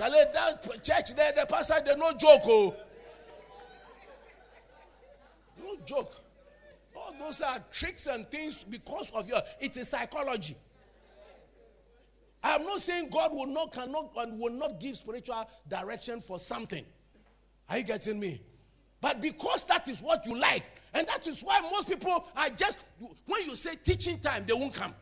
Charlie, 0.00 0.16
that 0.32 0.82
church 0.82 1.14
there, 1.14 1.30
the 1.32 1.44
pastor, 1.46 1.74
they 1.84 1.94
no 1.94 2.12
joke. 2.12 2.40
Oh. 2.46 2.74
No 5.62 5.76
joke. 5.84 6.14
All 6.96 7.14
those 7.18 7.42
are 7.42 7.58
tricks 7.70 8.06
and 8.06 8.26
things 8.30 8.64
because 8.64 9.10
of 9.10 9.28
your, 9.28 9.42
it 9.60 9.76
is 9.76 9.90
psychology. 9.90 10.56
I'm 12.42 12.64
not 12.64 12.80
saying 12.80 13.10
God 13.10 13.32
will 13.32 13.46
not, 13.46 13.74
cannot, 13.74 14.12
and 14.16 14.40
will 14.40 14.54
not 14.54 14.80
give 14.80 14.96
spiritual 14.96 15.46
direction 15.68 16.22
for 16.22 16.38
something. 16.38 16.86
Are 17.68 17.76
you 17.76 17.84
getting 17.84 18.18
me? 18.18 18.40
But 19.02 19.20
because 19.20 19.66
that 19.66 19.86
is 19.86 20.00
what 20.00 20.24
you 20.24 20.34
like, 20.34 20.64
and 20.94 21.06
that 21.08 21.26
is 21.26 21.42
why 21.42 21.60
most 21.60 21.90
people 21.90 22.26
are 22.34 22.48
just, 22.48 22.78
when 23.26 23.42
you 23.42 23.54
say 23.54 23.74
teaching 23.84 24.18
time, 24.20 24.44
they 24.46 24.54
won't 24.54 24.72
come. 24.72 24.94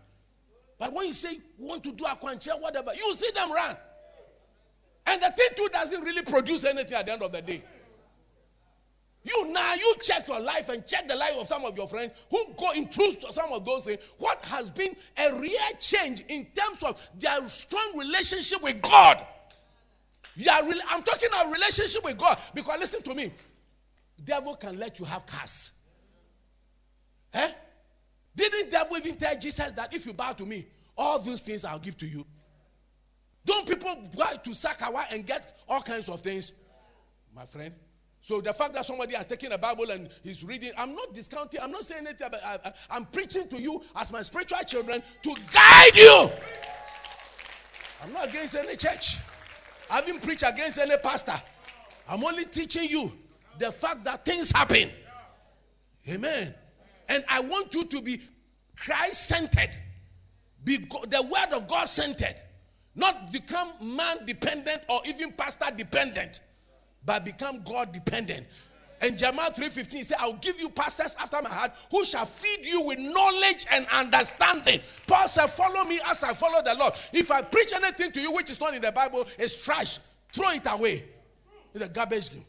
But 0.76 0.92
when 0.92 1.06
you 1.06 1.12
say 1.12 1.34
you 1.56 1.68
want 1.68 1.84
to 1.84 1.92
do 1.92 2.04
a 2.04 2.16
quantia, 2.16 2.60
whatever, 2.60 2.90
you 2.96 3.14
see 3.14 3.30
them 3.32 3.52
run. 3.52 3.76
And 5.08 5.22
the 5.22 5.30
thing 5.30 5.48
too 5.56 5.68
doesn't 5.72 6.02
really 6.02 6.22
produce 6.22 6.64
anything 6.64 6.92
at 6.92 7.06
the 7.06 7.12
end 7.12 7.22
of 7.22 7.32
the 7.32 7.40
day. 7.40 7.62
You 9.24 9.50
now 9.52 9.74
you 9.74 9.94
check 10.02 10.28
your 10.28 10.40
life 10.40 10.68
and 10.68 10.86
check 10.86 11.08
the 11.08 11.16
life 11.16 11.32
of 11.38 11.46
some 11.46 11.64
of 11.64 11.76
your 11.76 11.88
friends 11.88 12.12
who 12.30 12.44
go 12.58 12.72
into 12.72 13.10
some 13.30 13.52
of 13.52 13.64
those 13.64 13.86
things. 13.86 14.00
What 14.18 14.44
has 14.46 14.68
been 14.68 14.94
a 15.16 15.38
real 15.38 15.58
change 15.80 16.24
in 16.28 16.46
terms 16.46 16.82
of 16.82 17.08
their 17.18 17.48
strong 17.48 17.98
relationship 17.98 18.62
with 18.62 18.82
God? 18.82 19.24
Yeah, 20.36 20.60
I'm 20.88 21.02
talking 21.02 21.28
about 21.28 21.52
relationship 21.52 22.04
with 22.04 22.18
God 22.18 22.38
because 22.54 22.78
listen 22.78 23.02
to 23.02 23.14
me, 23.14 23.32
devil 24.22 24.56
can 24.56 24.78
let 24.78 24.98
you 24.98 25.06
have 25.06 25.24
cars. 25.26 25.72
Eh? 27.32 27.50
Didn't 28.36 28.70
devil 28.70 28.96
even 28.98 29.16
tell 29.16 29.36
Jesus 29.38 29.72
that 29.72 29.94
if 29.94 30.06
you 30.06 30.12
bow 30.12 30.32
to 30.32 30.44
me, 30.46 30.66
all 30.96 31.18
those 31.18 31.40
things 31.40 31.64
I'll 31.64 31.78
give 31.78 31.96
to 31.98 32.06
you? 32.06 32.24
Don't 33.48 33.66
people 33.66 33.94
go 34.14 34.26
to 34.44 34.50
Sakawa 34.50 35.06
and 35.10 35.26
get 35.26 35.56
all 35.66 35.80
kinds 35.80 36.10
of 36.10 36.20
things? 36.20 36.52
My 37.34 37.46
friend. 37.46 37.72
So 38.20 38.42
the 38.42 38.52
fact 38.52 38.74
that 38.74 38.84
somebody 38.84 39.14
has 39.16 39.24
taken 39.24 39.52
a 39.52 39.58
Bible 39.58 39.90
and 39.90 40.10
he's 40.22 40.44
reading, 40.44 40.70
I'm 40.76 40.94
not 40.94 41.14
discounting, 41.14 41.58
I'm 41.62 41.70
not 41.70 41.82
saying 41.82 42.06
anything, 42.06 42.28
but 42.30 42.42
I, 42.44 42.72
I'm 42.90 43.06
preaching 43.06 43.48
to 43.48 43.58
you 43.58 43.82
as 43.96 44.12
my 44.12 44.20
spiritual 44.20 44.58
children 44.66 45.02
to 45.22 45.34
guide 45.50 45.96
you. 45.96 46.30
I'm 48.02 48.12
not 48.12 48.28
against 48.28 48.54
any 48.54 48.76
church. 48.76 49.16
I 49.90 49.96
haven't 49.96 50.22
preached 50.22 50.44
against 50.46 50.78
any 50.78 50.98
pastor. 50.98 51.40
I'm 52.06 52.22
only 52.22 52.44
teaching 52.44 52.86
you 52.86 53.10
the 53.58 53.72
fact 53.72 54.04
that 54.04 54.26
things 54.26 54.50
happen. 54.50 54.90
Amen. 56.06 56.54
And 57.08 57.24
I 57.30 57.40
want 57.40 57.72
you 57.72 57.84
to 57.86 58.02
be 58.02 58.20
Christ 58.76 59.26
centered, 59.26 59.78
the 60.64 61.26
word 61.30 61.56
of 61.56 61.66
God 61.66 61.86
centered, 61.86 62.34
not 62.98 63.32
become 63.32 63.72
man 63.80 64.26
dependent 64.26 64.82
or 64.88 65.00
even 65.06 65.32
pastor 65.32 65.66
dependent, 65.74 66.40
but 67.04 67.24
become 67.24 67.62
God 67.62 67.92
dependent. 67.92 68.46
And 69.00 69.16
Jeremiah 69.16 69.50
3:15 69.50 69.92
he 69.92 70.02
said, 70.02 70.16
I'll 70.18 70.32
give 70.32 70.60
you 70.60 70.68
pastors 70.68 71.16
after 71.20 71.40
my 71.40 71.48
heart 71.48 71.72
who 71.90 72.04
shall 72.04 72.26
feed 72.26 72.66
you 72.66 72.82
with 72.82 72.98
knowledge 72.98 73.66
and 73.70 73.86
understanding. 73.92 74.80
Paul 75.06 75.28
said, 75.28 75.46
Follow 75.46 75.84
me 75.84 76.00
as 76.06 76.24
I 76.24 76.32
follow 76.34 76.60
the 76.62 76.74
Lord. 76.74 76.94
If 77.12 77.30
I 77.30 77.42
preach 77.42 77.72
anything 77.72 78.10
to 78.12 78.20
you 78.20 78.32
which 78.32 78.50
is 78.50 78.60
not 78.60 78.74
in 78.74 78.82
the 78.82 78.90
Bible, 78.90 79.24
it's 79.38 79.62
trash. 79.62 80.00
Throw 80.32 80.50
it 80.50 80.66
away. 80.68 81.04
In 81.74 81.80
the 81.80 81.88
garbage 81.88 82.30
bin. 82.30 82.44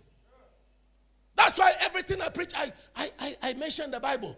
That's 1.36 1.60
why 1.60 1.74
everything 1.82 2.22
I 2.22 2.30
preach, 2.30 2.54
I, 2.56 2.72
I, 2.96 3.12
I, 3.20 3.36
I 3.44 3.54
mention 3.54 3.92
the 3.92 4.00
Bible. 4.00 4.36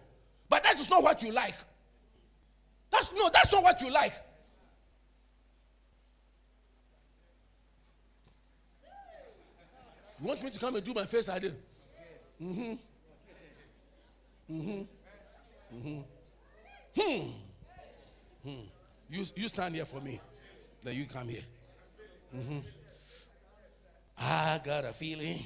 But 0.50 0.64
that 0.64 0.78
is 0.78 0.90
not 0.90 1.02
what 1.02 1.22
you 1.22 1.32
like. 1.32 1.56
That's 2.90 3.10
no, 3.12 3.30
that's 3.32 3.52
not 3.52 3.62
what 3.62 3.80
you 3.80 3.90
like. 3.90 4.12
You 10.22 10.28
want 10.28 10.40
me 10.44 10.50
to 10.50 10.58
come 10.60 10.76
and 10.76 10.84
do 10.84 10.94
my 10.94 11.04
face? 11.04 11.28
I 11.28 11.40
do. 11.40 11.50
Mm-hmm. 12.40 12.74
Mm-hmm. 14.52 14.82
Mm-hmm. 15.74 16.00
Hmm. 17.00 17.30
Hmm. 18.44 18.60
You, 19.10 19.24
you 19.34 19.48
stand 19.48 19.74
here 19.74 19.84
for 19.84 20.00
me. 20.00 20.20
Then 20.84 20.94
you 20.94 21.06
come 21.06 21.26
here. 21.26 21.42
Mm-hmm. 22.36 22.58
I 24.20 24.60
got 24.64 24.84
a 24.84 24.92
feeling. 24.92 25.40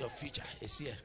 Your 0.00 0.08
future 0.08 0.42
is 0.60 0.78
here. 0.78 0.96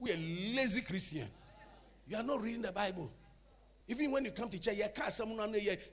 We 0.00 0.12
are 0.12 0.16
lazy 0.16 0.80
Christian. 0.80 1.28
You 2.08 2.16
are 2.16 2.22
not 2.22 2.42
reading 2.42 2.62
the 2.62 2.72
Bible. 2.72 3.10
Even 3.86 4.10
when 4.10 4.24
you 4.24 4.30
come 4.30 4.48
to 4.48 4.58
church, 4.58 4.78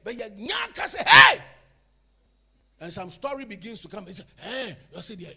but 0.03 0.13
you 0.15 0.27
can't 0.73 0.89
say, 0.89 1.03
hey! 1.05 1.39
And 2.79 2.91
some 2.91 3.09
story 3.09 3.45
begins 3.45 3.81
to 3.81 3.87
come. 3.87 4.05
Say, 4.07 4.23
hey, 4.37 4.75
I 4.97 5.01
said, 5.01 5.21
yeah. 5.21 5.29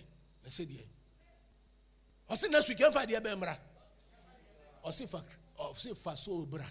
I 0.44 0.50
said, 0.50 0.66
yeah. 0.70 0.82
I 2.30 2.34
said, 2.34 2.50
next 2.50 2.68
week, 2.68 2.80
you 2.80 2.90
find 2.90 3.08
the 3.08 3.14
Bemra. 3.14 3.56
I 4.86 4.90
said, 4.90 5.08
I 5.14 5.72
said, 5.74 5.92
Faso 5.92 6.48
Bra. 6.48 6.64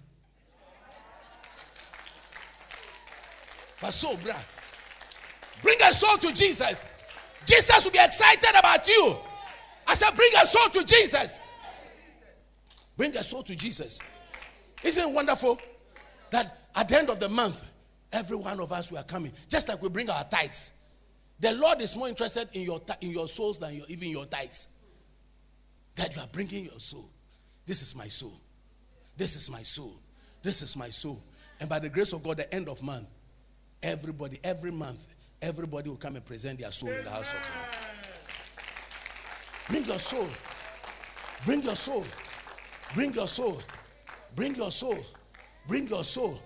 But 3.80 3.92
so, 3.92 4.16
bruh, 4.16 4.36
bring 5.62 5.78
a 5.84 5.94
soul 5.94 6.18
to 6.18 6.34
Jesus. 6.34 6.86
Jesus 7.46 7.86
will 7.86 7.92
be 7.92 8.00
excited 8.00 8.58
about 8.58 8.88
you. 8.88 9.16
I 9.86 9.94
said, 9.94 10.16
bring 10.16 10.32
a 10.42 10.46
soul 10.46 10.68
to 10.70 10.84
Jesus. 10.84 11.40
Bring 12.98 13.16
a 13.16 13.24
soul 13.24 13.44
to 13.44 13.56
Jesus. 13.56 14.00
Isn't 14.84 15.10
it 15.10 15.14
wonderful 15.14 15.60
that 16.32 16.60
at 16.76 16.90
the 16.90 16.98
end 16.98 17.10
of 17.10 17.20
the 17.20 17.30
month, 17.30 17.64
every 18.12 18.36
one 18.36 18.60
of 18.60 18.72
us 18.72 18.92
we 18.92 18.98
are 18.98 19.04
coming, 19.04 19.32
just 19.50 19.70
like 19.70 19.82
we 19.82 19.90
bring 19.90 20.10
our 20.10 20.24
tithes. 20.26 20.74
The 21.40 21.54
Lord 21.54 21.82
is 21.82 21.96
more 21.96 22.08
interested 22.10 22.50
in 22.54 22.64
your 22.64 22.82
in 23.02 23.12
your 23.12 23.28
souls 23.28 23.60
than 23.60 23.76
your, 23.76 23.86
even 23.90 24.10
your 24.10 24.26
tithes. 24.26 24.68
That 25.96 26.16
you 26.16 26.22
are 26.22 26.28
bringing 26.28 26.66
your 26.66 26.80
soul. 26.80 27.10
This 27.66 27.82
is 27.82 27.96
my 27.96 28.08
soul. 28.08 28.40
This 29.16 29.36
is 29.36 29.50
my 29.50 29.62
soul. 29.64 30.00
This 30.44 30.62
is 30.62 30.76
my 30.76 30.90
soul. 30.90 31.24
And 31.60 31.70
by 31.70 31.80
the 31.80 31.90
grace 31.90 32.14
of 32.14 32.24
God, 32.24 32.38
the 32.38 32.54
end 32.54 32.70
of 32.70 32.84
month, 32.84 33.08
Everybody, 33.84 34.40
every 34.44 34.72
month, 34.72 35.16
everybody 35.42 35.90
will 35.90 35.98
come 35.98 36.16
and 36.16 36.26
present 36.26 36.60
their 36.60 36.72
soul 36.72 36.90
in 36.90 37.04
the 37.04 37.12
house 37.12 37.34
of 37.34 37.42
God. 37.42 37.52
Bring 39.70 39.86
your 39.86 40.00
soul. 40.00 40.28
Bring 41.46 41.62
your 41.62 41.76
soul. 41.76 42.04
Bring 42.94 43.14
your 43.14 43.28
soul. 43.28 43.62
Bring 44.36 44.56
your 44.56 44.72
soul. 44.72 44.98
Bring 45.68 45.88
your 45.88 46.04
soul. 46.04 46.40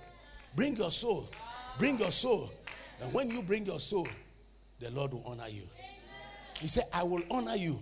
Bring 0.56 0.76
your 0.76 0.92
soul. 0.92 1.30
Bring 1.78 2.00
your 2.00 2.12
soul. 2.12 2.52
And 3.02 3.14
when 3.14 3.32
you 3.32 3.42
bring 3.42 3.66
your 3.66 3.80
soul, 3.80 4.08
the 4.80 4.90
Lord 4.92 5.14
will 5.14 5.24
honor 5.26 5.48
you. 5.50 5.64
He 6.60 6.68
said, 6.68 6.84
I 6.94 7.04
will 7.04 7.24
honor 7.32 7.56
you. 7.56 7.82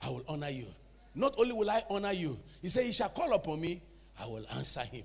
I 0.00 0.08
will 0.08 0.24
honor 0.28 0.48
you. 0.50 0.66
Not 1.14 1.34
only 1.38 1.52
will 1.52 1.70
I 1.70 1.82
honor 1.90 2.12
you, 2.12 2.38
he 2.62 2.68
said, 2.68 2.84
He 2.84 2.92
shall 2.92 3.10
call 3.10 3.32
upon 3.34 3.60
me, 3.60 3.82
I 4.20 4.26
will 4.26 4.44
answer 4.54 4.80
him. 4.80 5.04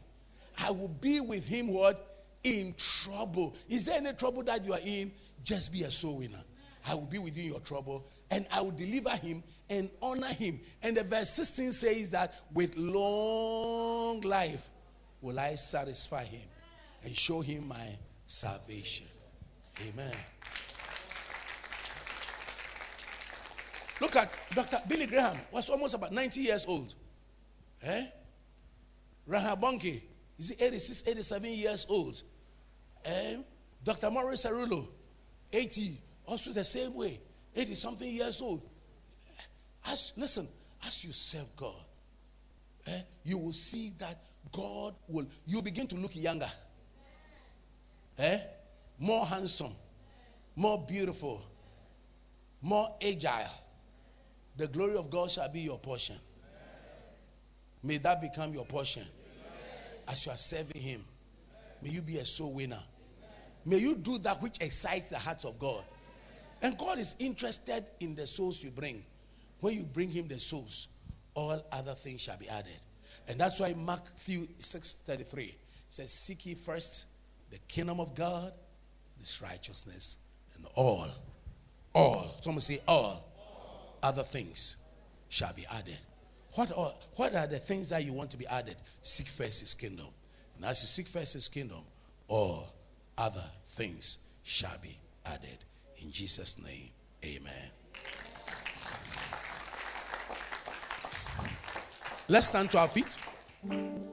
I 0.65 0.71
will 0.71 0.87
be 0.87 1.19
with 1.19 1.45
him, 1.47 1.67
what? 1.67 2.17
in 2.47 2.73
trouble. 2.77 3.55
Is 3.67 3.85
there 3.85 3.97
any 3.97 4.13
trouble 4.13 4.43
that 4.43 4.63
you 4.65 4.73
are 4.73 4.79
in? 4.83 5.11
Just 5.43 5.71
be 5.71 5.83
a 5.83 5.91
soul 5.91 6.17
winner. 6.17 6.43
I 6.87 6.93
will 6.93 7.05
be 7.05 7.17
with 7.17 7.37
you 7.37 7.43
in 7.43 7.49
your 7.51 7.59
trouble 7.59 8.05
and 8.29 8.45
I 8.51 8.61
will 8.61 8.71
deliver 8.71 9.11
him 9.11 9.43
and 9.69 9.89
honor 10.01 10.27
him. 10.27 10.59
And 10.81 10.97
the 10.97 11.03
verse 11.03 11.29
16 11.31 11.71
says 11.71 12.11
that 12.11 12.33
with 12.53 12.75
long 12.77 14.21
life 14.21 14.69
will 15.21 15.39
I 15.39 15.55
satisfy 15.55 16.23
him 16.23 16.47
and 17.03 17.15
show 17.15 17.41
him 17.41 17.67
my 17.67 17.97
salvation. 18.25 19.07
Amen. 19.89 20.15
Look 23.99 24.15
at 24.15 24.31
Dr. 24.53 24.79
Billy 24.87 25.07
Graham 25.07 25.37
was 25.51 25.69
almost 25.69 25.95
about 25.95 26.11
90 26.11 26.41
years 26.41 26.65
old. 26.67 26.93
Eh? 27.83 28.05
Reinhard 29.25 29.59
Bonnke 29.59 30.01
is 30.37 30.55
86, 30.59 31.07
87 31.07 31.53
years 31.53 31.85
old. 31.89 32.21
And 33.03 33.43
Dr. 33.83 34.11
Morris 34.11 34.45
Cerullo, 34.45 34.87
80, 35.51 35.97
also 36.25 36.51
the 36.51 36.65
same 36.65 36.93
way, 36.93 37.19
80 37.57 37.75
something 37.75 38.07
years 38.07 38.41
old. 38.41 38.61
As, 39.85 40.13
listen, 40.15 40.47
as 40.85 41.03
you 41.03 41.11
serve 41.11 41.53
God, 41.55 41.73
eh, 42.85 43.01
you 43.23 43.37
will 43.39 43.53
see 43.53 43.93
that 43.99 44.19
God 44.51 44.93
will, 45.07 45.25
you 45.45 45.61
begin 45.61 45.87
to 45.87 45.95
look 45.95 46.15
younger, 46.15 46.49
eh? 48.19 48.39
more 48.99 49.25
handsome, 49.25 49.73
more 50.55 50.83
beautiful, 50.87 51.41
more 52.61 52.95
agile. 53.01 53.49
The 54.55 54.67
glory 54.67 54.95
of 54.95 55.09
God 55.09 55.31
shall 55.31 55.49
be 55.49 55.61
your 55.61 55.79
portion. 55.79 56.17
May 57.83 57.97
that 57.97 58.21
become 58.21 58.53
your 58.53 58.65
portion 58.65 59.03
as 60.07 60.25
you 60.25 60.31
are 60.31 60.37
serving 60.37 60.81
Him. 60.81 61.03
May 61.81 61.89
you 61.89 62.01
be 62.01 62.17
a 62.17 62.25
soul 62.25 62.53
winner. 62.53 62.83
May 63.65 63.77
you 63.77 63.95
do 63.95 64.17
that 64.19 64.41
which 64.41 64.57
excites 64.61 65.09
the 65.09 65.17
hearts 65.17 65.45
of 65.45 65.59
God. 65.59 65.83
And 66.61 66.77
God 66.77 66.99
is 66.99 67.15
interested 67.19 67.85
in 67.99 68.15
the 68.15 68.27
souls 68.27 68.63
you 68.63 68.71
bring. 68.71 69.03
When 69.59 69.75
you 69.75 69.83
bring 69.83 70.09
Him 70.09 70.27
the 70.27 70.39
souls, 70.39 70.87
all 71.33 71.63
other 71.71 71.93
things 71.93 72.21
shall 72.21 72.37
be 72.37 72.49
added. 72.49 72.79
And 73.27 73.39
that's 73.39 73.59
why 73.59 73.73
Matthew 73.73 74.47
6:33 74.59 75.53
says, 75.89 76.11
Seek 76.11 76.45
ye 76.45 76.55
first 76.55 77.07
the 77.49 77.59
kingdom 77.67 77.99
of 77.99 78.15
God, 78.15 78.53
this 79.19 79.41
righteousness, 79.41 80.17
and 80.55 80.65
all, 80.75 81.07
all, 81.93 82.35
someone 82.41 82.61
say 82.61 82.79
all, 82.87 83.23
other 84.03 84.23
things 84.23 84.77
shall 85.29 85.53
be 85.53 85.65
added. 85.71 85.97
What 86.53 86.71
are, 86.75 86.93
what 87.15 87.35
are 87.35 87.47
the 87.47 87.59
things 87.59 87.89
that 87.89 88.03
you 88.03 88.13
want 88.13 88.31
to 88.31 88.37
be 88.37 88.47
added? 88.47 88.75
Seek 89.01 89.27
first 89.27 89.61
his 89.61 89.73
kingdom. 89.73 90.07
And 90.55 90.65
as 90.65 90.81
you 90.81 90.87
seek 90.87 91.07
first 91.07 91.33
his 91.33 91.47
kingdom, 91.47 91.81
all 92.27 92.73
other 93.17 93.43
things 93.65 94.29
shall 94.43 94.77
be 94.81 94.97
added. 95.25 95.57
In 96.01 96.11
Jesus' 96.11 96.57
name, 96.63 96.89
amen. 97.23 97.71
Let's 102.27 102.47
stand 102.47 102.71
to 102.71 102.79
our 102.79 102.87
feet. 102.87 103.15
Mm. 103.67 104.07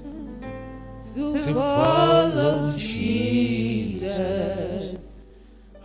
to, 1.13 1.39
to 1.39 1.55
follow 1.55 2.73
Jesus. 2.77 4.17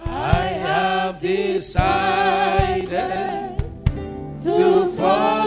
I 0.05 0.43
have 0.67 1.19
decided 1.19 2.91
to 4.43 4.85
follow 4.87 5.40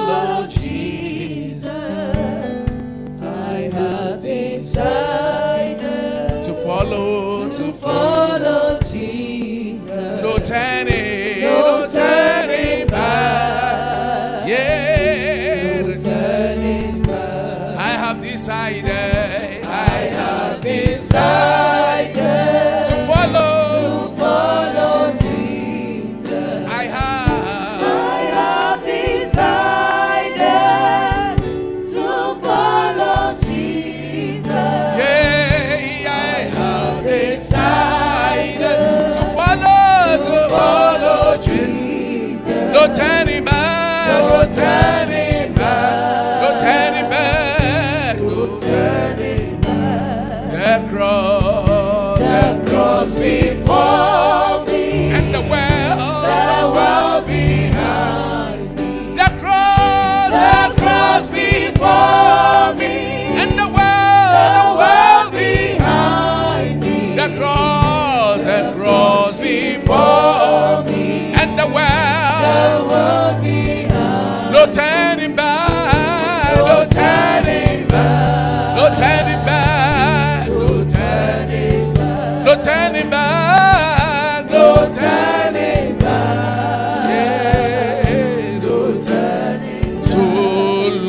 no 74.55 74.67
turning 74.73 75.35
back, 75.37 76.59
no 76.67 76.87
turning 76.91 77.89
back, 77.89 78.77
no 78.77 78.89
turning 78.95 79.45
back, 79.45 80.49
no 80.49 80.85
turning 80.87 81.95
back, 81.95 82.45
no 82.45 82.55
turning 82.63 83.11
back, 83.11 84.51
no 84.51 84.91
turning 84.93 85.99
back, 85.99 87.09
yeah, 87.11 88.59
no 88.63 89.03
turning. 89.03 90.05
So 90.05 90.19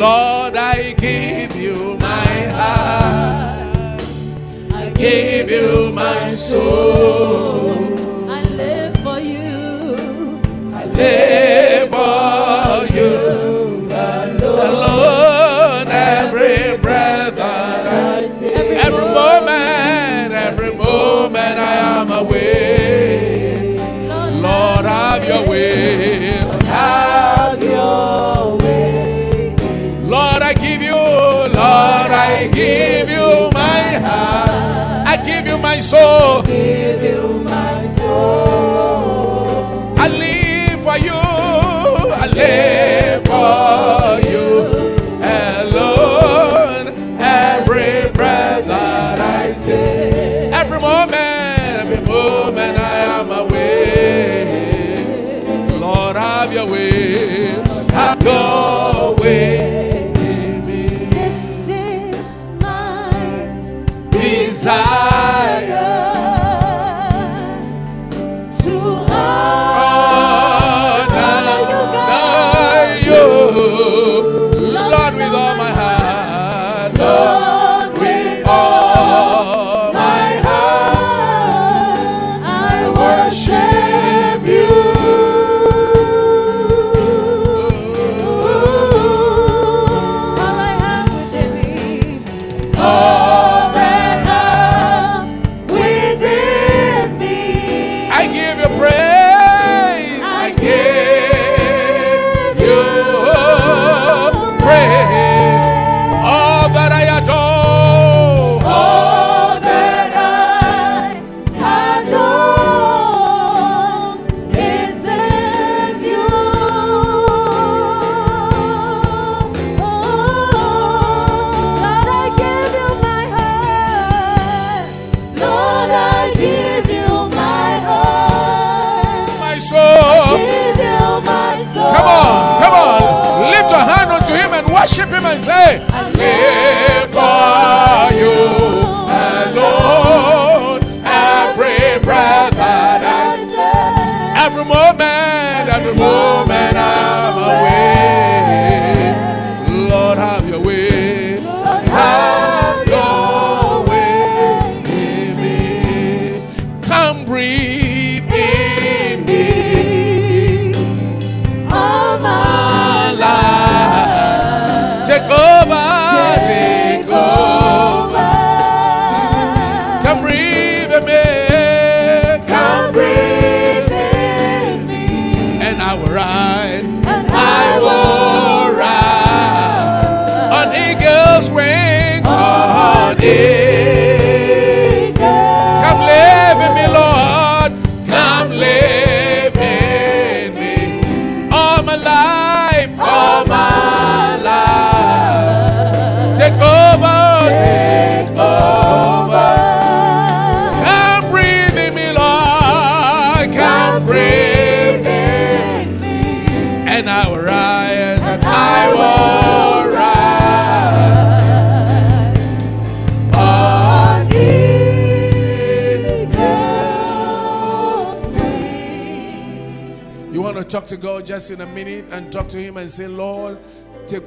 Lord, 0.04 0.56
I 0.56 0.94
give 0.98 1.56
you 1.56 1.98
my 2.00 2.32
heart, 2.58 4.02
I 4.74 4.90
give 4.90 5.50
you 5.52 5.92
my 5.94 6.34
soul. 6.36 6.95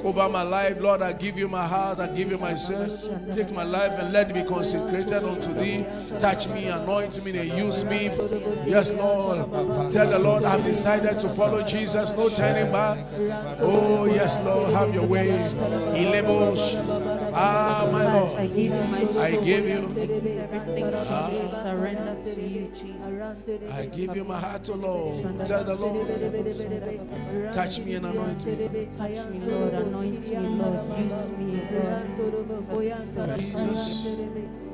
Over 0.09 0.27
my 0.27 0.41
life. 0.41 0.79
Lord, 0.81 1.03
I 1.03 1.13
give 1.13 1.37
you 1.37 1.47
my 1.47 1.65
heart. 1.65 1.99
I 1.99 2.07
give 2.07 2.31
you 2.31 2.39
myself. 2.39 2.89
Take 3.33 3.51
my 3.51 3.63
life 3.63 3.93
and 3.99 4.11
let 4.11 4.31
it 4.31 4.33
be 4.33 4.43
consecrated 4.43 5.23
unto 5.23 5.53
Thee. 5.53 5.85
Touch 6.17 6.47
me, 6.49 6.65
anoint 6.65 7.23
me, 7.23 7.37
and 7.37 7.49
use 7.49 7.85
me. 7.85 8.05
Yes, 8.65 8.91
Lord. 8.91 9.51
Tell 9.91 10.09
the 10.09 10.17
Lord, 10.17 10.43
I've 10.43 10.63
decided 10.63 11.19
to 11.19 11.29
follow 11.29 11.61
Jesus. 11.63 12.11
No 12.11 12.29
turning 12.29 12.71
back. 12.71 12.97
Oh, 13.59 14.05
yes, 14.05 14.43
Lord. 14.43 14.73
Have 14.73 14.93
your 14.93 15.05
way. 15.05 15.29
Ah, 17.41 17.87
my 17.91 18.03
I 18.05 18.13
Lord. 18.13 18.35
give 18.53 18.57
you 18.57 18.69
my 18.91 19.05
soul. 19.05 19.21
I 19.21 19.31
give 19.31 19.65
you. 19.65 19.83
everything 20.43 20.83
Ah. 20.93 21.29
to. 21.29 21.49
Surrender 21.63 22.15
to 22.23 22.41
you, 22.41 22.67
Jesus. 22.75 23.71
I 23.71 23.85
give 23.85 24.15
you 24.15 24.23
my 24.25 24.39
heart, 24.39 24.69
O 24.69 24.73
Lord. 24.75 25.45
Tell 25.45 25.63
the 25.63 25.75
Lord, 25.75 26.07
touch 27.53 27.79
me 27.79 27.93
and 27.95 28.05
anoint 28.07 28.45
me. 28.45 28.55
Touch 28.97 29.25
me, 29.31 29.39
Lord. 29.47 29.73
Anoint 29.73 30.27
me, 30.27 30.37
Lord. 30.37 30.99
Use 30.99 31.29
me, 31.39 31.49
Lord. 31.71 33.39
Jesus. 33.39 34.07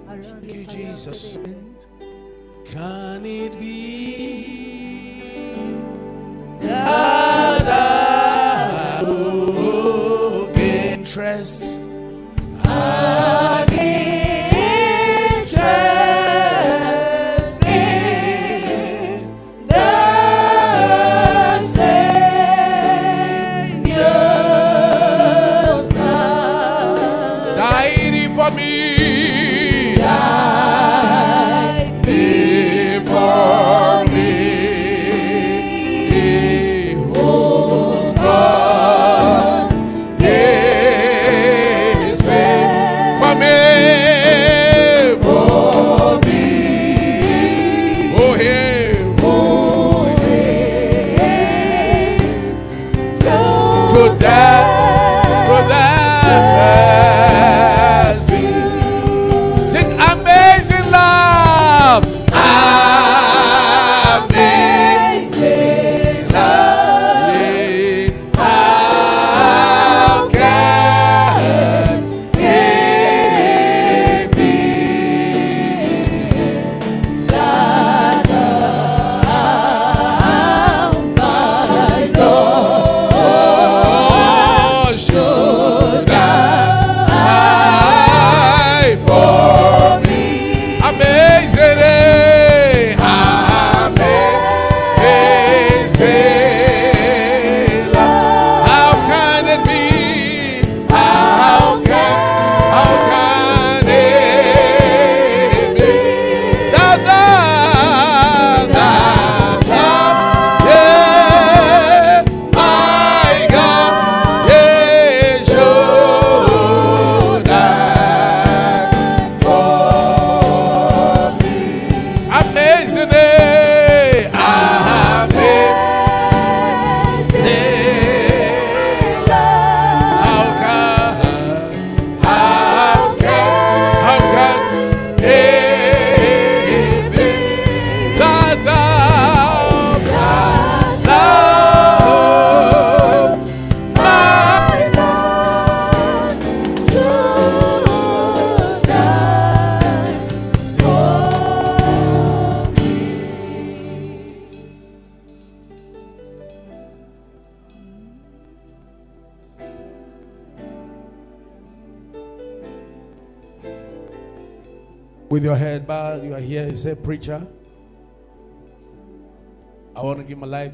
Thank 0.08 0.54
you, 0.56 0.66
Jesus. 0.66 1.38
Can 2.66 3.26
it 3.26 3.60
be 3.60 3.76
that 6.62 7.68
I 7.68 9.04
will 9.04 10.48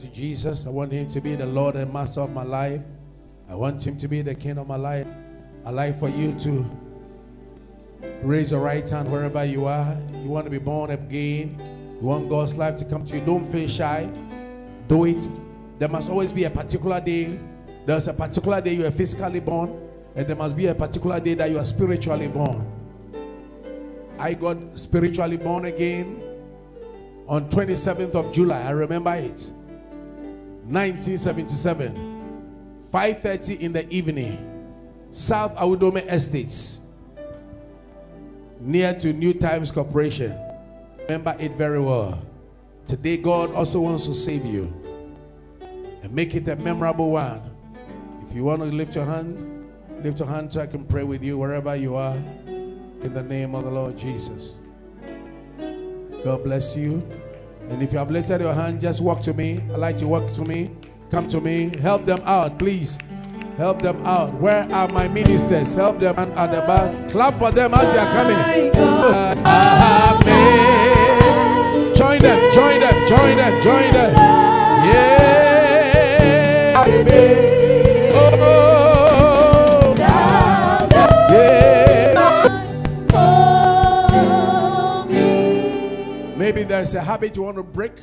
to 0.02 0.08
Jesus. 0.08 0.66
I 0.66 0.70
want 0.70 0.91
Him 0.91 1.08
to 1.10 1.22
be 1.22 1.36
the 1.36 1.45
Lord 1.45 1.76
and 1.76 1.93
Master 1.93 2.22
of 2.22 2.32
my 2.34 2.43
life. 2.43 2.82
I 3.47 3.56
want 3.56 3.86
Him 3.86 3.97
to 3.99 4.08
be 4.08 4.22
the 4.22 4.34
King 4.34 4.58
of 4.58 4.68
my 4.68 4.76
life. 4.76 5.08
I'd 5.64 5.76
like 5.76 5.99
for 5.99 6.10
you 6.10 6.34
to 6.39 6.66
raise 8.24 8.49
your 8.49 8.62
right 8.62 8.89
hand 8.89 9.12
wherever 9.12 9.45
you 9.45 9.66
are. 9.66 9.95
You 10.24 10.30
want 10.30 10.45
to 10.45 10.49
be 10.49 10.58
born 10.58 10.89
again. 10.89 11.56
You 12.02 12.08
want 12.08 12.30
God's 12.30 12.56
life 12.56 12.78
to 12.78 12.86
come 12.86 13.06
to 13.06 13.16
you. 13.16 13.26
Don't 13.26 13.45
feel 13.45 13.68
shy. 13.68 14.10
Do 14.88 15.06
it. 15.06 15.28
There 15.78 15.88
must 15.88 16.10
always 16.10 16.34
be 16.34 16.45
a 16.45 16.49
particular 16.49 16.99
day. 16.99 17.39
There's 17.86 18.08
a 18.08 18.14
particular 18.14 18.60
day 18.60 18.74
you 18.74 18.86
are 18.88 18.91
physically 18.91 19.39
born, 19.39 19.80
and 20.16 20.26
there 20.26 20.36
must 20.36 20.58
be 20.58 20.66
a 20.68 20.76
particular 20.76 21.20
day 21.20 21.36
that 21.36 21.52
you 21.52 21.60
are 21.60 21.66
spiritually 21.66 22.28
born. 22.28 22.66
I 24.18 24.34
got 24.34 24.58
spiritually 24.76 25.38
born 25.38 25.66
again 25.66 26.24
on 27.28 27.49
27th 27.49 28.16
of 28.16 28.32
July. 28.32 28.62
I 28.64 28.72
remember 28.72 29.14
it. 29.14 29.52
1977. 30.66 31.95
5:30 32.91 33.59
in 33.59 33.74
the 33.74 33.88
evening. 33.89 34.38
South 35.12 35.53
Awudome 35.55 35.97
Estates, 36.07 36.80
near 38.62 38.93
to 38.99 39.12
New 39.12 39.34
Times 39.34 39.72
Corporation. 39.72 40.34
Remember 41.01 41.36
it 41.39 41.57
very 41.57 41.82
well. 41.82 42.18
Today, 42.88 43.18
God 43.18 43.53
also 43.53 43.82
wants 43.82 44.05
to 44.05 44.14
save 44.14 44.45
you 44.45 44.72
and 46.01 46.14
make 46.14 46.34
it 46.36 46.47
a 46.47 46.55
memorable 46.55 47.12
one. 47.12 47.41
If 48.28 48.34
you 48.34 48.45
want 48.45 48.62
to 48.62 48.68
lift 48.68 48.95
your 48.95 49.05
hand, 49.05 49.68
lift 50.01 50.20
your 50.20 50.28
hand 50.28 50.53
so 50.53 50.62
I 50.62 50.68
can 50.68 50.86
pray 50.86 51.03
with 51.03 51.22
you 51.24 51.38
wherever 51.38 51.76
you 51.76 51.95
are 51.95 52.16
in 52.47 53.14
the 53.14 53.24
name 53.24 53.53
of 53.55 53.66
the 53.66 53.72
Lord 53.72 53.97
Jesus. 53.97 54.55
God 56.24 56.43
bless 56.43 56.76
you. 56.76 57.03
And 57.72 57.82
if 57.82 57.93
you 57.93 57.99
have 57.99 58.11
lifted 58.11 58.41
your 58.41 58.53
hand, 58.53 58.82
just 58.82 59.01
walk 59.01 59.22
to 59.22 59.34
me. 59.34 59.63
I'd 59.72 59.80
like 59.80 59.97
to 59.99 60.07
walk 60.07 60.34
to 60.34 60.41
me. 60.41 60.69
Come 61.09 61.30
to 61.30 61.39
me. 61.39 61.72
Help 61.78 62.05
them 62.05 62.22
out, 62.26 62.59
please. 62.59 62.99
Help 63.57 63.82
them 63.82 64.05
out. 64.05 64.34
Where 64.36 64.67
are 64.74 64.89
my 64.89 65.07
ministers? 65.07 65.74
Help 65.74 65.99
them 65.99 66.19
at 66.19 66.51
the 66.51 66.61
back. 66.67 67.09
Clap 67.11 67.38
for 67.39 67.51
them 67.51 67.74
as 67.74 67.91
they 67.93 67.99
are 67.99 68.11
coming. 68.13 68.38
Amen. 69.45 70.61
Join 71.95 72.19
them, 72.19 72.53
join 72.53 72.80
them, 72.80 73.07
join 73.07 73.38
them, 73.38 73.63
join 73.63 73.93
them. 73.93 74.13
Yeah. 76.93 77.61
Maybe 86.54 86.64
there's 86.64 86.95
a 86.95 87.02
habit 87.02 87.38
you 87.38 87.43
want 87.43 87.56
to 87.56 87.64
break. 87.64 87.93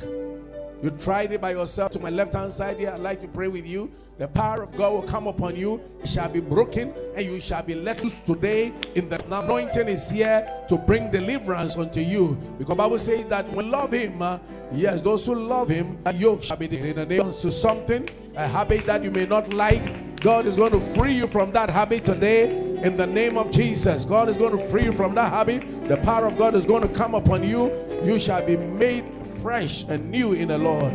You 0.81 0.89
tried 0.99 1.31
it 1.31 1.39
by 1.39 1.51
yourself 1.51 1.91
to 1.91 1.99
my 1.99 2.09
left 2.09 2.33
hand 2.33 2.51
side 2.51 2.79
here. 2.79 2.89
I'd 2.89 2.99
like 2.99 3.21
to 3.21 3.27
pray 3.27 3.47
with 3.47 3.67
you. 3.67 3.91
The 4.17 4.27
power 4.27 4.63
of 4.63 4.75
God 4.75 4.91
will 4.91 5.03
come 5.03 5.27
upon 5.27 5.55
you, 5.55 5.79
it 6.01 6.07
shall 6.07 6.29
be 6.29 6.39
broken, 6.39 6.91
and 7.15 7.23
you 7.23 7.39
shall 7.39 7.61
be 7.61 7.75
let 7.75 8.01
loose 8.01 8.21
today. 8.21 8.73
In 8.95 9.07
the 9.07 9.23
anointing 9.25 9.87
is 9.87 10.09
here 10.09 10.51
to 10.67 10.77
bring 10.77 11.11
deliverance 11.11 11.77
unto 11.77 11.99
you. 11.99 12.39
Because 12.57 12.75
Bible 12.75 12.97
says 12.97 13.27
that 13.27 13.47
when 13.51 13.69
love 13.69 13.91
him, 13.91 14.19
uh, 14.19 14.39
yes, 14.73 14.99
those 15.01 15.27
who 15.27 15.35
love 15.35 15.69
him, 15.69 15.99
a 16.07 16.13
yoke 16.15 16.41
shall 16.41 16.57
be 16.57 16.65
in 16.65 16.95
the 16.95 17.05
to 17.05 17.51
something, 17.51 18.09
a 18.35 18.47
habit 18.47 18.83
that 18.85 19.03
you 19.03 19.11
may 19.11 19.27
not 19.27 19.53
like. 19.53 20.08
God 20.21 20.45
is 20.47 20.55
going 20.55 20.71
to 20.73 20.79
free 20.97 21.13
you 21.13 21.27
from 21.27 21.51
that 21.53 21.69
habit 21.69 22.03
today 22.03 22.49
in 22.83 22.97
the 22.97 23.07
name 23.07 23.37
of 23.37 23.51
Jesus. 23.51 24.03
God 24.03 24.27
is 24.29 24.35
going 24.37 24.57
to 24.57 24.63
free 24.69 24.83
you 24.83 24.91
from 24.91 25.15
that 25.15 25.31
habit. 25.31 25.87
The 25.87 25.97
power 25.97 26.25
of 26.25 26.37
God 26.37 26.55
is 26.55 26.65
going 26.65 26.81
to 26.81 26.89
come 26.89 27.15
upon 27.15 27.43
you. 27.47 27.71
You 28.03 28.19
shall 28.19 28.45
be 28.45 28.57
made 28.57 29.05
fresh 29.41 29.83
and 29.83 30.11
new 30.11 30.33
in 30.33 30.49
the 30.49 30.57
Lord. 30.57 30.91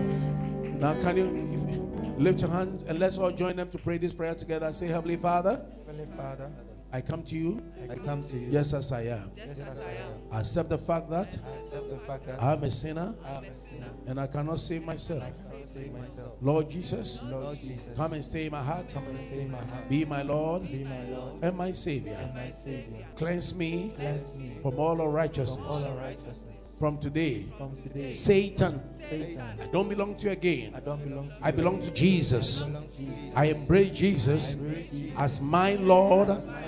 Now, 0.78 0.94
can 1.00 1.16
you 1.16 2.14
lift 2.18 2.42
your 2.42 2.50
hands 2.50 2.82
and 2.84 2.98
let's 2.98 3.16
all 3.16 3.30
join 3.30 3.56
them 3.56 3.70
to 3.70 3.78
pray 3.78 3.96
this 3.96 4.12
prayer 4.12 4.34
together? 4.34 4.70
Say, 4.74 4.88
Heavenly 4.88 5.16
Father, 5.16 5.64
Heavenly 5.86 6.06
Father, 6.16 6.50
I 6.92 7.00
come 7.00 7.22
to 7.24 7.34
you 7.34 7.62
I 7.90 7.96
come 7.96 8.24
to 8.28 8.36
you. 8.38 8.52
just 8.52 8.74
as 8.74 8.92
I 8.92 9.02
am. 9.02 9.30
Yes, 9.36 9.58
as 9.58 9.80
I 9.80 9.92
am. 9.92 10.12
I 10.30 10.40
accept 10.40 10.68
the 10.68 10.78
fact 10.78 11.08
that 11.10 11.36
I 11.44 11.56
accept 11.56 11.90
the 11.90 11.98
fact 12.06 12.26
that 12.26 12.42
I 12.42 12.52
am 12.52 12.62
a 12.62 12.70
sinner 12.70 13.14
I 13.24 13.30
am 13.38 13.44
a 13.44 13.54
sinner. 13.54 13.90
and 14.06 14.20
I 14.20 14.26
cannot 14.26 14.60
save 14.60 14.84
myself. 14.84 15.22
I 15.22 15.53
save 15.74 15.92
myself. 15.92 16.32
Lord 16.40 16.70
Jesus, 16.70 17.20
Lord 17.24 17.58
Jesus, 17.60 17.96
come 17.96 18.12
and 18.14 18.24
save 18.24 18.52
my 18.52 18.62
heart. 18.62 18.88
come 18.92 19.06
and 19.06 19.24
stay 19.26 19.40
in 19.42 19.50
my 19.50 19.58
heart. 19.58 19.88
Be 19.88 20.04
my 20.04 20.22
Lord 20.22 20.62
Be 20.70 20.84
my 20.84 21.04
Lord 21.04 21.42
and 21.42 21.56
my 21.56 21.72
Savior. 21.72 22.14
and 22.14 22.34
my 22.34 22.50
Savior. 22.50 23.06
Cleanse 23.16 23.54
me 23.54 23.92
Cleanse 23.96 24.38
me 24.38 24.56
from 24.62 24.78
all 24.78 24.96
from 24.96 25.00
all 25.00 25.08
unrighteousness. 25.08 25.84
unrighteousness. 25.86 26.38
From 26.78 26.98
today, 26.98 27.46
From 27.56 27.76
today, 27.82 28.10
Satan, 28.12 28.80
Satan, 29.08 29.40
I 29.62 29.66
don't 29.66 29.88
belong 29.88 30.16
to 30.16 30.24
you 30.26 30.32
again. 30.32 30.74
I 30.74 30.80
don't 30.80 31.02
belong 31.08 31.28
to 31.28 31.34
I 31.40 31.50
belong 31.52 31.80
to 31.82 31.90
Jesus. 31.92 32.62
I 32.62 32.66
belong 32.66 32.88
to 32.96 33.02
you. 33.02 33.32
I 33.36 33.44
embrace 33.46 33.90
Jesus 33.92 34.50
I 34.50 34.52
embrace 34.58 34.92
you 34.92 35.12
as 35.16 35.40
my 35.40 35.74
Lord 35.76 36.30
as 36.30 36.44
my 36.46 36.52
Lord 36.52 36.63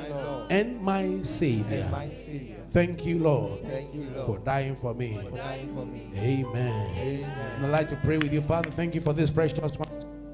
and 0.51 0.81
my 0.81 1.01
and 1.01 1.27
Savior. 1.27 1.89
my 1.91 2.09
Savior. 2.11 2.57
Thank 2.71 3.07
you, 3.07 3.19
Lord, 3.21 3.63
Thank 3.63 3.95
you, 3.95 4.11
for 4.27 4.39
dying 4.39 4.77
for 4.77 4.93
me. 4.95 5.19
for 5.23 5.37
dying 5.37 5.75
for 5.75 5.87
me. 5.87 6.11
Amen. 6.17 6.97
Amen. 6.97 7.65
I'd 7.65 7.71
like 7.71 7.89
to 7.91 7.97
pray 7.97 8.19
with 8.19 8.33
you, 8.33 8.43
Father. 8.43 8.71
Thank 8.71 8.95
you 8.95 9.01
for 9.01 9.13
this 9.13 9.31
precious 9.31 9.79
one. 9.79 9.89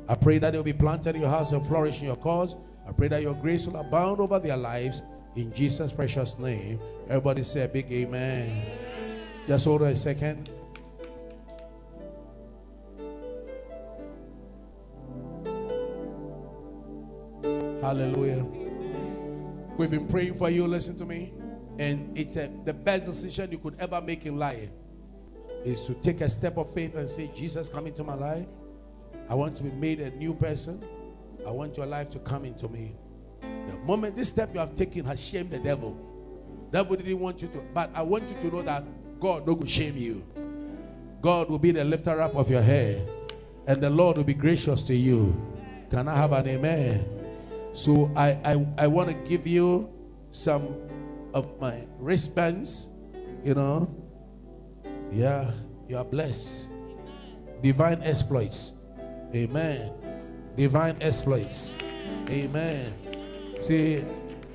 I 0.08 0.14
pray 0.16 0.38
that 0.38 0.50
they'll 0.52 0.62
be 0.62 0.72
planted 0.72 1.14
in 1.14 1.20
your 1.22 1.30
house 1.30 1.52
and 1.52 1.64
flourish 1.66 1.98
in 2.00 2.06
your 2.06 2.16
cause. 2.16 2.56
I 2.86 2.92
pray 2.92 3.08
that 3.08 3.22
your 3.22 3.34
grace 3.34 3.66
will 3.66 3.76
abound 3.76 4.20
over 4.20 4.38
their 4.40 4.56
lives 4.56 5.02
in 5.36 5.52
Jesus' 5.52 5.92
precious 5.92 6.38
name. 6.38 6.80
Everybody 7.08 7.44
say 7.44 7.62
a 7.62 7.68
big 7.68 7.90
amen. 7.92 8.66
Just 9.46 9.64
hold 9.64 9.82
on 9.82 9.88
a 9.88 9.96
second. 9.96 10.50
Hallelujah. 17.80 18.61
We've 19.82 19.90
been 19.90 20.06
praying 20.06 20.34
for 20.34 20.48
you. 20.48 20.64
Listen 20.68 20.96
to 20.98 21.04
me. 21.04 21.32
And 21.76 22.16
it's 22.16 22.36
a, 22.36 22.48
the 22.64 22.72
best 22.72 23.06
decision 23.06 23.50
you 23.50 23.58
could 23.58 23.74
ever 23.80 24.00
make 24.00 24.26
in 24.26 24.38
life 24.38 24.68
is 25.64 25.82
to 25.86 25.94
take 25.94 26.20
a 26.20 26.28
step 26.28 26.56
of 26.56 26.72
faith 26.72 26.94
and 26.94 27.10
say, 27.10 27.32
Jesus, 27.34 27.68
come 27.68 27.88
into 27.88 28.04
my 28.04 28.14
life. 28.14 28.46
I 29.28 29.34
want 29.34 29.56
to 29.56 29.64
be 29.64 29.72
made 29.72 29.98
a 29.98 30.10
new 30.10 30.34
person. 30.34 30.84
I 31.44 31.50
want 31.50 31.76
your 31.76 31.86
life 31.86 32.10
to 32.10 32.20
come 32.20 32.44
into 32.44 32.68
me. 32.68 32.94
The 33.40 33.76
moment 33.84 34.14
this 34.14 34.28
step 34.28 34.50
you 34.54 34.60
have 34.60 34.76
taken 34.76 35.04
has 35.06 35.20
shamed 35.20 35.50
the 35.50 35.58
devil. 35.58 35.98
Devil 36.70 36.94
didn't 36.94 37.18
want 37.18 37.42
you 37.42 37.48
to, 37.48 37.58
but 37.74 37.90
I 37.92 38.02
want 38.02 38.30
you 38.30 38.36
to 38.36 38.54
know 38.54 38.62
that 38.62 38.84
God 39.18 39.44
go 39.44 39.60
shame 39.66 39.96
you. 39.96 40.24
God 41.20 41.50
will 41.50 41.58
be 41.58 41.72
the 41.72 41.82
lifter 41.82 42.20
up 42.20 42.36
of 42.36 42.48
your 42.48 42.62
head, 42.62 43.10
and 43.66 43.82
the 43.82 43.90
Lord 43.90 44.16
will 44.16 44.22
be 44.22 44.34
gracious 44.34 44.84
to 44.84 44.94
you. 44.94 45.34
Can 45.90 46.06
I 46.06 46.14
have 46.14 46.30
an 46.30 46.46
amen? 46.46 47.21
So 47.74 48.10
I 48.16 48.38
I, 48.44 48.66
I 48.78 48.86
want 48.86 49.08
to 49.08 49.14
give 49.28 49.46
you 49.46 49.88
some 50.30 50.76
of 51.34 51.48
my 51.60 51.82
wristbands, 51.98 52.88
you 53.44 53.54
know. 53.54 53.88
Yeah, 55.12 55.52
you 55.88 55.96
are 55.98 56.04
blessed. 56.04 56.68
Divine 57.62 58.02
exploits. 58.02 58.72
Amen. 59.34 59.92
Divine 60.56 60.96
exploits. 61.00 61.76
Amen. 62.28 62.92
See, 63.60 64.04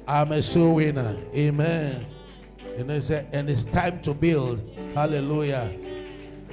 I'm 0.07 0.32
a 0.32 0.41
soul 0.41 0.76
winner. 0.76 1.18
Amen. 1.34 2.05
And 2.78 2.91
it's, 2.91 3.09
and 3.09 3.49
it's 3.49 3.65
time 3.65 4.01
to 4.01 4.13
build. 4.13 4.61
Hallelujah. 4.93 5.72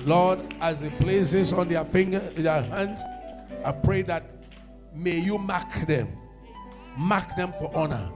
Lord, 0.05 0.55
as 0.61 0.81
He 0.81 0.91
places 0.91 1.53
on 1.53 1.69
their 1.69 1.85
finger, 1.85 2.21
their 2.21 2.63
hands, 2.63 3.03
I 3.65 3.73
pray 3.73 4.03
that 4.03 4.25
may 4.95 5.19
you 5.19 5.39
mark 5.39 5.87
them. 5.87 6.09
Mark 6.97 7.37
them 7.37 7.53
for 7.59 7.71
honor. 7.75 8.11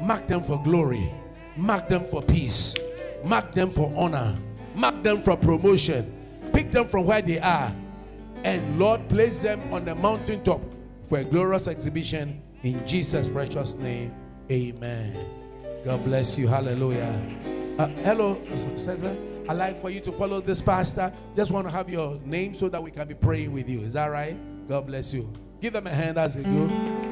Mark 0.00 0.26
them 0.26 0.42
for 0.42 0.62
glory. 0.62 1.12
Mark 1.56 1.88
them 1.88 2.04
for 2.04 2.22
peace. 2.22 2.74
Mark 3.24 3.54
them 3.54 3.70
for 3.70 3.92
honor. 3.96 4.34
Mark 4.74 5.02
them 5.02 5.20
for 5.20 5.36
promotion. 5.36 6.12
Pick 6.52 6.72
them 6.72 6.86
from 6.86 7.06
where 7.06 7.22
they 7.22 7.38
are. 7.40 7.74
And 8.44 8.78
Lord, 8.78 9.08
place 9.08 9.42
them 9.42 9.72
on 9.72 9.84
the 9.84 9.94
mountaintop 9.94 10.60
for 11.08 11.18
a 11.18 11.24
glorious 11.24 11.68
exhibition 11.68 12.42
in 12.62 12.84
Jesus' 12.86 13.28
precious 13.28 13.74
name. 13.74 14.14
Amen. 14.50 15.16
God 15.84 16.04
bless 16.04 16.38
you. 16.38 16.48
Hallelujah. 16.48 17.20
Uh, 17.78 17.88
hello. 18.04 18.40
I'd 19.48 19.56
like 19.56 19.80
for 19.80 19.90
you 19.90 20.00
to 20.00 20.12
follow 20.12 20.40
this 20.40 20.62
pastor. 20.62 21.12
Just 21.34 21.50
want 21.50 21.66
to 21.66 21.70
have 21.70 21.88
your 21.88 22.20
name 22.24 22.54
so 22.54 22.68
that 22.68 22.82
we 22.82 22.90
can 22.90 23.08
be 23.08 23.14
praying 23.14 23.52
with 23.52 23.68
you. 23.68 23.80
Is 23.80 23.94
that 23.94 24.06
right? 24.06 24.36
God 24.68 24.86
bless 24.86 25.12
you. 25.12 25.32
Give 25.60 25.72
them 25.72 25.86
a 25.86 25.90
hand 25.90 26.18
as 26.18 26.34
they 26.34 26.42
go. 26.42 27.11